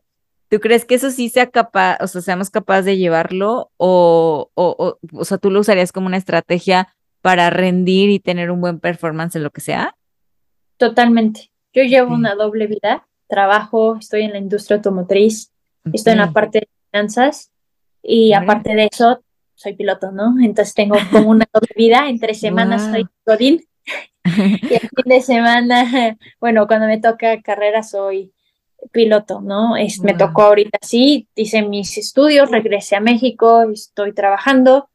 ¿tú 0.50 0.60
crees 0.60 0.86
que 0.86 0.96
eso 0.96 1.12
sí 1.12 1.30
sea 1.30 1.50
capaz, 1.50 1.98
o 2.02 2.08
sea, 2.08 2.22
seamos 2.22 2.50
capaces 2.50 2.86
de 2.86 2.98
llevarlo 2.98 3.72
o, 3.78 4.52
o, 4.54 4.98
o, 5.14 5.26
sea, 5.26 5.38
tú 5.38 5.52
lo 5.52 5.60
usarías 5.60 5.92
como 5.92 6.08
una 6.08 6.18
estrategia 6.18 6.96
para 7.22 7.50
rendir 7.50 8.10
y 8.10 8.20
tener 8.20 8.52
un 8.52 8.62
buen 8.62 8.80
performance 8.80 9.36
en 9.36 9.44
lo 9.44 9.52
que 9.52 9.62
sea? 9.62 9.96
Totalmente. 10.78 11.52
Yo 11.74 11.84
llevo 11.84 12.14
una 12.14 12.36
doble 12.36 12.68
vida. 12.68 13.06
Trabajo, 13.28 13.98
estoy 13.98 14.22
en 14.22 14.32
la 14.32 14.40
industria 14.40 14.78
automotriz, 14.78 15.52
estoy 15.94 16.14
en 16.14 16.20
la 16.20 16.32
parte 16.32 16.62
de 16.62 16.70
finanzas 16.90 17.52
y 18.02 18.34
aparte 18.34 18.74
de 18.74 18.90
eso, 18.92 19.24
soy 19.60 19.74
piloto, 19.74 20.12
¿no? 20.14 20.36
Entonces 20.42 20.74
tengo 20.74 20.96
como 21.12 21.32
una 21.32 21.46
doble 21.52 21.74
vida, 21.76 22.08
entre 22.08 22.34
semanas 22.34 22.90
soy 22.90 23.06
Godín 23.26 23.66
y 24.24 24.74
el 24.74 24.80
fin 24.80 25.04
de 25.06 25.22
semana, 25.22 26.18
bueno, 26.40 26.66
cuando 26.66 26.88
me 26.88 26.98
toca 26.98 27.42
carrera 27.42 27.84
soy 27.84 28.32
piloto, 28.94 29.42
¿no? 29.42 29.76
Es, 29.76 30.00
Me 30.00 30.14
tocó 30.14 30.44
ahorita 30.44 30.80
sí, 30.82 31.28
hice 31.36 31.62
mis 31.64 31.98
estudios, 31.98 32.50
regresé 32.50 32.96
a 32.96 33.02
México, 33.02 33.64
estoy 33.70 34.14
trabajando, 34.14 34.88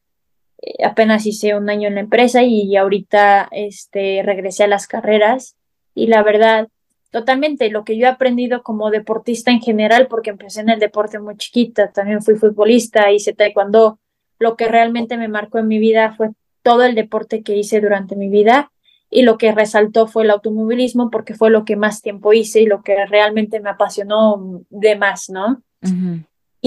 eh, 0.63 0.83
apenas 0.83 1.27
hice 1.27 1.55
un 1.55 1.69
año 1.69 1.89
en 1.89 1.97
la 1.97 2.01
empresa 2.01 2.43
y 2.43 2.75
ahorita 2.75 3.49
este, 3.51 4.23
regresé 4.25 4.65
a 4.65 4.69
las 4.69 4.87
carreras 4.87 5.57
y 5.95 6.07
la 6.07 6.23
verdad, 6.23 6.69
totalmente 7.11 7.69
lo 7.69 7.85
que 7.85 7.99
yo 7.99 8.07
he 8.07 8.09
aprendido 8.09 8.63
como 8.63 8.91
deportista 8.91 9.51
en 9.51 9.61
general, 9.61 10.07
porque 10.09 10.31
empecé 10.31 10.63
en 10.63 10.71
el 10.71 10.81
deporte 10.81 11.19
muy 11.19 11.37
chiquita, 11.37 11.93
también 11.93 12.23
fui 12.23 12.37
futbolista, 12.37 13.13
hice 13.13 13.35
taekwondo, 13.35 13.99
lo 14.39 14.57
que 14.57 14.69
realmente 14.69 15.17
me 15.17 15.29
marcó 15.29 15.59
en 15.59 15.69
mi 15.69 15.79
vida 15.79 16.15
fue 16.17 16.31
todo 16.63 16.83
el 16.85 16.95
deporte 16.95 17.43
que 17.43 17.57
hice 17.57 17.81
durante 17.81 18.17
mi 18.17 18.29
vida 18.29 18.71
y 19.11 19.23
lo 19.23 19.39
que 19.39 19.53
resaltó 19.53 20.07
fue 20.07 20.25
el 20.25 20.31
automovilismo 20.31 21.11
porque 21.11 21.35
fue 21.35 21.51
lo 21.51 21.65
que 21.65 21.77
más 21.77 22.03
tiempo 22.03 22.33
hice 22.33 22.63
y 22.63 22.67
lo 22.67 22.83
que 22.83 23.07
realmente 23.07 23.61
me 23.61 23.71
apasionó 23.71 24.63
de 24.71 24.97
más, 24.97 25.31
¿no? 25.31 25.63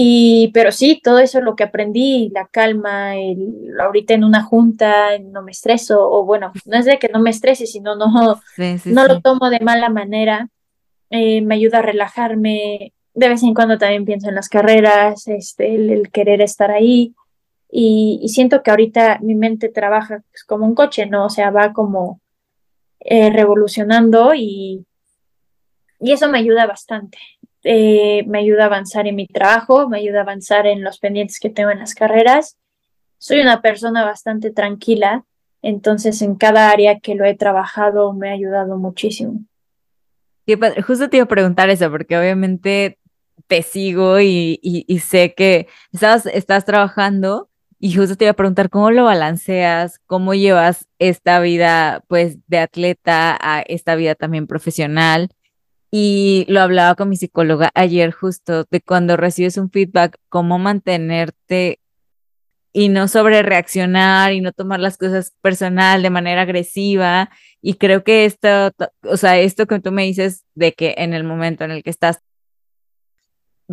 Y, 0.00 0.52
pero 0.54 0.70
sí, 0.70 1.00
todo 1.02 1.18
eso 1.18 1.38
es 1.38 1.44
lo 1.44 1.56
que 1.56 1.64
aprendí, 1.64 2.30
la 2.32 2.46
calma, 2.46 3.16
el, 3.16 3.74
ahorita 3.80 4.14
en 4.14 4.22
una 4.22 4.44
junta 4.44 5.18
no 5.18 5.42
me 5.42 5.50
estreso, 5.50 6.08
o 6.08 6.24
bueno, 6.24 6.52
no 6.66 6.78
es 6.78 6.84
de 6.84 7.00
que 7.00 7.08
no 7.08 7.18
me 7.18 7.30
estrese, 7.30 7.66
sino 7.66 7.96
no, 7.96 8.06
no 8.84 9.06
lo 9.06 9.20
tomo 9.20 9.50
de 9.50 9.58
mala 9.58 9.88
manera, 9.88 10.48
eh, 11.10 11.42
me 11.42 11.56
ayuda 11.56 11.78
a 11.78 11.82
relajarme, 11.82 12.92
de 13.12 13.28
vez 13.28 13.42
en 13.42 13.54
cuando 13.54 13.76
también 13.76 14.04
pienso 14.04 14.28
en 14.28 14.36
las 14.36 14.48
carreras, 14.48 15.26
este, 15.26 15.74
el 15.74 16.10
querer 16.12 16.42
estar 16.42 16.70
ahí, 16.70 17.14
y, 17.70 18.26
siento 18.28 18.62
que 18.62 18.70
ahorita 18.70 19.18
mi 19.20 19.34
mente 19.34 19.68
trabaja 19.68 20.22
pues, 20.30 20.44
como 20.44 20.66
un 20.66 20.74
coche, 20.74 21.06
¿no? 21.06 21.26
O 21.26 21.30
sea, 21.30 21.50
va 21.50 21.72
como 21.72 22.20
eh, 23.00 23.30
revolucionando 23.30 24.34
y, 24.34 24.86
y 26.00 26.12
eso 26.12 26.28
me 26.28 26.38
ayuda 26.38 26.66
bastante. 26.66 27.18
Eh, 27.64 28.24
me 28.26 28.38
ayuda 28.38 28.64
a 28.64 28.66
avanzar 28.66 29.06
en 29.06 29.16
mi 29.16 29.26
trabajo, 29.26 29.88
me 29.88 29.98
ayuda 29.98 30.20
a 30.20 30.22
avanzar 30.22 30.66
en 30.66 30.82
los 30.82 30.98
pendientes 30.98 31.40
que 31.40 31.50
tengo 31.50 31.70
en 31.70 31.80
las 31.80 31.94
carreras. 31.94 32.56
Soy 33.18 33.40
una 33.40 33.60
persona 33.60 34.04
bastante 34.04 34.52
tranquila 34.52 35.24
Entonces, 35.60 36.22
en 36.22 36.36
cada 36.36 36.70
área 36.70 37.00
que 37.00 37.16
lo 37.16 37.24
he 37.24 37.34
trabajado 37.34 38.12
me 38.14 38.30
ha 38.30 38.32
ayudado 38.32 38.78
muchísimo. 38.78 39.40
Justo 40.86 41.10
te 41.10 41.18
iba 41.18 41.24
a 41.24 41.28
preguntar 41.28 41.68
eso, 41.68 41.90
porque 41.90 42.16
obviamente 42.16 42.98
te 43.48 43.62
sigo 43.62 44.20
y, 44.20 44.58
y, 44.62 44.98
sé 45.00 45.34
que 45.34 45.68
estás, 45.92 46.26
estás 46.26 46.64
trabajando 46.64 47.47
y 47.80 47.94
justo 47.94 48.16
te 48.16 48.24
iba 48.24 48.32
a 48.32 48.34
preguntar 48.34 48.70
cómo 48.70 48.90
lo 48.90 49.04
balanceas, 49.04 50.00
cómo 50.06 50.34
llevas 50.34 50.88
esta 50.98 51.40
vida 51.40 52.02
pues 52.08 52.38
de 52.48 52.58
atleta 52.58 53.38
a 53.40 53.60
esta 53.60 53.94
vida 53.94 54.14
también 54.14 54.46
profesional. 54.46 55.30
Y 55.90 56.44
lo 56.48 56.60
hablaba 56.60 56.96
con 56.96 57.08
mi 57.08 57.16
psicóloga 57.16 57.70
ayer 57.74 58.12
justo 58.12 58.66
de 58.70 58.80
cuando 58.80 59.16
recibes 59.16 59.56
un 59.56 59.70
feedback, 59.70 60.18
cómo 60.28 60.58
mantenerte 60.58 61.80
y 62.72 62.88
no 62.88 63.08
sobre 63.08 63.42
reaccionar 63.42 64.32
y 64.32 64.40
no 64.40 64.52
tomar 64.52 64.80
las 64.80 64.98
cosas 64.98 65.34
personal 65.40 66.02
de 66.02 66.10
manera 66.10 66.42
agresiva. 66.42 67.30
Y 67.62 67.74
creo 67.74 68.04
que 68.04 68.24
esto, 68.24 68.72
o 69.02 69.16
sea, 69.16 69.38
esto 69.38 69.66
que 69.66 69.80
tú 69.80 69.92
me 69.92 70.04
dices 70.04 70.44
de 70.54 70.72
que 70.74 70.94
en 70.98 71.14
el 71.14 71.24
momento 71.24 71.64
en 71.64 71.70
el 71.70 71.82
que 71.82 71.90
estás, 71.90 72.20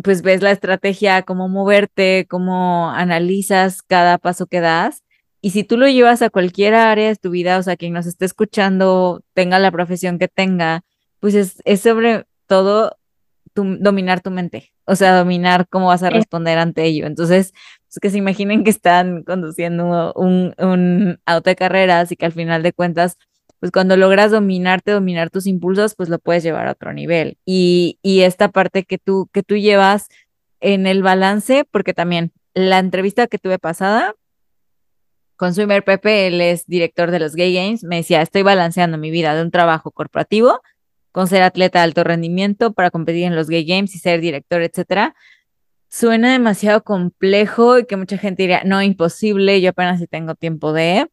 pues 0.02 0.22
ves 0.22 0.42
la 0.42 0.50
estrategia, 0.50 1.22
cómo 1.22 1.48
moverte, 1.48 2.26
cómo 2.28 2.90
analizas 2.90 3.82
cada 3.82 4.18
paso 4.18 4.46
que 4.46 4.60
das. 4.60 5.02
Y 5.40 5.50
si 5.50 5.64
tú 5.64 5.76
lo 5.76 5.88
llevas 5.88 6.22
a 6.22 6.30
cualquier 6.30 6.74
área 6.74 7.08
de 7.08 7.16
tu 7.16 7.30
vida, 7.30 7.58
o 7.58 7.62
sea, 7.62 7.76
quien 7.76 7.92
nos 7.92 8.06
esté 8.06 8.24
escuchando, 8.24 9.22
tenga 9.34 9.58
la 9.58 9.70
profesión 9.70 10.18
que 10.18 10.28
tenga, 10.28 10.82
pues 11.20 11.34
es, 11.34 11.62
es 11.64 11.80
sobre 11.80 12.24
todo 12.46 12.96
dominar 13.54 14.20
tu 14.20 14.30
mente, 14.30 14.72
o 14.84 14.96
sea, 14.96 15.16
dominar 15.16 15.66
cómo 15.68 15.86
vas 15.86 16.02
a 16.02 16.10
responder 16.10 16.58
ante 16.58 16.84
ello. 16.84 17.06
Entonces, 17.06 17.52
pues 17.88 17.98
que 18.00 18.10
se 18.10 18.18
imaginen 18.18 18.64
que 18.64 18.70
están 18.70 19.22
conduciendo 19.22 20.12
un, 20.14 20.54
un 20.58 21.18
auto 21.24 21.50
de 21.50 21.56
carreras 21.56 22.12
y 22.12 22.16
que 22.16 22.26
al 22.26 22.32
final 22.32 22.62
de 22.62 22.72
cuentas, 22.72 23.16
pues 23.60 23.72
cuando 23.72 23.96
logras 23.96 24.30
dominarte, 24.30 24.92
dominar 24.92 25.30
tus 25.30 25.46
impulsos, 25.46 25.94
pues 25.94 26.08
lo 26.08 26.18
puedes 26.18 26.42
llevar 26.42 26.68
a 26.68 26.72
otro 26.72 26.92
nivel. 26.92 27.38
Y, 27.44 27.98
esta 28.02 28.48
parte 28.50 28.84
que 28.84 28.98
tú, 28.98 29.28
que 29.32 29.42
tú 29.42 29.56
llevas 29.56 30.08
en 30.60 30.86
el 30.86 31.02
balance, 31.02 31.64
porque 31.70 31.94
también 31.94 32.32
la 32.54 32.78
entrevista 32.78 33.26
que 33.26 33.38
tuve 33.38 33.58
pasada 33.58 34.14
con 35.36 35.54
Swimmer 35.54 35.84
Pepe, 35.84 36.28
él 36.28 36.40
es 36.40 36.66
director 36.66 37.10
de 37.10 37.18
los 37.18 37.34
Gay 37.34 37.54
Games, 37.54 37.84
me 37.84 37.96
decía, 37.96 38.22
estoy 38.22 38.42
balanceando 38.42 38.96
mi 38.98 39.10
vida 39.10 39.34
de 39.34 39.42
un 39.42 39.50
trabajo 39.50 39.90
corporativo 39.90 40.60
con 41.12 41.28
ser 41.28 41.42
atleta 41.42 41.78
de 41.80 41.84
alto 41.84 42.04
rendimiento 42.04 42.72
para 42.72 42.90
competir 42.90 43.24
en 43.24 43.36
los 43.36 43.48
Gay 43.48 43.64
Games 43.64 43.94
y 43.94 43.98
ser 43.98 44.20
director, 44.20 44.62
etcétera, 44.62 45.14
suena 45.88 46.32
demasiado 46.32 46.84
complejo 46.84 47.78
y 47.78 47.86
que 47.86 47.96
mucha 47.96 48.18
gente 48.18 48.42
diría, 48.42 48.62
no, 48.64 48.82
imposible, 48.82 49.60
yo 49.60 49.70
apenas 49.70 49.98
si 49.98 50.06
tengo 50.06 50.34
tiempo 50.34 50.72
de. 50.72 51.08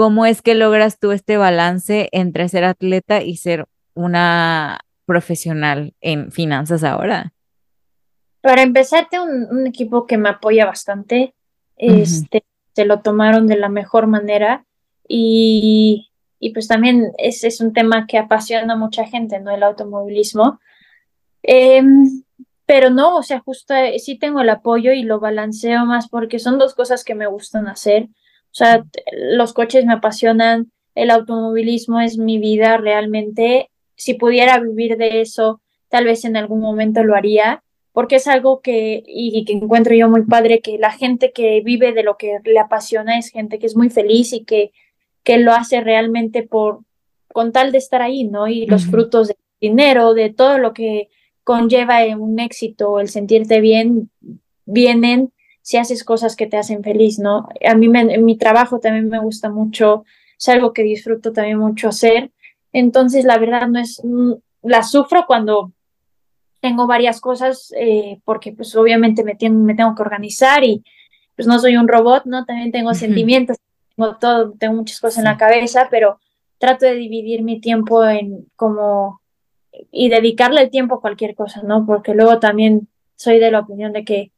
¿Cómo 0.00 0.24
es 0.24 0.40
que 0.40 0.54
logras 0.54 0.98
tú 0.98 1.12
este 1.12 1.36
balance 1.36 2.08
entre 2.12 2.48
ser 2.48 2.64
atleta 2.64 3.22
y 3.22 3.36
ser 3.36 3.66
una 3.92 4.80
profesional 5.04 5.92
en 6.00 6.32
finanzas 6.32 6.84
ahora? 6.84 7.34
Para 8.40 8.62
empezarte, 8.62 9.20
un, 9.20 9.46
un 9.50 9.66
equipo 9.66 10.06
que 10.06 10.16
me 10.16 10.30
apoya 10.30 10.64
bastante, 10.64 11.34
este, 11.76 12.44
se 12.74 12.86
lo 12.86 13.00
tomaron 13.00 13.46
de 13.46 13.58
la 13.58 13.68
mejor 13.68 14.06
manera 14.06 14.64
y 15.06 16.10
y 16.38 16.54
pues 16.54 16.66
también 16.66 17.12
ese 17.18 17.48
es 17.48 17.60
un 17.60 17.74
tema 17.74 18.06
que 18.06 18.16
apasiona 18.16 18.72
a 18.72 18.78
mucha 18.78 19.04
gente, 19.04 19.38
¿no? 19.38 19.50
El 19.50 19.62
automovilismo. 19.62 20.58
Em, 21.42 22.24
pero 22.64 22.88
no, 22.88 23.16
o 23.16 23.22
sea, 23.22 23.40
justo 23.40 23.74
eh, 23.74 23.98
sí 23.98 24.18
tengo 24.18 24.40
el 24.40 24.48
apoyo 24.48 24.92
y 24.92 25.02
lo 25.02 25.20
balanceo 25.20 25.84
más 25.84 26.08
porque 26.08 26.38
son 26.38 26.58
dos 26.58 26.74
cosas 26.74 27.04
que 27.04 27.14
me 27.14 27.26
gustan 27.26 27.68
hacer. 27.68 28.08
O 28.52 28.54
sea, 28.54 28.84
los 29.12 29.52
coches 29.52 29.84
me 29.84 29.94
apasionan, 29.94 30.70
el 30.94 31.10
automovilismo 31.10 32.00
es 32.00 32.18
mi 32.18 32.38
vida 32.38 32.76
realmente. 32.76 33.70
Si 33.96 34.14
pudiera 34.14 34.58
vivir 34.58 34.96
de 34.96 35.20
eso, 35.20 35.60
tal 35.88 36.04
vez 36.04 36.24
en 36.24 36.36
algún 36.36 36.60
momento 36.60 37.04
lo 37.04 37.14
haría, 37.14 37.62
porque 37.92 38.16
es 38.16 38.26
algo 38.26 38.60
que, 38.60 39.02
y 39.06 39.44
que 39.44 39.52
encuentro 39.52 39.94
yo 39.94 40.08
muy 40.08 40.24
padre, 40.24 40.60
que 40.60 40.78
la 40.78 40.92
gente 40.92 41.32
que 41.32 41.60
vive 41.60 41.92
de 41.92 42.02
lo 42.02 42.16
que 42.16 42.38
le 42.44 42.58
apasiona 42.58 43.18
es 43.18 43.30
gente 43.30 43.58
que 43.58 43.66
es 43.66 43.76
muy 43.76 43.90
feliz 43.90 44.32
y 44.32 44.44
que 44.44 44.72
que 45.22 45.38
lo 45.38 45.52
hace 45.52 45.80
realmente 45.80 46.42
por 46.42 46.80
con 47.32 47.52
tal 47.52 47.70
de 47.70 47.78
estar 47.78 48.02
ahí, 48.02 48.24
¿no? 48.24 48.48
Y 48.48 48.66
los 48.66 48.86
frutos 48.86 49.28
del 49.28 49.36
dinero, 49.60 50.14
de 50.14 50.30
todo 50.30 50.58
lo 50.58 50.72
que 50.72 51.08
conlleva 51.44 52.04
un 52.16 52.40
éxito, 52.40 52.98
el 52.98 53.08
sentirte 53.08 53.60
bien, 53.60 54.10
vienen 54.64 55.32
si 55.62 55.76
haces 55.76 56.04
cosas 56.04 56.36
que 56.36 56.46
te 56.46 56.56
hacen 56.56 56.82
feliz, 56.82 57.18
¿no? 57.18 57.48
A 57.66 57.74
mí 57.74 57.88
me, 57.88 58.18
mi 58.18 58.36
trabajo 58.36 58.80
también 58.80 59.08
me 59.08 59.20
gusta 59.20 59.50
mucho, 59.50 60.04
es 60.38 60.48
algo 60.48 60.72
que 60.72 60.82
disfruto 60.82 61.32
también 61.32 61.58
mucho 61.58 61.88
hacer. 61.88 62.30
Entonces, 62.72 63.24
la 63.24 63.38
verdad 63.38 63.68
no 63.68 63.78
es, 63.78 64.00
mm, 64.02 64.32
la 64.62 64.82
sufro 64.82 65.26
cuando 65.26 65.72
tengo 66.60 66.86
varias 66.86 67.20
cosas, 67.20 67.72
eh, 67.76 68.20
porque 68.24 68.52
pues 68.52 68.74
obviamente 68.76 69.24
me, 69.24 69.36
me 69.50 69.74
tengo 69.74 69.94
que 69.94 70.02
organizar 70.02 70.62
y 70.64 70.84
pues 71.36 71.46
no 71.46 71.58
soy 71.58 71.76
un 71.76 71.88
robot, 71.88 72.24
¿no? 72.26 72.44
También 72.44 72.70
tengo 72.70 72.92
sentimientos, 72.94 73.56
tengo 73.96 74.16
todo, 74.16 74.52
tengo 74.58 74.74
muchas 74.74 75.00
cosas 75.00 75.18
en 75.18 75.24
la 75.24 75.38
cabeza, 75.38 75.88
pero 75.90 76.20
trato 76.58 76.84
de 76.84 76.94
dividir 76.94 77.42
mi 77.42 77.60
tiempo 77.60 78.04
en 78.04 78.46
como 78.56 79.20
y 79.90 80.10
dedicarle 80.10 80.62
el 80.62 80.70
tiempo 80.70 80.96
a 80.96 81.00
cualquier 81.00 81.34
cosa, 81.34 81.62
¿no? 81.62 81.86
Porque 81.86 82.14
luego 82.14 82.38
también 82.38 82.88
soy 83.16 83.38
de 83.38 83.50
la 83.50 83.60
opinión 83.60 83.92
de 83.92 84.04
que 84.04 84.32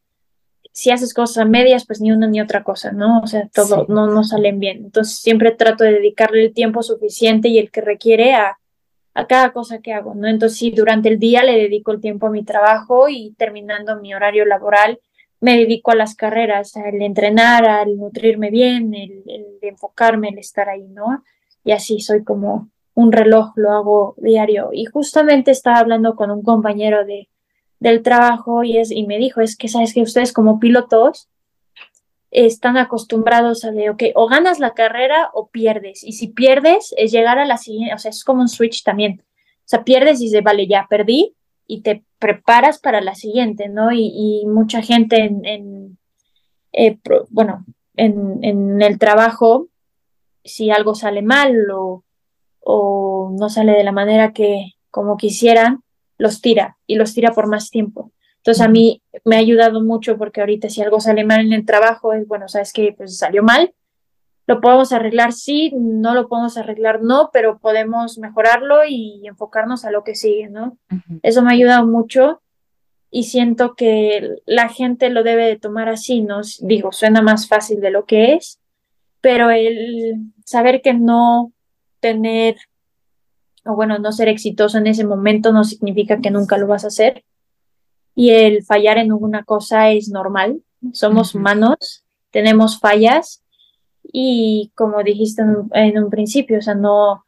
si 0.72 0.90
haces 0.90 1.14
cosas 1.14 1.38
a 1.38 1.44
medias, 1.44 1.86
pues 1.86 2.00
ni 2.00 2.12
una 2.12 2.26
ni 2.26 2.40
otra 2.40 2.64
cosa, 2.64 2.92
¿no? 2.92 3.20
O 3.20 3.26
sea, 3.26 3.48
todo 3.54 3.86
no, 3.88 4.06
no 4.06 4.24
salen 4.24 4.58
bien. 4.58 4.78
Entonces 4.78 5.18
siempre 5.18 5.52
trato 5.52 5.84
de 5.84 5.92
dedicarle 5.92 6.44
el 6.46 6.54
tiempo 6.54 6.82
suficiente 6.82 7.48
y 7.48 7.58
el 7.58 7.70
que 7.70 7.82
requiere 7.82 8.34
a, 8.34 8.58
a 9.14 9.26
cada 9.26 9.52
cosa 9.52 9.80
que 9.80 9.92
hago, 9.92 10.14
¿no? 10.14 10.28
Entonces 10.28 10.58
sí, 10.58 10.70
durante 10.70 11.08
el 11.08 11.18
día 11.18 11.44
le 11.44 11.58
dedico 11.58 11.92
el 11.92 12.00
tiempo 12.00 12.26
a 12.26 12.30
mi 12.30 12.42
trabajo 12.42 13.08
y 13.08 13.34
terminando 13.36 14.00
mi 14.00 14.14
horario 14.14 14.44
laboral, 14.46 14.98
me 15.40 15.58
dedico 15.58 15.90
a 15.90 15.96
las 15.96 16.14
carreras, 16.14 16.76
al 16.76 17.02
entrenar, 17.02 17.66
al 17.66 17.96
nutrirme 17.96 18.50
bien, 18.50 18.94
el, 18.94 19.24
enfocarme, 19.60 20.28
el 20.28 20.38
estar 20.38 20.68
ahí, 20.68 20.88
¿no? 20.88 21.24
Y 21.64 21.72
así 21.72 22.00
soy 22.00 22.24
como 22.24 22.70
un 22.94 23.12
reloj, 23.12 23.52
lo 23.56 23.72
hago 23.72 24.14
diario. 24.18 24.70
Y 24.72 24.84
justamente 24.86 25.50
estaba 25.50 25.78
hablando 25.78 26.14
con 26.14 26.30
un 26.30 26.42
compañero 26.42 27.04
de, 27.04 27.28
del 27.82 28.02
trabajo 28.02 28.62
y, 28.62 28.78
es, 28.78 28.92
y 28.92 29.06
me 29.06 29.18
dijo, 29.18 29.40
es 29.40 29.56
que 29.56 29.66
sabes 29.66 29.92
que 29.92 30.02
ustedes 30.02 30.32
como 30.32 30.60
pilotos 30.60 31.28
están 32.30 32.76
acostumbrados 32.76 33.64
a 33.64 33.72
de, 33.72 33.90
ok, 33.90 34.04
o 34.14 34.28
ganas 34.28 34.60
la 34.60 34.72
carrera 34.72 35.30
o 35.34 35.48
pierdes. 35.48 36.04
Y 36.04 36.12
si 36.12 36.28
pierdes, 36.28 36.94
es 36.96 37.10
llegar 37.10 37.38
a 37.40 37.44
la 37.44 37.56
siguiente, 37.56 37.94
o 37.94 37.98
sea, 37.98 38.10
es 38.10 38.24
como 38.24 38.40
un 38.40 38.48
switch 38.48 38.84
también. 38.84 39.20
O 39.20 39.64
sea, 39.68 39.82
pierdes 39.82 40.20
y 40.20 40.26
dices, 40.26 40.44
vale, 40.44 40.66
ya 40.68 40.86
perdí, 40.88 41.34
y 41.66 41.82
te 41.82 42.04
preparas 42.20 42.78
para 42.78 43.00
la 43.00 43.16
siguiente, 43.16 43.68
¿no? 43.68 43.90
Y, 43.92 44.44
mucha 44.46 44.80
gente 44.80 45.24
en, 45.24 45.98
eh, 46.72 46.98
bueno, 47.30 47.66
en, 47.96 48.80
el 48.80 48.98
trabajo, 48.98 49.68
si 50.44 50.70
algo 50.70 50.94
sale 50.94 51.22
mal 51.22 51.70
o, 51.72 52.04
o 52.60 53.34
no 53.36 53.48
sale 53.48 53.72
de 53.72 53.84
la 53.84 53.92
manera 53.92 54.32
que 54.32 54.74
como 54.90 55.16
quisieran, 55.16 55.81
los 56.22 56.40
tira 56.40 56.78
y 56.86 56.94
los 56.94 57.14
tira 57.14 57.32
por 57.32 57.48
más 57.48 57.70
tiempo. 57.70 58.12
Entonces 58.36 58.62
a 58.62 58.68
mí 58.68 59.02
me 59.24 59.36
ha 59.36 59.40
ayudado 59.40 59.82
mucho 59.82 60.16
porque 60.16 60.40
ahorita 60.40 60.68
si 60.68 60.80
algo 60.80 61.00
sale 61.00 61.24
mal 61.24 61.40
en 61.40 61.52
el 61.52 61.66
trabajo 61.66 62.12
es, 62.12 62.26
bueno, 62.28 62.48
sabes 62.48 62.72
que 62.72 62.94
pues 62.96 63.18
salió 63.18 63.42
mal, 63.42 63.74
lo 64.46 64.60
podemos 64.60 64.92
arreglar, 64.92 65.32
sí, 65.32 65.72
no 65.76 66.14
lo 66.14 66.28
podemos 66.28 66.56
arreglar, 66.56 67.02
no, 67.02 67.30
pero 67.32 67.58
podemos 67.58 68.18
mejorarlo 68.18 68.84
y 68.88 69.26
enfocarnos 69.26 69.84
a 69.84 69.90
lo 69.90 70.04
que 70.04 70.14
sigue, 70.14 70.48
¿no? 70.48 70.78
Eso 71.22 71.42
me 71.42 71.50
ha 71.50 71.54
ayudado 71.54 71.86
mucho 71.86 72.40
y 73.10 73.24
siento 73.24 73.74
que 73.74 74.36
la 74.46 74.68
gente 74.68 75.10
lo 75.10 75.22
debe 75.22 75.46
de 75.46 75.58
tomar 75.58 75.88
así, 75.88 76.22
¿no? 76.22 76.40
Digo, 76.60 76.92
suena 76.92 77.20
más 77.20 77.48
fácil 77.48 77.80
de 77.80 77.90
lo 77.90 78.04
que 78.04 78.34
es, 78.34 78.60
pero 79.20 79.50
el 79.50 80.16
saber 80.44 80.82
que 80.82 80.94
no 80.94 81.52
tener, 82.00 82.56
o 83.64 83.74
bueno, 83.74 83.98
no 83.98 84.12
ser 84.12 84.28
exitoso 84.28 84.78
en 84.78 84.86
ese 84.86 85.04
momento 85.04 85.52
no 85.52 85.64
significa 85.64 86.20
que 86.20 86.30
nunca 86.30 86.58
lo 86.58 86.66
vas 86.66 86.84
a 86.84 86.88
hacer. 86.88 87.24
Y 88.14 88.30
el 88.30 88.64
fallar 88.64 88.98
en 88.98 89.10
alguna 89.10 89.44
cosa 89.44 89.90
es 89.90 90.08
normal, 90.08 90.62
somos 90.92 91.34
humanos, 91.34 92.04
tenemos 92.30 92.78
fallas 92.80 93.42
y 94.02 94.72
como 94.74 95.02
dijiste 95.02 95.42
en 95.72 95.98
un, 95.98 96.10
principio, 96.10 96.58
o 96.58 96.62
sea, 96.62 96.74
no, 96.74 97.24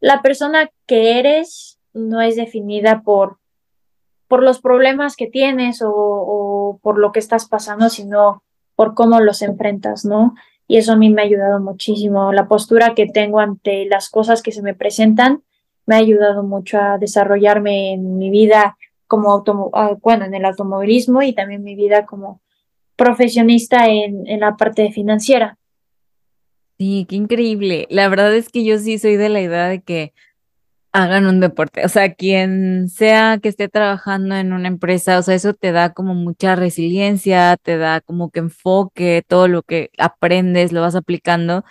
la 0.00 0.22
persona 0.22 0.70
que 0.86 1.18
eres 1.18 1.78
no 1.92 2.20
es 2.20 2.36
definida 2.36 3.02
por, 3.02 3.38
por 4.28 4.42
los 4.42 4.60
problemas 4.60 5.16
que 5.16 5.28
tienes 5.28 5.82
o, 5.84 6.80
por 6.82 6.98
lo 6.98 7.12
que 7.12 7.20
estás 7.20 7.48
pasando, 7.48 7.88
sino 7.88 8.42
por 8.74 8.94
cómo 8.94 9.20
los 9.20 9.42
enfrentas, 9.42 10.04
¿no? 10.04 10.34
Y 10.68 10.78
eso 10.78 10.92
a 10.92 10.96
mí 10.96 11.10
me 11.10 11.22
ha 11.22 11.24
ayudado 11.24 11.60
muchísimo. 11.60 12.32
La 12.32 12.48
postura 12.48 12.94
que 12.94 13.06
tengo 13.06 13.38
ante 13.38 13.86
las 13.86 14.10
cosas 14.10 14.42
que 14.42 14.52
se 14.52 14.62
me 14.62 14.74
presentan 14.74 15.42
me 15.86 15.94
ha 15.94 15.98
ayudado 15.98 16.42
mucho 16.42 16.78
a 16.78 16.98
desarrollarme 16.98 17.94
en 17.94 18.18
mi 18.18 18.30
vida 18.30 18.76
como 19.06 19.30
auto, 19.30 19.70
ah, 19.72 19.96
bueno, 20.02 20.24
en 20.24 20.34
el 20.34 20.44
automovilismo 20.44 21.22
y 21.22 21.32
también 21.32 21.62
mi 21.62 21.76
vida 21.76 22.06
como 22.06 22.40
profesionista 22.96 23.88
en 23.88 24.40
la 24.40 24.56
parte 24.56 24.90
financiera. 24.90 25.58
Sí, 26.78 27.06
qué 27.08 27.16
increíble. 27.16 27.86
La 27.88 28.08
verdad 28.08 28.34
es 28.34 28.50
que 28.50 28.64
yo 28.64 28.78
sí 28.78 28.98
soy 28.98 29.16
de 29.16 29.30
la 29.30 29.40
idea 29.40 29.68
de 29.68 29.80
que 29.80 30.12
hagan 30.92 31.26
un 31.26 31.40
deporte. 31.40 31.84
O 31.84 31.88
sea, 31.88 32.14
quien 32.14 32.88
sea 32.88 33.38
que 33.42 33.48
esté 33.48 33.68
trabajando 33.68 34.34
en 34.34 34.52
una 34.52 34.68
empresa, 34.68 35.18
o 35.18 35.22
sea, 35.22 35.34
eso 35.34 35.54
te 35.54 35.72
da 35.72 35.92
como 35.92 36.14
mucha 36.14 36.54
resiliencia, 36.56 37.56
te 37.62 37.78
da 37.78 38.00
como 38.00 38.30
que 38.30 38.40
enfoque, 38.40 39.22
todo 39.26 39.48
lo 39.48 39.62
que 39.62 39.90
aprendes 39.98 40.72
lo 40.72 40.82
vas 40.82 40.94
aplicando. 40.96 41.64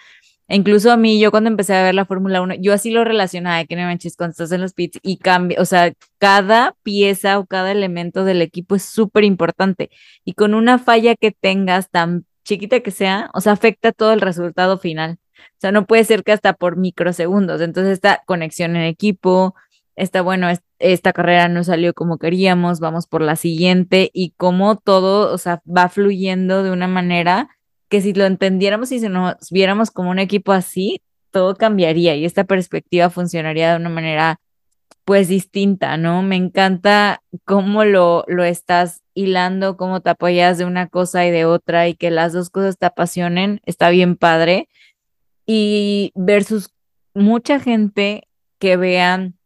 Incluso 0.47 0.91
a 0.91 0.97
mí, 0.97 1.19
yo 1.19 1.31
cuando 1.31 1.49
empecé 1.49 1.73
a 1.73 1.83
ver 1.83 1.95
la 1.95 2.05
Fórmula 2.05 2.41
1, 2.41 2.55
yo 2.55 2.73
así 2.73 2.91
lo 2.91 3.03
relacionaba, 3.03 3.57
de 3.57 3.65
que 3.65 3.75
no 3.75 3.81
manches, 3.83 4.15
cuando 4.15 4.31
estás 4.31 4.51
en 4.51 4.61
los 4.61 4.73
pits 4.73 4.99
y 5.01 5.17
cambia, 5.17 5.59
o 5.59 5.65
sea, 5.65 5.93
cada 6.19 6.75
pieza 6.83 7.39
o 7.39 7.45
cada 7.47 7.71
elemento 7.71 8.25
del 8.25 8.41
equipo 8.41 8.75
es 8.75 8.83
súper 8.83 9.23
importante. 9.23 9.89
Y 10.23 10.33
con 10.33 10.53
una 10.53 10.77
falla 10.77 11.15
que 11.15 11.31
tengas 11.31 11.89
tan 11.89 12.25
chiquita 12.43 12.81
que 12.81 12.91
sea, 12.91 13.31
o 13.33 13.41
sea, 13.41 13.53
afecta 13.53 13.91
todo 13.91 14.13
el 14.13 14.21
resultado 14.21 14.77
final. 14.77 15.17
O 15.37 15.59
sea, 15.59 15.71
no 15.71 15.87
puede 15.87 16.03
ser 16.03 16.23
que 16.23 16.31
hasta 16.31 16.53
por 16.53 16.77
microsegundos. 16.77 17.61
Entonces, 17.61 17.93
esta 17.93 18.21
conexión 18.25 18.75
en 18.75 18.83
equipo, 18.83 19.55
esta, 19.95 20.21
bueno, 20.21 20.47
esta 20.79 21.13
carrera 21.13 21.47
no 21.47 21.63
salió 21.63 21.93
como 21.93 22.17
queríamos, 22.19 22.79
vamos 22.79 23.07
por 23.07 23.21
la 23.21 23.35
siguiente 23.35 24.11
y 24.13 24.33
cómo 24.37 24.77
todo, 24.77 25.33
o 25.33 25.37
sea, 25.37 25.61
va 25.65 25.89
fluyendo 25.89 26.63
de 26.63 26.71
una 26.71 26.87
manera 26.87 27.49
que 27.89 28.01
si 28.01 28.13
lo 28.13 28.25
entendiéramos 28.25 28.91
y 28.91 28.99
si 28.99 29.09
nos 29.09 29.35
viéramos 29.51 29.91
como 29.91 30.09
un 30.09 30.19
equipo 30.19 30.51
así, 30.51 31.01
todo 31.31 31.55
cambiaría 31.55 32.15
y 32.15 32.25
esta 32.25 32.45
perspectiva 32.45 33.09
funcionaría 33.09 33.71
de 33.71 33.77
una 33.77 33.89
manera 33.89 34.39
pues 35.05 35.27
distinta, 35.27 35.97
¿no? 35.97 36.23
Me 36.23 36.35
encanta 36.35 37.21
cómo 37.45 37.85
lo, 37.85 38.25
lo 38.27 38.43
estás 38.43 39.03
hilando, 39.13 39.77
cómo 39.77 40.01
te 40.01 40.09
apoyas 40.09 40.57
de 40.57 40.65
una 40.65 40.87
cosa 40.87 41.25
y 41.25 41.31
de 41.31 41.45
otra 41.45 41.87
y 41.87 41.93
que 41.95 42.09
las 42.09 42.33
dos 42.33 42.49
cosas 42.49 42.77
te 42.79 42.87
apasionen, 42.87 43.61
está 43.65 43.89
bien 43.89 44.15
padre. 44.17 44.67
Y 45.45 46.11
versus 46.15 46.71
mucha 47.13 47.59
gente 47.59 48.27
que 48.57 48.77
vean, 48.77 49.37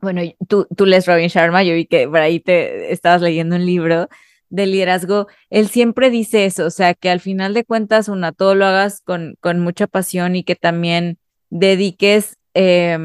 bueno, 0.00 0.20
tú, 0.46 0.66
tú 0.76 0.84
lees 0.84 1.06
Robin 1.06 1.28
Sharma, 1.28 1.62
yo 1.62 1.74
vi 1.74 1.86
que 1.86 2.06
por 2.06 2.18
ahí 2.18 2.38
te 2.38 2.92
estabas 2.92 3.22
leyendo 3.22 3.56
un 3.56 3.64
libro 3.64 4.08
de 4.48 4.66
liderazgo, 4.66 5.26
él 5.50 5.68
siempre 5.68 6.10
dice 6.10 6.44
eso, 6.44 6.66
o 6.66 6.70
sea, 6.70 6.94
que 6.94 7.10
al 7.10 7.20
final 7.20 7.54
de 7.54 7.64
cuentas, 7.64 8.08
una, 8.08 8.32
todo 8.32 8.54
lo 8.54 8.66
hagas 8.66 9.00
con, 9.00 9.36
con 9.40 9.60
mucha 9.60 9.86
pasión 9.86 10.36
y 10.36 10.44
que 10.44 10.56
también 10.56 11.18
dediques 11.50 12.36
eh, 12.54 12.98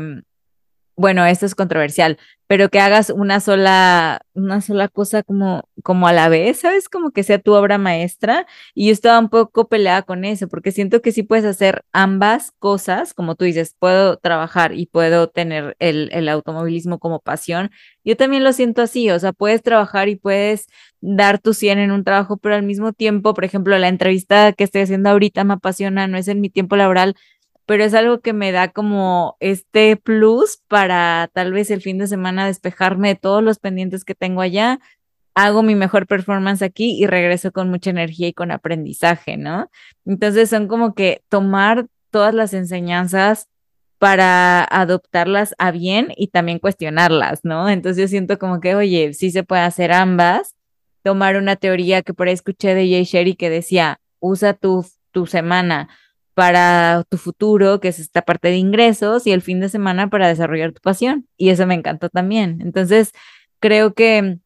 bueno, 0.96 1.26
esto 1.26 1.46
es 1.46 1.56
controversial, 1.56 2.18
pero 2.48 2.70
que 2.70 2.80
hagas 2.82 3.10
una 3.10 3.40
sola, 3.40 4.22
una 4.34 4.60
sola 4.60 4.90
cosa 4.90 5.24
como, 5.24 5.64
como 5.84 6.08
a 6.08 6.14
la 6.14 6.28
vez, 6.28 6.60
¿sabes? 6.60 6.90
Como 6.90 7.12
que 7.12 7.24
sea 7.24 7.40
tu 7.40 7.54
obra 7.54 7.78
maestra. 7.78 8.46
Y 8.76 8.88
yo 8.88 8.92
estaba 8.92 9.20
un 9.20 9.30
poco 9.30 9.70
peleada 9.70 10.02
con 10.02 10.26
eso, 10.26 10.50
porque 10.50 10.72
siento 10.72 11.02
que 11.02 11.14
sí 11.14 11.24
puedes 11.24 11.46
hacer 11.46 11.86
ambas 11.94 12.52
cosas, 12.60 13.14
como 13.14 13.36
tú 13.36 13.46
dices, 13.46 13.76
puedo 13.80 14.18
trabajar 14.18 14.74
y 14.74 14.86
puedo 14.86 15.30
tener 15.30 15.78
el, 15.80 16.10
el 16.12 16.28
automovilismo 16.28 17.00
como 17.00 17.20
pasión. 17.20 17.72
Yo 18.04 18.18
también 18.18 18.44
lo 18.44 18.52
siento 18.52 18.82
así, 18.82 19.10
o 19.12 19.20
sea, 19.20 19.32
puedes 19.32 19.64
trabajar 19.64 20.10
y 20.10 20.18
puedes 20.18 20.68
dar 21.00 21.40
tu 21.40 21.54
100 21.54 21.80
en 21.80 21.92
un 21.92 22.04
trabajo, 22.04 22.38
pero 22.38 22.56
al 22.56 22.64
mismo 22.64 22.92
tiempo, 22.94 23.34
por 23.34 23.46
ejemplo, 23.46 23.78
la 23.78 23.88
entrevista 23.88 24.52
que 24.54 24.66
estoy 24.66 24.82
haciendo 24.82 25.10
ahorita 25.10 25.44
me 25.46 25.54
apasiona, 25.54 26.08
no 26.08 26.18
es 26.18 26.28
en 26.28 26.42
mi 26.42 26.50
tiempo 26.50 26.76
laboral, 26.76 27.16
pero 27.66 27.84
es 27.84 27.94
algo 27.94 28.20
que 28.22 28.34
me 28.34 28.52
da 28.52 28.70
como 28.70 29.38
este 29.40 29.96
plus 29.98 30.62
para 30.68 31.30
tal 31.34 31.54
vez 31.54 31.72
el 31.72 31.82
fin 31.82 31.98
de 31.98 32.08
semana 32.08 32.46
despejarme 32.46 33.10
de 33.10 33.16
todos 33.16 33.44
los 33.44 33.60
pendientes 33.60 34.04
que 34.04 34.16
tengo 34.16 34.42
allá, 34.42 34.80
hago 35.34 35.64
mi 35.64 35.76
mejor 35.76 36.08
performance 36.08 36.62
aquí 36.62 37.02
y 37.02 37.08
regreso 37.08 37.52
con 37.52 37.70
mucha 37.70 37.90
energía 37.90 38.28
y 38.28 38.34
con 38.34 38.52
aprendizaje, 38.52 39.38
¿no? 39.38 39.70
Entonces 40.06 40.50
son 40.50 40.68
como 40.68 40.94
que 40.94 41.24
tomar 41.30 41.88
todas 42.10 42.34
las 42.34 42.54
enseñanzas 42.54 43.48
para 43.98 44.64
adoptarlas 44.64 45.54
a 45.58 45.72
bien 45.72 46.08
y 46.18 46.28
también 46.28 46.60
cuestionarlas, 46.60 47.42
¿no? 47.44 47.70
Entonces 47.70 48.02
yo 48.02 48.08
siento 48.08 48.40
como 48.40 48.60
que, 48.60 48.76
oye, 48.76 49.14
sí 49.14 49.32
se 49.32 49.44
puede 49.44 49.62
hacer 49.62 49.92
ambas, 49.92 50.56
tomar 51.04 51.38
una 51.38 51.56
teoría 51.56 52.02
que 52.02 52.14
por 52.14 52.28
ahí 52.28 52.34
escuché 52.34 52.74
de 52.76 52.90
Jay 52.90 53.04
Sherry 53.04 53.36
que 53.36 53.50
decía, 53.50 54.02
usa 54.20 54.54
tu, 54.54 54.86
tu 55.12 55.28
semana 55.28 55.88
para 56.34 57.04
tu 57.10 57.18
futuro, 57.18 57.80
que 57.80 57.90
es 57.90 58.00
esta 58.00 58.22
parte 58.22 58.50
de 58.50 58.58
ingresos, 58.58 59.28
y 59.28 59.32
el 59.32 59.42
fin 59.42 59.60
de 59.60 59.70
semana 59.70 60.10
para 60.10 60.28
desarrollar 60.28 60.72
tu 60.74 60.82
pasión. 60.82 61.28
Y 61.38 61.50
eso 61.50 61.68
me 61.68 61.76
encantó 61.76 62.10
también. 62.10 62.60
Entonces, 62.62 63.12
creo 63.60 63.94
que 63.94 64.40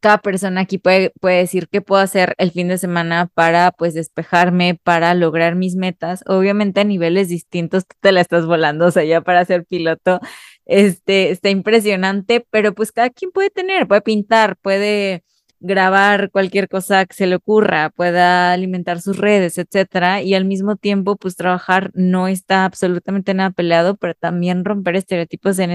cada 0.00 0.18
persona 0.18 0.62
aquí 0.62 0.78
puede, 0.78 1.12
puede 1.20 1.38
decir 1.38 1.68
qué 1.68 1.82
puedo 1.82 2.02
hacer 2.02 2.34
el 2.38 2.50
fin 2.50 2.68
de 2.68 2.78
semana 2.78 3.30
para 3.34 3.70
pues 3.70 3.94
despejarme, 3.94 4.80
para 4.82 5.14
lograr 5.14 5.54
mis 5.56 5.76
metas. 5.76 6.24
Obviamente 6.26 6.80
a 6.80 6.84
niveles 6.84 7.28
distintos 7.28 7.86
tú 7.86 7.96
te 8.00 8.12
la 8.12 8.22
estás 8.22 8.46
volando, 8.46 8.88
o 8.88 9.22
para 9.22 9.44
ser 9.44 9.64
piloto, 9.66 10.20
este, 10.64 11.30
está 11.30 11.50
impresionante, 11.50 12.46
pero 12.50 12.74
pues 12.74 12.92
cada 12.92 13.10
quien 13.10 13.30
puede 13.30 13.50
tener, 13.50 13.86
puede 13.86 14.00
pintar, 14.02 14.56
puede 14.56 15.22
grabar 15.60 16.30
cualquier 16.30 16.68
cosa 16.68 17.04
que 17.06 17.14
se 17.14 17.26
le 17.26 17.36
ocurra, 17.36 17.90
pueda 17.90 18.52
alimentar 18.52 19.00
sus 19.00 19.18
redes, 19.18 19.58
etcétera, 19.58 20.22
y 20.22 20.34
al 20.34 20.44
mismo 20.46 20.76
tiempo, 20.76 21.16
pues 21.16 21.36
trabajar 21.36 21.90
no 21.94 22.28
está 22.28 22.64
absolutamente 22.64 23.34
nada 23.34 23.50
peleado, 23.50 23.96
pero 23.96 24.14
también 24.14 24.64
romper 24.64 24.96
estereotipos 24.96 25.58
en 25.58 25.70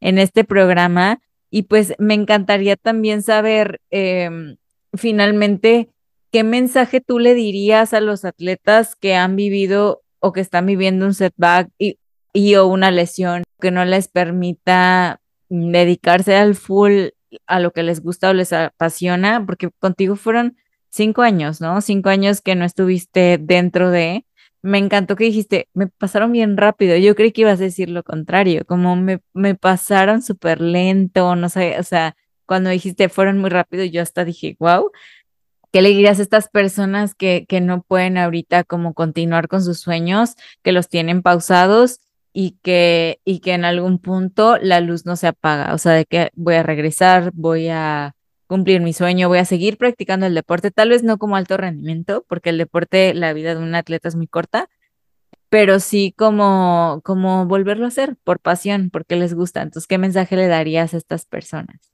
en 0.00 0.18
este 0.18 0.44
programa. 0.44 1.20
Y 1.50 1.62
pues 1.62 1.94
me 1.98 2.14
encantaría 2.14 2.76
también 2.76 3.22
saber 3.22 3.80
em, 3.90 4.56
finalmente 4.94 5.90
qué 6.32 6.42
mensaje 6.42 7.00
tú 7.00 7.20
le 7.20 7.34
dirías 7.34 7.94
a 7.94 8.00
los 8.00 8.24
atletas 8.24 8.96
que 8.96 9.14
han 9.14 9.36
vivido 9.36 10.02
o 10.18 10.32
que 10.32 10.40
están 10.40 10.66
viviendo 10.66 11.06
un 11.06 11.14
setback 11.14 11.70
y, 11.78 11.98
y 12.32 12.56
o 12.56 12.66
una 12.66 12.90
lesión 12.90 13.44
que 13.60 13.70
no 13.70 13.84
les 13.84 14.08
permita 14.08 15.20
dedicarse 15.48 16.34
al 16.34 16.56
full 16.56 17.10
a 17.46 17.60
lo 17.60 17.72
que 17.72 17.82
les 17.82 18.00
gusta 18.00 18.30
o 18.30 18.34
les 18.34 18.52
apasiona, 18.52 19.44
porque 19.46 19.70
contigo 19.78 20.16
fueron 20.16 20.56
cinco 20.90 21.22
años, 21.22 21.60
¿no? 21.60 21.80
Cinco 21.80 22.08
años 22.08 22.40
que 22.40 22.54
no 22.54 22.64
estuviste 22.64 23.38
dentro 23.40 23.90
de. 23.90 24.26
Me 24.62 24.78
encantó 24.78 25.16
que 25.16 25.24
dijiste, 25.24 25.68
me 25.74 25.88
pasaron 25.88 26.32
bien 26.32 26.56
rápido. 26.56 26.96
Yo 26.96 27.14
creí 27.14 27.32
que 27.32 27.42
ibas 27.42 27.60
a 27.60 27.64
decir 27.64 27.90
lo 27.90 28.02
contrario, 28.02 28.64
como 28.66 28.96
me, 28.96 29.20
me 29.34 29.54
pasaron 29.54 30.22
súper 30.22 30.60
lento, 30.60 31.36
no 31.36 31.48
sé, 31.48 31.78
o 31.78 31.82
sea, 31.82 32.16
cuando 32.46 32.70
dijiste 32.70 33.08
fueron 33.08 33.38
muy 33.38 33.50
rápido, 33.50 33.84
yo 33.84 34.02
hasta 34.02 34.24
dije, 34.24 34.56
wow, 34.58 34.90
¿Qué 35.74 35.82
le 35.82 35.88
dirías 35.88 36.20
a 36.20 36.22
estas 36.22 36.48
personas 36.48 37.16
que, 37.16 37.46
que 37.48 37.60
no 37.60 37.82
pueden 37.82 38.16
ahorita 38.16 38.62
como 38.62 38.94
continuar 38.94 39.48
con 39.48 39.60
sus 39.60 39.80
sueños, 39.80 40.36
que 40.62 40.70
los 40.70 40.88
tienen 40.88 41.20
pausados 41.20 41.98
y 42.36 42.58
que, 42.62 43.20
y 43.24 43.38
que 43.38 43.52
en 43.52 43.64
algún 43.64 44.00
punto 44.00 44.58
la 44.58 44.80
luz 44.80 45.06
no 45.06 45.14
se 45.14 45.28
apaga, 45.28 45.72
o 45.72 45.78
sea, 45.78 45.92
de 45.92 46.04
que 46.04 46.30
voy 46.34 46.56
a 46.56 46.64
regresar, 46.64 47.30
voy 47.32 47.68
a 47.68 48.16
cumplir 48.48 48.80
mi 48.80 48.92
sueño, 48.92 49.28
voy 49.28 49.38
a 49.38 49.44
seguir 49.44 49.78
practicando 49.78 50.26
el 50.26 50.34
deporte, 50.34 50.72
tal 50.72 50.90
vez 50.90 51.04
no 51.04 51.16
como 51.16 51.36
alto 51.36 51.56
rendimiento, 51.56 52.26
porque 52.28 52.50
el 52.50 52.58
deporte, 52.58 53.14
la 53.14 53.32
vida 53.32 53.54
de 53.54 53.62
un 53.62 53.76
atleta 53.76 54.08
es 54.08 54.16
muy 54.16 54.26
corta, 54.26 54.68
pero 55.48 55.78
sí 55.78 56.12
como, 56.18 57.00
como 57.04 57.46
volverlo 57.46 57.84
a 57.84 57.88
hacer 57.88 58.16
por 58.24 58.40
pasión, 58.40 58.90
porque 58.90 59.14
les 59.14 59.32
gusta. 59.32 59.62
Entonces, 59.62 59.86
¿qué 59.86 59.98
mensaje 59.98 60.34
le 60.34 60.48
darías 60.48 60.92
a 60.92 60.96
estas 60.96 61.26
personas? 61.26 61.92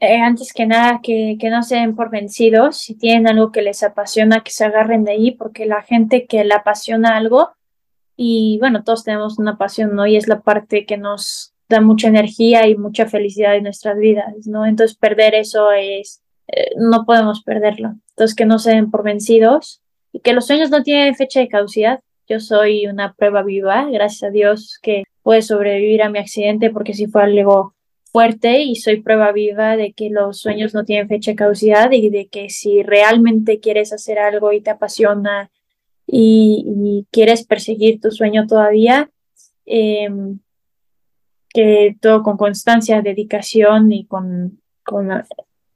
Eh, 0.00 0.20
antes 0.20 0.52
que 0.52 0.66
nada, 0.66 1.00
que, 1.02 1.38
que 1.40 1.48
no 1.48 1.62
se 1.62 1.76
den 1.76 1.96
por 1.96 2.10
vencidos, 2.10 2.76
si 2.76 2.94
tienen 2.94 3.26
algo 3.26 3.50
que 3.50 3.62
les 3.62 3.82
apasiona, 3.82 4.42
que 4.44 4.50
se 4.50 4.66
agarren 4.66 5.04
de 5.04 5.12
ahí, 5.12 5.30
porque 5.30 5.64
la 5.64 5.80
gente 5.80 6.26
que 6.26 6.44
le 6.44 6.52
apasiona 6.52 7.16
algo, 7.16 7.52
y 8.20 8.58
bueno, 8.58 8.82
todos 8.82 9.04
tenemos 9.04 9.38
una 9.38 9.56
pasión, 9.56 9.94
¿no? 9.94 10.04
Y 10.04 10.16
es 10.16 10.26
la 10.26 10.40
parte 10.40 10.84
que 10.84 10.98
nos 10.98 11.54
da 11.68 11.80
mucha 11.80 12.08
energía 12.08 12.66
y 12.66 12.76
mucha 12.76 13.06
felicidad 13.06 13.54
en 13.54 13.62
nuestras 13.62 13.96
vidas, 13.96 14.48
¿no? 14.48 14.66
Entonces 14.66 14.96
perder 14.96 15.36
eso 15.36 15.70
es, 15.70 16.20
eh, 16.48 16.70
no 16.76 17.06
podemos 17.06 17.44
perderlo. 17.44 17.94
Entonces 18.10 18.34
que 18.34 18.44
no 18.44 18.58
se 18.58 18.72
den 18.72 18.90
por 18.90 19.04
vencidos 19.04 19.82
y 20.12 20.18
que 20.18 20.32
los 20.32 20.48
sueños 20.48 20.68
no 20.70 20.82
tienen 20.82 21.14
fecha 21.14 21.38
de 21.38 21.46
caducidad. 21.46 22.00
Yo 22.26 22.40
soy 22.40 22.88
una 22.88 23.14
prueba 23.14 23.44
viva, 23.44 23.88
gracias 23.88 24.24
a 24.24 24.32
Dios 24.32 24.80
que 24.82 25.04
pude 25.22 25.40
sobrevivir 25.40 26.02
a 26.02 26.10
mi 26.10 26.18
accidente 26.18 26.70
porque 26.70 26.94
sí 26.94 27.06
fue 27.06 27.22
algo 27.22 27.76
fuerte 28.10 28.62
y 28.62 28.74
soy 28.74 29.00
prueba 29.00 29.30
viva 29.30 29.76
de 29.76 29.92
que 29.92 30.10
los 30.10 30.40
sueños 30.40 30.74
no 30.74 30.84
tienen 30.84 31.06
fecha 31.06 31.30
de 31.30 31.36
caducidad 31.36 31.92
y 31.92 32.10
de 32.10 32.26
que 32.26 32.50
si 32.50 32.82
realmente 32.82 33.60
quieres 33.60 33.92
hacer 33.92 34.18
algo 34.18 34.50
y 34.50 34.60
te 34.60 34.70
apasiona 34.70 35.52
y, 36.10 37.06
quieres 37.10 37.44
perseguir 37.44 38.00
tu 38.00 38.10
sueño 38.10 38.46
todavía, 38.46 39.10
em, 39.66 40.40
que 41.50 41.96
todo 42.00 42.22
con 42.22 42.36
constancia, 42.36 43.02
dedicación 43.02 43.92
y 43.92 44.06
con, 44.06 44.60
con 44.84 45.10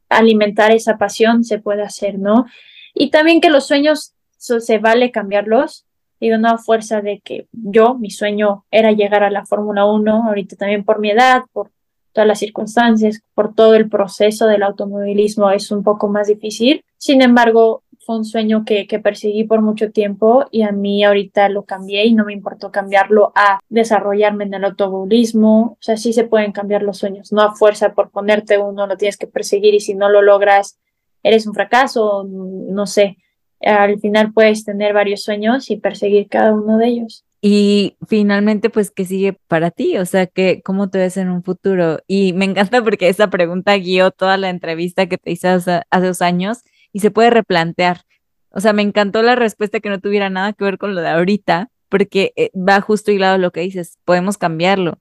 alimentar 0.08 0.72
esa 0.72 0.96
pasión 0.96 1.44
se 1.44 1.58
puede 1.58 1.82
hacer, 1.82 2.18
¿no? 2.18 2.46
Y 2.94 3.10
también 3.10 3.40
que 3.40 3.50
los 3.50 3.66
sueños 3.66 4.14
se 4.38 4.78
vale 4.78 5.10
cambiarlos. 5.10 5.86
Digo, 6.20 6.38
no 6.38 6.48
a 6.48 6.58
fuerza 6.58 7.00
de 7.00 7.20
que 7.20 7.46
yo, 7.52 7.94
mi 7.94 8.10
sueño 8.10 8.64
era 8.70 8.92
llegar 8.92 9.24
a 9.24 9.30
la 9.30 9.44
Fórmula 9.44 9.86
1, 9.86 10.28
ahorita 10.28 10.56
también 10.56 10.84
por 10.84 10.98
mi 10.98 11.10
edad, 11.10 11.42
por 11.52 11.70
todas 12.12 12.28
las 12.28 12.38
circunstancias, 12.38 13.22
por 13.34 13.54
todo 13.54 13.74
el 13.74 13.88
proceso 13.88 14.46
del 14.46 14.62
automovilismo 14.62 15.50
es 15.50 15.70
un 15.70 15.82
poco 15.82 16.08
más 16.08 16.28
difícil. 16.28 16.84
Sin 16.96 17.22
embargo, 17.22 17.81
fue 18.04 18.18
un 18.18 18.24
sueño 18.24 18.64
que, 18.64 18.86
que 18.86 18.98
perseguí 18.98 19.44
por 19.44 19.62
mucho 19.62 19.90
tiempo 19.90 20.46
y 20.50 20.62
a 20.62 20.72
mí 20.72 21.04
ahorita 21.04 21.48
lo 21.48 21.64
cambié 21.64 22.04
y 22.06 22.14
no 22.14 22.24
me 22.24 22.32
importó 22.32 22.70
cambiarlo 22.70 23.32
a 23.34 23.60
desarrollarme 23.68 24.44
en 24.44 24.54
el 24.54 24.64
automovilismo. 24.64 25.72
O 25.72 25.78
sea, 25.80 25.96
sí 25.96 26.12
se 26.12 26.24
pueden 26.24 26.52
cambiar 26.52 26.82
los 26.82 26.98
sueños, 26.98 27.32
no 27.32 27.42
a 27.42 27.54
fuerza 27.54 27.94
por 27.94 28.10
ponerte 28.10 28.58
uno, 28.58 28.86
lo 28.86 28.96
tienes 28.96 29.16
que 29.16 29.26
perseguir 29.26 29.74
y 29.74 29.80
si 29.80 29.94
no 29.94 30.08
lo 30.08 30.22
logras, 30.22 30.78
eres 31.22 31.46
un 31.46 31.54
fracaso, 31.54 32.24
no 32.28 32.86
sé. 32.86 33.18
Al 33.60 34.00
final 34.00 34.32
puedes 34.32 34.64
tener 34.64 34.92
varios 34.92 35.22
sueños 35.22 35.70
y 35.70 35.76
perseguir 35.76 36.28
cada 36.28 36.52
uno 36.52 36.78
de 36.78 36.88
ellos. 36.88 37.24
Y 37.44 37.96
finalmente, 38.06 38.70
pues, 38.70 38.92
¿qué 38.92 39.04
sigue 39.04 39.36
para 39.48 39.72
ti? 39.72 39.98
O 39.98 40.06
sea, 40.06 40.28
que, 40.28 40.62
¿cómo 40.62 40.90
te 40.90 40.98
ves 40.98 41.16
en 41.16 41.28
un 41.28 41.42
futuro? 41.42 41.98
Y 42.06 42.32
me 42.34 42.44
encanta 42.44 42.82
porque 42.84 43.08
esa 43.08 43.30
pregunta 43.30 43.76
guió 43.76 44.12
toda 44.12 44.36
la 44.36 44.48
entrevista 44.48 45.06
que 45.06 45.18
te 45.18 45.32
hice 45.32 45.48
hace, 45.48 45.82
dos 45.90 46.22
años 46.22 46.62
y 46.92 47.00
se 47.00 47.10
puede 47.10 47.30
replantear. 47.30 48.02
O 48.50 48.60
sea, 48.60 48.72
me 48.72 48.82
encantó 48.82 49.22
la 49.22 49.34
respuesta 49.34 49.80
que 49.80 49.88
no 49.88 50.00
tuviera 50.00 50.30
nada 50.30 50.52
que 50.52 50.64
ver 50.64 50.78
con 50.78 50.94
lo 50.94 51.00
de 51.00 51.08
ahorita, 51.08 51.70
porque 51.88 52.32
eh, 52.36 52.50
va 52.56 52.80
justo 52.80 53.10
hilado 53.10 53.38
lo 53.38 53.50
que 53.50 53.60
dices, 53.60 53.98
podemos 54.04 54.38
cambiarlo 54.38 54.98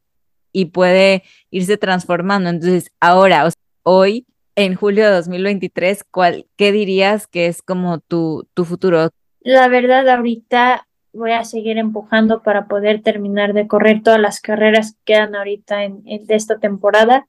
y 0.52 0.66
puede 0.66 1.24
irse 1.50 1.78
transformando. 1.78 2.50
Entonces, 2.50 2.92
ahora, 3.00 3.48
hoy, 3.84 4.26
en 4.56 4.76
julio 4.76 5.06
de 5.06 5.12
2023, 5.12 6.04
¿cuál, 6.12 6.48
¿qué 6.58 6.72
dirías 6.72 7.28
que 7.28 7.48
es 7.48 7.62
como 7.62 8.00
tu, 8.00 8.48
tu 8.54 8.66
futuro? 8.66 9.10
La 9.42 9.68
verdad, 9.68 10.08
ahorita 10.08 10.88
voy 11.14 11.32
a 11.32 11.44
seguir 11.44 11.78
empujando 11.78 12.42
para 12.42 12.68
poder 12.68 13.02
terminar 13.02 13.54
de 13.54 13.68
correr 13.68 14.02
todas 14.04 14.20
las 14.20 14.40
carreras 14.40 14.94
que 14.94 15.14
quedan 15.14 15.36
ahorita 15.36 15.84
en, 15.84 16.04
de 16.04 16.36
esta 16.36 16.60
temporada, 16.60 17.28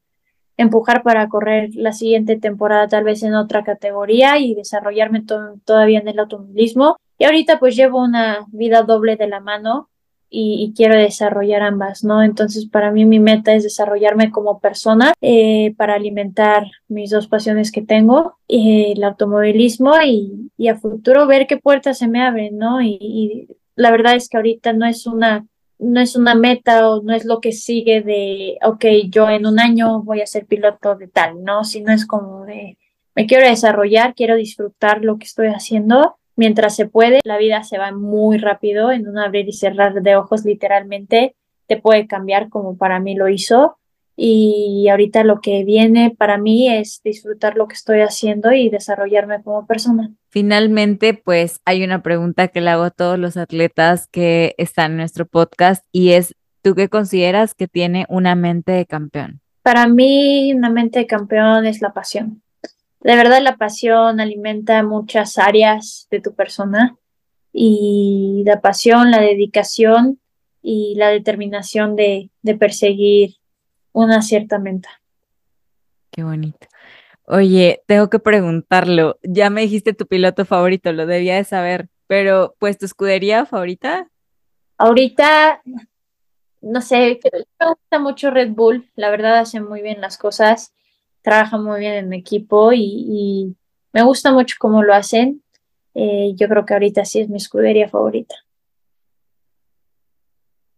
empujar 0.62 1.02
para 1.02 1.28
correr 1.28 1.70
la 1.74 1.92
siguiente 1.92 2.36
temporada 2.36 2.88
tal 2.88 3.04
vez 3.04 3.22
en 3.22 3.34
otra 3.34 3.64
categoría 3.64 4.38
y 4.38 4.54
desarrollarme 4.54 5.24
todavía 5.64 6.00
en 6.00 6.08
el 6.08 6.18
automovilismo. 6.18 6.96
Y 7.18 7.24
ahorita 7.24 7.58
pues 7.58 7.76
llevo 7.76 8.02
una 8.02 8.46
vida 8.52 8.82
doble 8.82 9.16
de 9.16 9.28
la 9.28 9.40
mano 9.40 9.88
y, 10.34 10.72
quiero 10.74 10.96
desarrollar 10.96 11.62
ambas, 11.62 12.04
¿no? 12.04 12.22
Entonces 12.22 12.66
para 12.66 12.90
mí 12.90 13.04
mi 13.04 13.20
meta 13.20 13.52
es 13.54 13.64
desarrollarme 13.64 14.30
como 14.30 14.60
persona 14.60 15.12
eh, 15.20 15.74
para 15.76 15.94
alimentar 15.94 16.64
mis 16.88 17.10
dos 17.10 17.28
pasiones 17.28 17.70
que 17.70 17.82
tengo, 17.82 18.38
eh, 18.48 18.92
el 18.96 19.04
automovilismo 19.04 19.92
y, 20.02 20.50
y, 20.56 20.68
a 20.68 20.76
futuro 20.76 21.26
ver 21.26 21.46
qué 21.46 21.58
puertas 21.58 21.98
se 21.98 22.08
me 22.08 22.22
abren, 22.22 22.56
¿no? 22.56 22.80
y 22.80 23.46
la 23.76 23.90
verdad 23.90 24.14
es 24.14 24.28
que 24.28 24.36
ahorita 24.36 24.72
no 24.72 24.86
es 24.86 25.06
una 25.06 25.46
no 25.82 26.00
es 26.00 26.16
una 26.16 26.34
meta 26.34 26.88
o 26.88 27.02
no 27.02 27.14
es 27.14 27.24
lo 27.24 27.40
que 27.40 27.52
sigue 27.52 28.02
de, 28.02 28.58
ok, 28.64 28.84
yo 29.10 29.28
en 29.28 29.46
un 29.46 29.58
año 29.58 30.02
voy 30.02 30.20
a 30.20 30.26
ser 30.26 30.46
piloto 30.46 30.94
de 30.94 31.08
tal, 31.08 31.42
¿no? 31.42 31.64
Sino 31.64 31.92
es 31.92 32.06
como 32.06 32.44
de, 32.44 32.78
me 33.14 33.26
quiero 33.26 33.46
desarrollar, 33.46 34.14
quiero 34.14 34.36
disfrutar 34.36 35.04
lo 35.04 35.18
que 35.18 35.26
estoy 35.26 35.48
haciendo 35.48 36.16
mientras 36.36 36.76
se 36.76 36.86
puede. 36.86 37.20
La 37.24 37.36
vida 37.36 37.64
se 37.64 37.78
va 37.78 37.92
muy 37.92 38.38
rápido, 38.38 38.92
en 38.92 39.08
un 39.08 39.18
abrir 39.18 39.48
y 39.48 39.52
cerrar 39.52 40.00
de 40.00 40.16
ojos 40.16 40.44
literalmente 40.44 41.34
te 41.66 41.76
puede 41.76 42.06
cambiar 42.06 42.48
como 42.48 42.76
para 42.76 43.00
mí 43.00 43.14
lo 43.14 43.28
hizo 43.28 43.78
y 44.16 44.88
ahorita 44.88 45.24
lo 45.24 45.40
que 45.40 45.64
viene 45.64 46.14
para 46.16 46.38
mí 46.38 46.68
es 46.68 47.00
disfrutar 47.02 47.56
lo 47.56 47.66
que 47.66 47.74
estoy 47.74 48.00
haciendo 48.00 48.52
y 48.52 48.68
desarrollarme 48.68 49.42
como 49.42 49.66
persona. 49.66 50.10
Finalmente, 50.28 51.14
pues 51.14 51.60
hay 51.64 51.82
una 51.84 52.02
pregunta 52.02 52.48
que 52.48 52.60
le 52.60 52.70
hago 52.70 52.84
a 52.84 52.90
todos 52.90 53.18
los 53.18 53.36
atletas 53.36 54.08
que 54.08 54.54
están 54.58 54.92
en 54.92 54.96
nuestro 54.98 55.26
podcast 55.26 55.84
y 55.92 56.12
es, 56.12 56.34
¿tú 56.62 56.74
qué 56.74 56.88
consideras 56.88 57.54
que 57.54 57.68
tiene 57.68 58.06
una 58.08 58.34
mente 58.34 58.72
de 58.72 58.86
campeón? 58.86 59.40
Para 59.62 59.86
mí, 59.86 60.52
una 60.52 60.70
mente 60.70 61.00
de 61.00 61.06
campeón 61.06 61.66
es 61.66 61.80
la 61.80 61.92
pasión. 61.92 62.42
De 63.00 63.16
verdad, 63.16 63.42
la 63.42 63.56
pasión 63.56 64.20
alimenta 64.20 64.82
muchas 64.82 65.38
áreas 65.38 66.06
de 66.10 66.20
tu 66.20 66.34
persona 66.34 66.96
y 67.52 68.42
la 68.46 68.60
pasión, 68.60 69.10
la 69.10 69.20
dedicación 69.20 70.20
y 70.62 70.94
la 70.96 71.08
determinación 71.08 71.96
de, 71.96 72.30
de 72.42 72.54
perseguir 72.54 73.36
una 73.92 74.22
cierta 74.22 74.58
menta. 74.58 74.88
Qué 76.10 76.22
bonito. 76.22 76.66
Oye, 77.26 77.82
tengo 77.86 78.10
que 78.10 78.18
preguntarlo. 78.18 79.18
Ya 79.22 79.48
me 79.50 79.62
dijiste 79.62 79.94
tu 79.94 80.06
piloto 80.06 80.44
favorito, 80.44 80.92
lo 80.92 81.06
debía 81.06 81.36
de 81.36 81.44
saber, 81.44 81.88
pero 82.06 82.54
pues 82.58 82.78
tu 82.78 82.86
escudería 82.86 83.46
favorita. 83.46 84.08
Ahorita, 84.76 85.62
no 86.60 86.80
sé, 86.80 87.20
me 87.60 87.66
gusta 87.66 87.98
mucho 87.98 88.30
Red 88.30 88.50
Bull. 88.50 88.90
La 88.96 89.10
verdad 89.10 89.38
hace 89.38 89.60
muy 89.60 89.82
bien 89.82 90.00
las 90.00 90.18
cosas, 90.18 90.74
trabaja 91.22 91.56
muy 91.58 91.80
bien 91.80 91.94
en 91.94 92.12
equipo 92.12 92.72
y, 92.72 93.56
me 93.94 94.02
gusta 94.02 94.32
mucho 94.32 94.56
cómo 94.58 94.82
lo 94.82 94.94
hacen. 94.94 95.42
Eh, 95.94 96.32
yo 96.34 96.48
creo 96.48 96.64
que 96.64 96.72
ahorita 96.72 97.04
sí 97.04 97.20
es 97.20 97.28
mi 97.28 97.36
escudería 97.36 97.88
favorita 97.90 98.34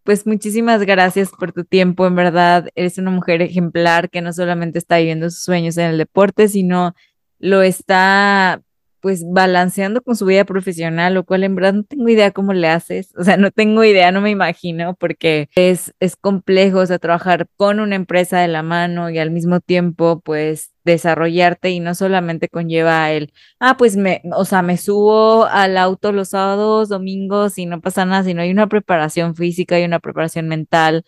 pues 0.04 0.26
muchísimas 0.26 0.82
gracias 0.82 1.30
por 1.30 1.52
tu 1.52 1.64
tiempo, 1.64 2.06
en 2.06 2.14
verdad, 2.14 2.68
eres 2.74 2.98
una 2.98 3.10
mujer 3.10 3.42
ejemplar 3.42 4.10
que 4.10 4.20
no 4.20 4.32
solamente 4.32 4.78
está 4.78 4.98
viviendo 4.98 5.30
sus 5.30 5.42
sueños 5.42 5.76
en 5.78 5.86
el 5.86 5.98
deporte, 5.98 6.48
sino 6.48 6.94
lo 7.38 7.62
está 7.62 8.62
pues 9.00 9.22
balanceando 9.26 10.02
con 10.02 10.16
su 10.16 10.24
vida 10.24 10.44
profesional, 10.44 11.12
lo 11.12 11.24
cual 11.24 11.44
en 11.44 11.54
verdad 11.54 11.74
no 11.74 11.84
tengo 11.84 12.08
idea 12.08 12.30
cómo 12.30 12.54
le 12.54 12.68
haces, 12.68 13.12
o 13.18 13.24
sea, 13.24 13.36
no 13.36 13.50
tengo 13.50 13.84
idea, 13.84 14.12
no 14.12 14.22
me 14.22 14.30
imagino, 14.30 14.94
porque 14.94 15.48
es, 15.54 15.94
es 16.00 16.16
complejo, 16.16 16.78
o 16.78 16.86
sea, 16.86 16.98
trabajar 16.98 17.46
con 17.56 17.80
una 17.80 17.96
empresa 17.96 18.40
de 18.40 18.48
la 18.48 18.62
mano 18.62 19.10
y 19.10 19.18
al 19.18 19.30
mismo 19.30 19.60
tiempo, 19.60 20.20
pues, 20.24 20.73
desarrollarte 20.84 21.70
y 21.70 21.80
no 21.80 21.94
solamente 21.94 22.48
conlleva 22.48 23.10
el, 23.12 23.32
ah, 23.60 23.76
pues 23.76 23.96
me, 23.96 24.22
o 24.36 24.44
sea, 24.44 24.62
me 24.62 24.76
subo 24.76 25.46
al 25.46 25.76
auto 25.78 26.12
los 26.12 26.30
sábados, 26.30 26.88
domingos 26.88 27.58
y 27.58 27.66
no 27.66 27.80
pasa 27.80 28.04
nada, 28.04 28.24
sino 28.24 28.42
hay 28.42 28.50
una 28.50 28.68
preparación 28.68 29.34
física, 29.34 29.76
hay 29.76 29.84
una 29.84 30.00
preparación 30.00 30.48
mental, 30.48 31.04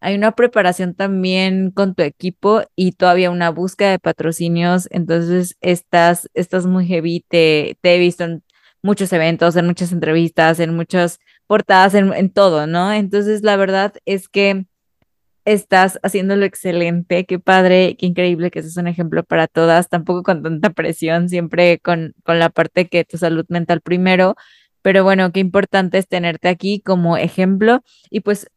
hay 0.00 0.16
una 0.16 0.32
preparación 0.32 0.94
también 0.94 1.70
con 1.70 1.94
tu 1.94 2.02
equipo 2.02 2.62
y 2.74 2.92
todavía 2.92 3.30
una 3.30 3.50
búsqueda 3.50 3.92
de 3.92 3.98
patrocinios. 4.00 4.88
Entonces, 4.90 5.56
estás, 5.60 6.28
estás 6.34 6.66
muy 6.66 6.86
heavy. 6.86 7.24
Te, 7.28 7.76
he 7.82 7.98
visto 7.98 8.24
en 8.24 8.42
muchos 8.82 9.12
eventos, 9.12 9.54
en 9.56 9.66
muchas 9.66 9.92
entrevistas, 9.92 10.58
en 10.60 10.74
muchas 10.74 11.20
portadas, 11.46 11.94
en 11.94 12.30
todo, 12.32 12.66
¿no? 12.66 12.92
Entonces, 12.92 13.42
la 13.42 13.56
verdad 13.56 13.94
es 14.04 14.28
que 14.28 14.66
estás 15.44 15.98
haciéndolo 16.02 16.44
excelente. 16.44 17.24
Qué 17.24 17.38
padre, 17.38 17.96
qué 17.96 18.06
increíble 18.06 18.50
que 18.50 18.62
seas 18.62 18.76
un 18.76 18.86
ejemplo 18.86 19.24
para 19.24 19.46
todas. 19.48 19.88
Tampoco 19.88 20.22
con 20.22 20.42
tanta 20.42 20.70
presión, 20.70 21.28
siempre 21.28 21.78
con, 21.80 22.14
con 22.24 22.38
la 22.38 22.50
parte 22.50 22.88
que 22.88 23.04
tu 23.04 23.18
salud 23.18 23.44
mental 23.48 23.80
primero. 23.80 24.36
Pero 24.82 25.04
bueno, 25.04 25.32
qué 25.32 25.40
importante 25.40 25.98
es 25.98 26.08
tenerte 26.08 26.48
aquí 26.48 26.80
como 26.80 27.16
ejemplo. 27.16 27.82
Y 28.10 28.20
pues 28.20 28.50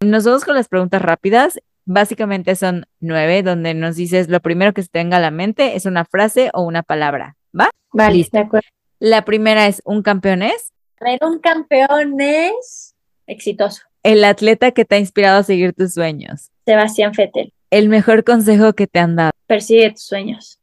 nos 0.00 0.24
vamos 0.24 0.44
con 0.44 0.54
las 0.54 0.68
preguntas 0.68 1.02
rápidas. 1.02 1.60
Básicamente 1.84 2.54
son 2.54 2.86
nueve, 3.00 3.42
donde 3.42 3.74
nos 3.74 3.96
dices 3.96 4.28
lo 4.28 4.40
primero 4.40 4.72
que 4.72 4.82
se 4.82 4.88
tenga 4.88 5.16
a 5.16 5.20
la 5.20 5.30
mente 5.30 5.74
es 5.76 5.86
una 5.86 6.04
frase 6.04 6.50
o 6.54 6.62
una 6.62 6.82
palabra. 6.82 7.36
¿Va? 7.58 7.70
Vale, 7.92 8.26
de 8.30 8.38
acuerdo. 8.38 8.68
La 8.98 9.24
primera 9.24 9.66
es 9.66 9.82
un 9.84 10.02
campeón 10.02 10.42
es. 10.42 10.72
un 11.20 11.40
campeón 11.40 12.20
es 12.20 12.94
exitoso. 13.26 13.82
El 14.02 14.24
atleta 14.24 14.72
que 14.72 14.84
te 14.84 14.96
ha 14.96 14.98
inspirado 14.98 15.38
a 15.38 15.42
seguir 15.42 15.72
tus 15.74 15.94
sueños. 15.94 16.50
Sebastián 16.64 17.14
Fettel. 17.14 17.52
El 17.70 17.88
mejor 17.88 18.24
consejo 18.24 18.72
que 18.72 18.86
te 18.86 18.98
han 18.98 19.16
dado. 19.16 19.32
Persigue 19.46 19.90
tus 19.90 20.04
sueños. 20.04 20.58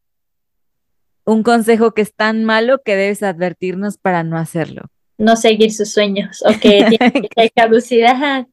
Un 1.26 1.44
consejo 1.44 1.92
que 1.92 2.02
es 2.02 2.14
tan 2.14 2.44
malo 2.44 2.82
que 2.84 2.96
debes 2.96 3.24
advertirnos 3.24 3.98
para 3.98 4.24
no 4.24 4.38
hacerlo. 4.38 4.84
No 5.18 5.36
seguir 5.36 5.72
sus 5.72 5.92
sueños 5.92 6.44
o 6.46 6.60
que 6.60 6.86
tiene 7.00 7.50
caducidad 7.56 8.48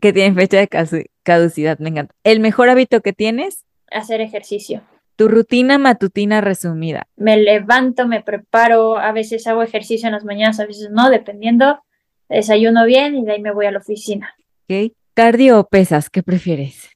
que 0.00 0.12
tienen 0.12 0.34
fecha 0.34 0.58
de 0.58 1.10
caducidad, 1.22 1.78
me 1.78 1.90
encanta. 1.90 2.14
¿El 2.24 2.40
mejor 2.40 2.68
hábito 2.68 3.00
que 3.00 3.12
tienes? 3.12 3.64
Hacer 3.90 4.20
ejercicio. 4.20 4.82
Tu 5.16 5.28
rutina 5.28 5.78
matutina 5.78 6.40
resumida. 6.40 7.06
Me 7.16 7.36
levanto, 7.36 8.06
me 8.06 8.22
preparo, 8.22 8.98
a 8.98 9.12
veces 9.12 9.46
hago 9.46 9.62
ejercicio 9.62 10.06
en 10.06 10.14
las 10.14 10.24
mañanas, 10.24 10.60
a 10.60 10.66
veces 10.66 10.90
no, 10.90 11.10
dependiendo. 11.10 11.82
Desayuno 12.30 12.86
bien 12.86 13.16
y 13.16 13.24
de 13.24 13.32
ahí 13.32 13.42
me 13.42 13.52
voy 13.52 13.66
a 13.66 13.72
la 13.72 13.78
oficina. 13.78 14.34
Ok. 14.68 14.92
¿Cardio 15.14 15.58
o 15.58 15.68
pesas? 15.68 16.08
¿Qué 16.08 16.22
prefieres? 16.22 16.88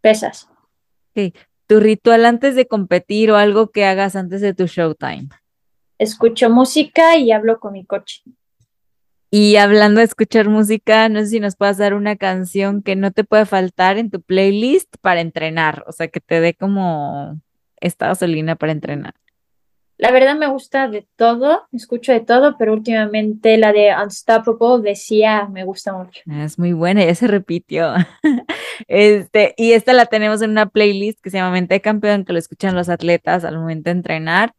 Pesas. 0.00 0.48
Ok. 1.14 1.32
¿Tu 1.68 1.78
ritual 1.78 2.26
antes 2.26 2.56
de 2.56 2.66
competir 2.66 3.30
o 3.30 3.36
algo 3.36 3.70
que 3.70 3.84
hagas 3.84 4.16
antes 4.16 4.40
de 4.40 4.52
tu 4.52 4.66
showtime? 4.66 5.28
Escucho 5.98 6.50
música 6.50 7.16
y 7.16 7.30
hablo 7.30 7.60
con 7.60 7.72
mi 7.74 7.84
coche. 7.84 8.22
Y 9.30 9.54
hablando 9.56 10.00
de 10.00 10.06
escuchar 10.06 10.48
música, 10.48 11.08
no 11.08 11.20
sé 11.20 11.26
si 11.28 11.40
nos 11.40 11.54
puedas 11.54 11.78
dar 11.78 11.94
una 11.94 12.16
canción 12.16 12.82
que 12.82 12.96
no 12.96 13.12
te 13.12 13.22
puede 13.22 13.46
faltar 13.46 13.96
en 13.96 14.10
tu 14.10 14.20
playlist 14.20 14.96
para 15.00 15.20
entrenar, 15.20 15.84
o 15.86 15.92
sea, 15.92 16.08
que 16.08 16.18
te 16.18 16.40
dé 16.40 16.54
como 16.54 17.40
esta 17.80 18.08
gasolina 18.08 18.56
para 18.56 18.72
entrenar. 18.72 19.14
La 20.00 20.12
verdad 20.12 20.34
me 20.34 20.46
gusta 20.48 20.88
de 20.88 21.06
todo, 21.16 21.68
escucho 21.72 22.10
de 22.10 22.20
todo, 22.20 22.56
pero 22.56 22.72
últimamente 22.72 23.58
la 23.58 23.70
de 23.70 23.94
Unstoppable 23.94 24.82
decía 24.82 25.46
me 25.52 25.62
gusta 25.62 25.92
mucho. 25.92 26.22
Es 26.26 26.58
muy 26.58 26.72
buena, 26.72 27.04
ya 27.04 27.14
se 27.14 27.26
repitió. 27.26 27.94
Este, 28.88 29.54
y 29.58 29.72
esta 29.72 29.92
la 29.92 30.06
tenemos 30.06 30.40
en 30.40 30.52
una 30.52 30.64
playlist 30.64 31.20
que 31.20 31.28
se 31.28 31.36
llama 31.36 31.52
Mente 31.52 31.74
de 31.74 31.80
Campeón, 31.82 32.24
que 32.24 32.32
lo 32.32 32.38
escuchan 32.38 32.74
los 32.74 32.88
atletas 32.88 33.44
al 33.44 33.58
momento 33.58 33.90
de 33.90 33.96
entrenar 33.96 34.54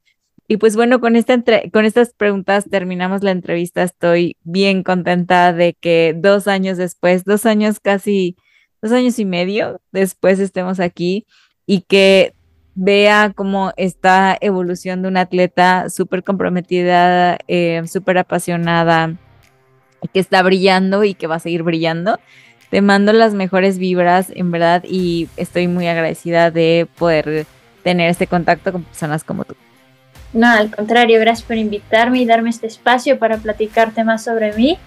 Y 0.47 0.57
pues 0.57 0.75
bueno, 0.75 1.01
con, 1.01 1.15
esta 1.15 1.41
con 1.73 1.85
estas 1.85 2.13
preguntas 2.13 2.65
terminamos 2.69 3.23
la 3.23 3.31
entrevista. 3.31 3.81
Estoy 3.81 4.37
bien 4.43 4.83
contenta 4.83 5.53
de 5.53 5.73
que 5.73 6.13
dos 6.15 6.47
años 6.47 6.77
después, 6.77 7.25
dos 7.25 7.47
años 7.47 7.79
casi, 7.79 8.37
dos 8.79 8.91
años 8.91 9.17
y 9.17 9.25
medio 9.25 9.81
después 9.91 10.39
estemos 10.39 10.79
aquí 10.79 11.25
y 11.65 11.81
que 11.81 12.35
vea 12.75 13.31
como 13.35 13.73
esta 13.77 14.37
evolución 14.39 15.01
de 15.01 15.07
una 15.07 15.21
atleta 15.21 15.89
súper 15.89 16.23
comprometida, 16.23 17.37
eh, 17.47 17.81
súper 17.87 18.17
apasionada, 18.17 19.15
que 20.13 20.19
está 20.19 20.41
brillando 20.41 21.03
y 21.03 21.13
que 21.13 21.27
va 21.27 21.35
a 21.35 21.39
seguir 21.39 21.63
brillando. 21.63 22.19
Te 22.69 22.81
mando 22.81 23.13
las 23.13 23.33
mejores 23.33 23.77
vibras, 23.77 24.31
en 24.33 24.51
verdad, 24.51 24.83
y 24.87 25.27
estoy 25.37 25.67
muy 25.67 25.87
agradecida 25.87 26.51
de 26.51 26.87
poder 26.97 27.45
tener 27.83 28.09
este 28.09 28.27
contacto 28.27 28.71
con 28.71 28.83
personas 28.83 29.23
como 29.23 29.43
tú. 29.43 29.55
No, 30.33 30.47
al 30.47 30.73
contrario, 30.73 31.19
gracias 31.19 31.45
por 31.45 31.57
invitarme 31.57 32.19
y 32.19 32.25
darme 32.25 32.49
este 32.49 32.67
espacio 32.67 33.19
para 33.19 33.37
platicarte 33.37 34.03
más 34.05 34.23
sobre 34.23 34.53
mí 34.53 34.77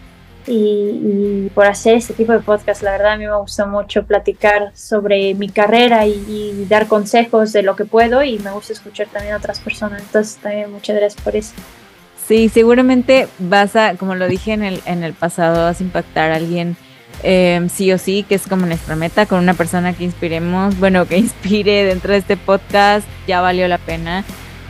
y, 0.46 1.50
por 1.54 1.66
hacer 1.66 1.94
este 1.94 2.14
tipo 2.14 2.32
de 2.32 2.40
podcast. 2.40 2.82
La 2.82 2.92
verdad, 2.92 3.12
a 3.12 3.16
mí 3.16 3.26
me 3.26 3.36
gusta 3.36 3.66
mucho 3.66 4.04
platicar 4.04 4.72
sobre 4.74 5.34
mi 5.34 5.48
carrera 5.48 6.06
y, 6.06 6.66
dar 6.68 6.86
consejos 6.86 7.52
de 7.52 7.62
lo 7.62 7.76
que 7.76 7.84
puedo 7.84 8.22
y 8.22 8.38
me 8.38 8.50
gusta 8.50 8.72
escuchar 8.72 9.08
también 9.08 9.34
a 9.34 9.38
otras 9.38 9.60
personas. 9.60 10.02
Entonces, 10.02 10.36
también 10.36 10.72
muchas 10.72 10.96
gracias 10.96 11.22
por 11.22 11.36
eso. 11.36 11.52
Sí, 12.26 12.48
seguramente 12.48 13.28
vas 13.38 13.76
a, 13.76 13.96
como 13.96 14.14
lo 14.14 14.26
dije 14.28 14.52
en 14.52 14.62
el, 14.62 14.80
en 14.86 15.04
el 15.04 15.12
pasado, 15.12 15.64
vas 15.64 15.80
a 15.80 15.84
impactar 15.84 16.30
a 16.30 16.36
alguien 16.36 16.76
eh, 17.22 17.66
sí 17.72 17.92
o 17.92 17.98
sí, 17.98 18.24
que 18.28 18.34
es 18.34 18.46
como 18.46 18.66
nuestra 18.66 18.96
meta, 18.96 19.26
con 19.26 19.38
una 19.38 19.54
persona 19.54 19.92
que 19.92 20.04
inspiremos, 20.04 20.78
bueno, 20.80 21.06
que 21.06 21.18
inspire 21.18 21.84
dentro 21.84 22.12
de 22.12 22.18
este 22.18 22.36
podcast, 22.36 23.06
ya 23.26 23.40
valió 23.40 23.68
la 23.68 23.78
pena. 23.78 24.24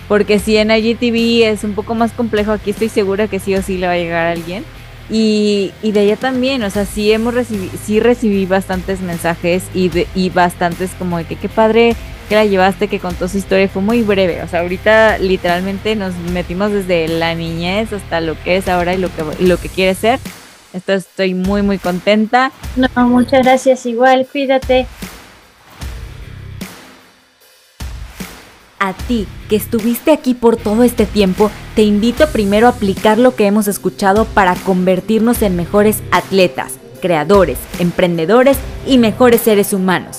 Porque 0.08 0.38
si 0.38 0.56
en 0.56 0.70
IGTV 0.70 1.44
es 1.46 1.64
un 1.64 1.74
poco 1.74 1.94
más 1.94 2.12
complejo, 2.12 2.52
aquí 2.52 2.70
estoy 2.70 2.88
segura 2.88 3.26
que 3.26 3.38
sí 3.38 3.54
o 3.54 3.62
sí 3.62 3.78
le 3.78 3.86
va 3.86 3.94
a 3.94 3.96
llegar 3.96 4.26
a 4.26 4.32
alguien. 4.32 4.64
Y, 5.10 5.72
y 5.82 5.92
de 5.92 6.02
ella 6.02 6.16
también, 6.16 6.62
o 6.62 6.70
sea, 6.70 6.86
sí 6.86 7.12
hemos 7.12 7.34
recibido, 7.34 7.72
sí 7.84 8.00
recibí 8.00 8.46
bastantes 8.46 9.00
mensajes 9.00 9.64
y, 9.74 9.90
de, 9.90 10.06
y 10.14 10.30
bastantes 10.30 10.90
como 10.98 11.18
de 11.18 11.24
que 11.24 11.36
qué 11.36 11.48
padre 11.48 11.94
que 12.28 12.34
la 12.36 12.46
llevaste, 12.46 12.88
que 12.88 13.00
contó 13.00 13.28
su 13.28 13.36
historia, 13.36 13.68
fue 13.68 13.82
muy 13.82 14.02
breve, 14.02 14.42
o 14.42 14.48
sea, 14.48 14.60
ahorita 14.60 15.18
literalmente 15.18 15.94
nos 15.94 16.14
metimos 16.32 16.72
desde 16.72 17.06
la 17.08 17.34
niñez 17.34 17.92
hasta 17.92 18.22
lo 18.22 18.42
que 18.42 18.56
es 18.56 18.68
ahora 18.68 18.94
y 18.94 18.98
lo 18.98 19.08
que, 19.14 19.44
lo 19.44 19.58
que 19.58 19.68
quiere 19.68 19.94
ser. 19.94 20.18
Esto 20.72 20.92
estoy 20.94 21.34
muy, 21.34 21.62
muy 21.62 21.78
contenta. 21.78 22.50
No, 22.74 23.08
muchas 23.08 23.44
gracias, 23.44 23.86
igual, 23.86 24.26
cuídate. 24.30 24.86
A 28.88 28.92
ti 28.92 29.26
que 29.48 29.56
estuviste 29.56 30.12
aquí 30.12 30.34
por 30.34 30.56
todo 30.56 30.82
este 30.82 31.06
tiempo, 31.06 31.50
te 31.74 31.82
invito 31.82 32.28
primero 32.28 32.66
a 32.66 32.70
aplicar 32.70 33.18
lo 33.18 33.34
que 33.34 33.46
hemos 33.46 33.68
escuchado 33.68 34.24
para 34.24 34.54
convertirnos 34.54 35.42
en 35.42 35.56
mejores 35.56 36.02
atletas, 36.10 36.74
creadores, 37.00 37.58
emprendedores 37.78 38.56
y 38.86 38.98
mejores 38.98 39.40
seres 39.40 39.72
humanos. 39.72 40.18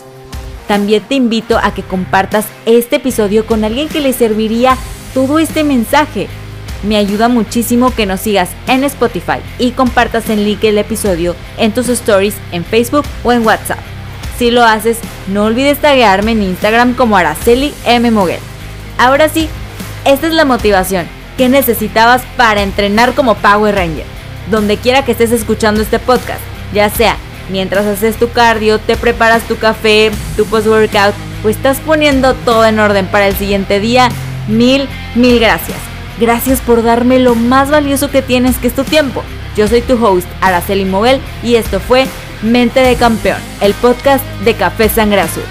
También 0.68 1.04
te 1.04 1.16
invito 1.16 1.60
a 1.62 1.74
que 1.74 1.84
compartas 1.84 2.46
este 2.66 2.96
episodio 2.98 3.46
con 3.46 3.64
alguien 3.64 3.88
que 3.88 4.02
le 4.02 4.14
serviría 4.14 4.78
todo 5.14 5.40
este 5.40 5.64
mensaje. 5.64 6.28
Me 6.84 6.98
ayuda 6.98 7.30
muchísimo 7.30 7.94
que 7.94 8.06
nos 8.06 8.22
sigas 8.22 8.50
en 8.68 8.84
Spotify 8.84 9.40
y 9.60 9.72
compartas 9.72 10.30
el 10.30 10.44
link 10.44 10.62
del 10.62 10.78
episodio 10.78 11.36
en 11.58 11.72
tus 11.74 11.90
stories 11.90 12.36
en 12.52 12.66
Facebook 12.66 13.06
o 13.24 13.32
en 13.32 13.46
WhatsApp. 13.46 13.80
Si 14.38 14.52
lo 14.52 14.64
haces, 14.64 14.98
no 15.28 15.46
olvides 15.46 15.80
taguearme 15.80 16.34
en 16.34 16.44
Instagram 16.44 16.94
como 16.94 17.16
Araceli 17.16 17.74
M. 17.86 18.12
Ahora 18.98 19.30
sí, 19.30 19.50
esta 20.06 20.28
es 20.28 20.34
la 20.34 20.46
motivación 20.46 21.08
que 21.38 21.50
necesitabas 21.50 22.22
para 22.38 22.62
entrenar 22.62 23.14
como 23.14 23.36
Power 23.36 23.76
Ranger. 23.76 24.06
Donde 24.50 24.78
quiera 24.78 25.04
que 25.04 25.12
estés 25.12 25.32
escuchando 25.32 25.82
este 25.82 26.00
podcast, 26.00 26.42
ya 26.74 26.90
sea 26.90 27.18
mientras 27.50 27.86
haces 27.86 28.18
tu 28.18 28.30
cardio, 28.30 28.80
te 28.80 28.96
preparas 28.96 29.44
tu 29.44 29.58
café, 29.58 30.12
tu 30.36 30.46
post-workout 30.46 31.14
o 31.44 31.50
estás 31.50 31.80
poniendo 31.80 32.34
todo 32.34 32.66
en 32.66 32.80
orden 32.80 33.08
para 33.08 33.28
el 33.28 33.36
siguiente 33.36 33.80
día, 33.80 34.10
mil, 34.48 34.88
mil 35.16 35.40
gracias. 35.40 35.78
Gracias 36.20 36.62
por 36.62 36.82
darme 36.82 37.20
lo 37.20 37.36
más 37.36 37.70
valioso 37.70 38.10
que 38.10 38.22
tienes, 38.22 38.58
que 38.58 38.68
es 38.68 38.76
tu 38.76 38.84
tiempo. 38.84 39.24
Yo 39.58 39.68
soy 39.68 39.82
tu 39.82 40.04
host, 40.04 40.28
Araceli 40.42 40.86
Moguel, 40.86 41.20
y 41.44 41.56
esto 41.56 41.80
fue 41.80 42.08
Mente 42.42 42.80
de 42.80 42.96
Campeón, 42.96 43.40
el 43.62 43.74
podcast 43.74 44.24
de 44.44 44.54
Café 44.54 44.90
Sangre 44.90 45.22
Azul. 45.22 45.44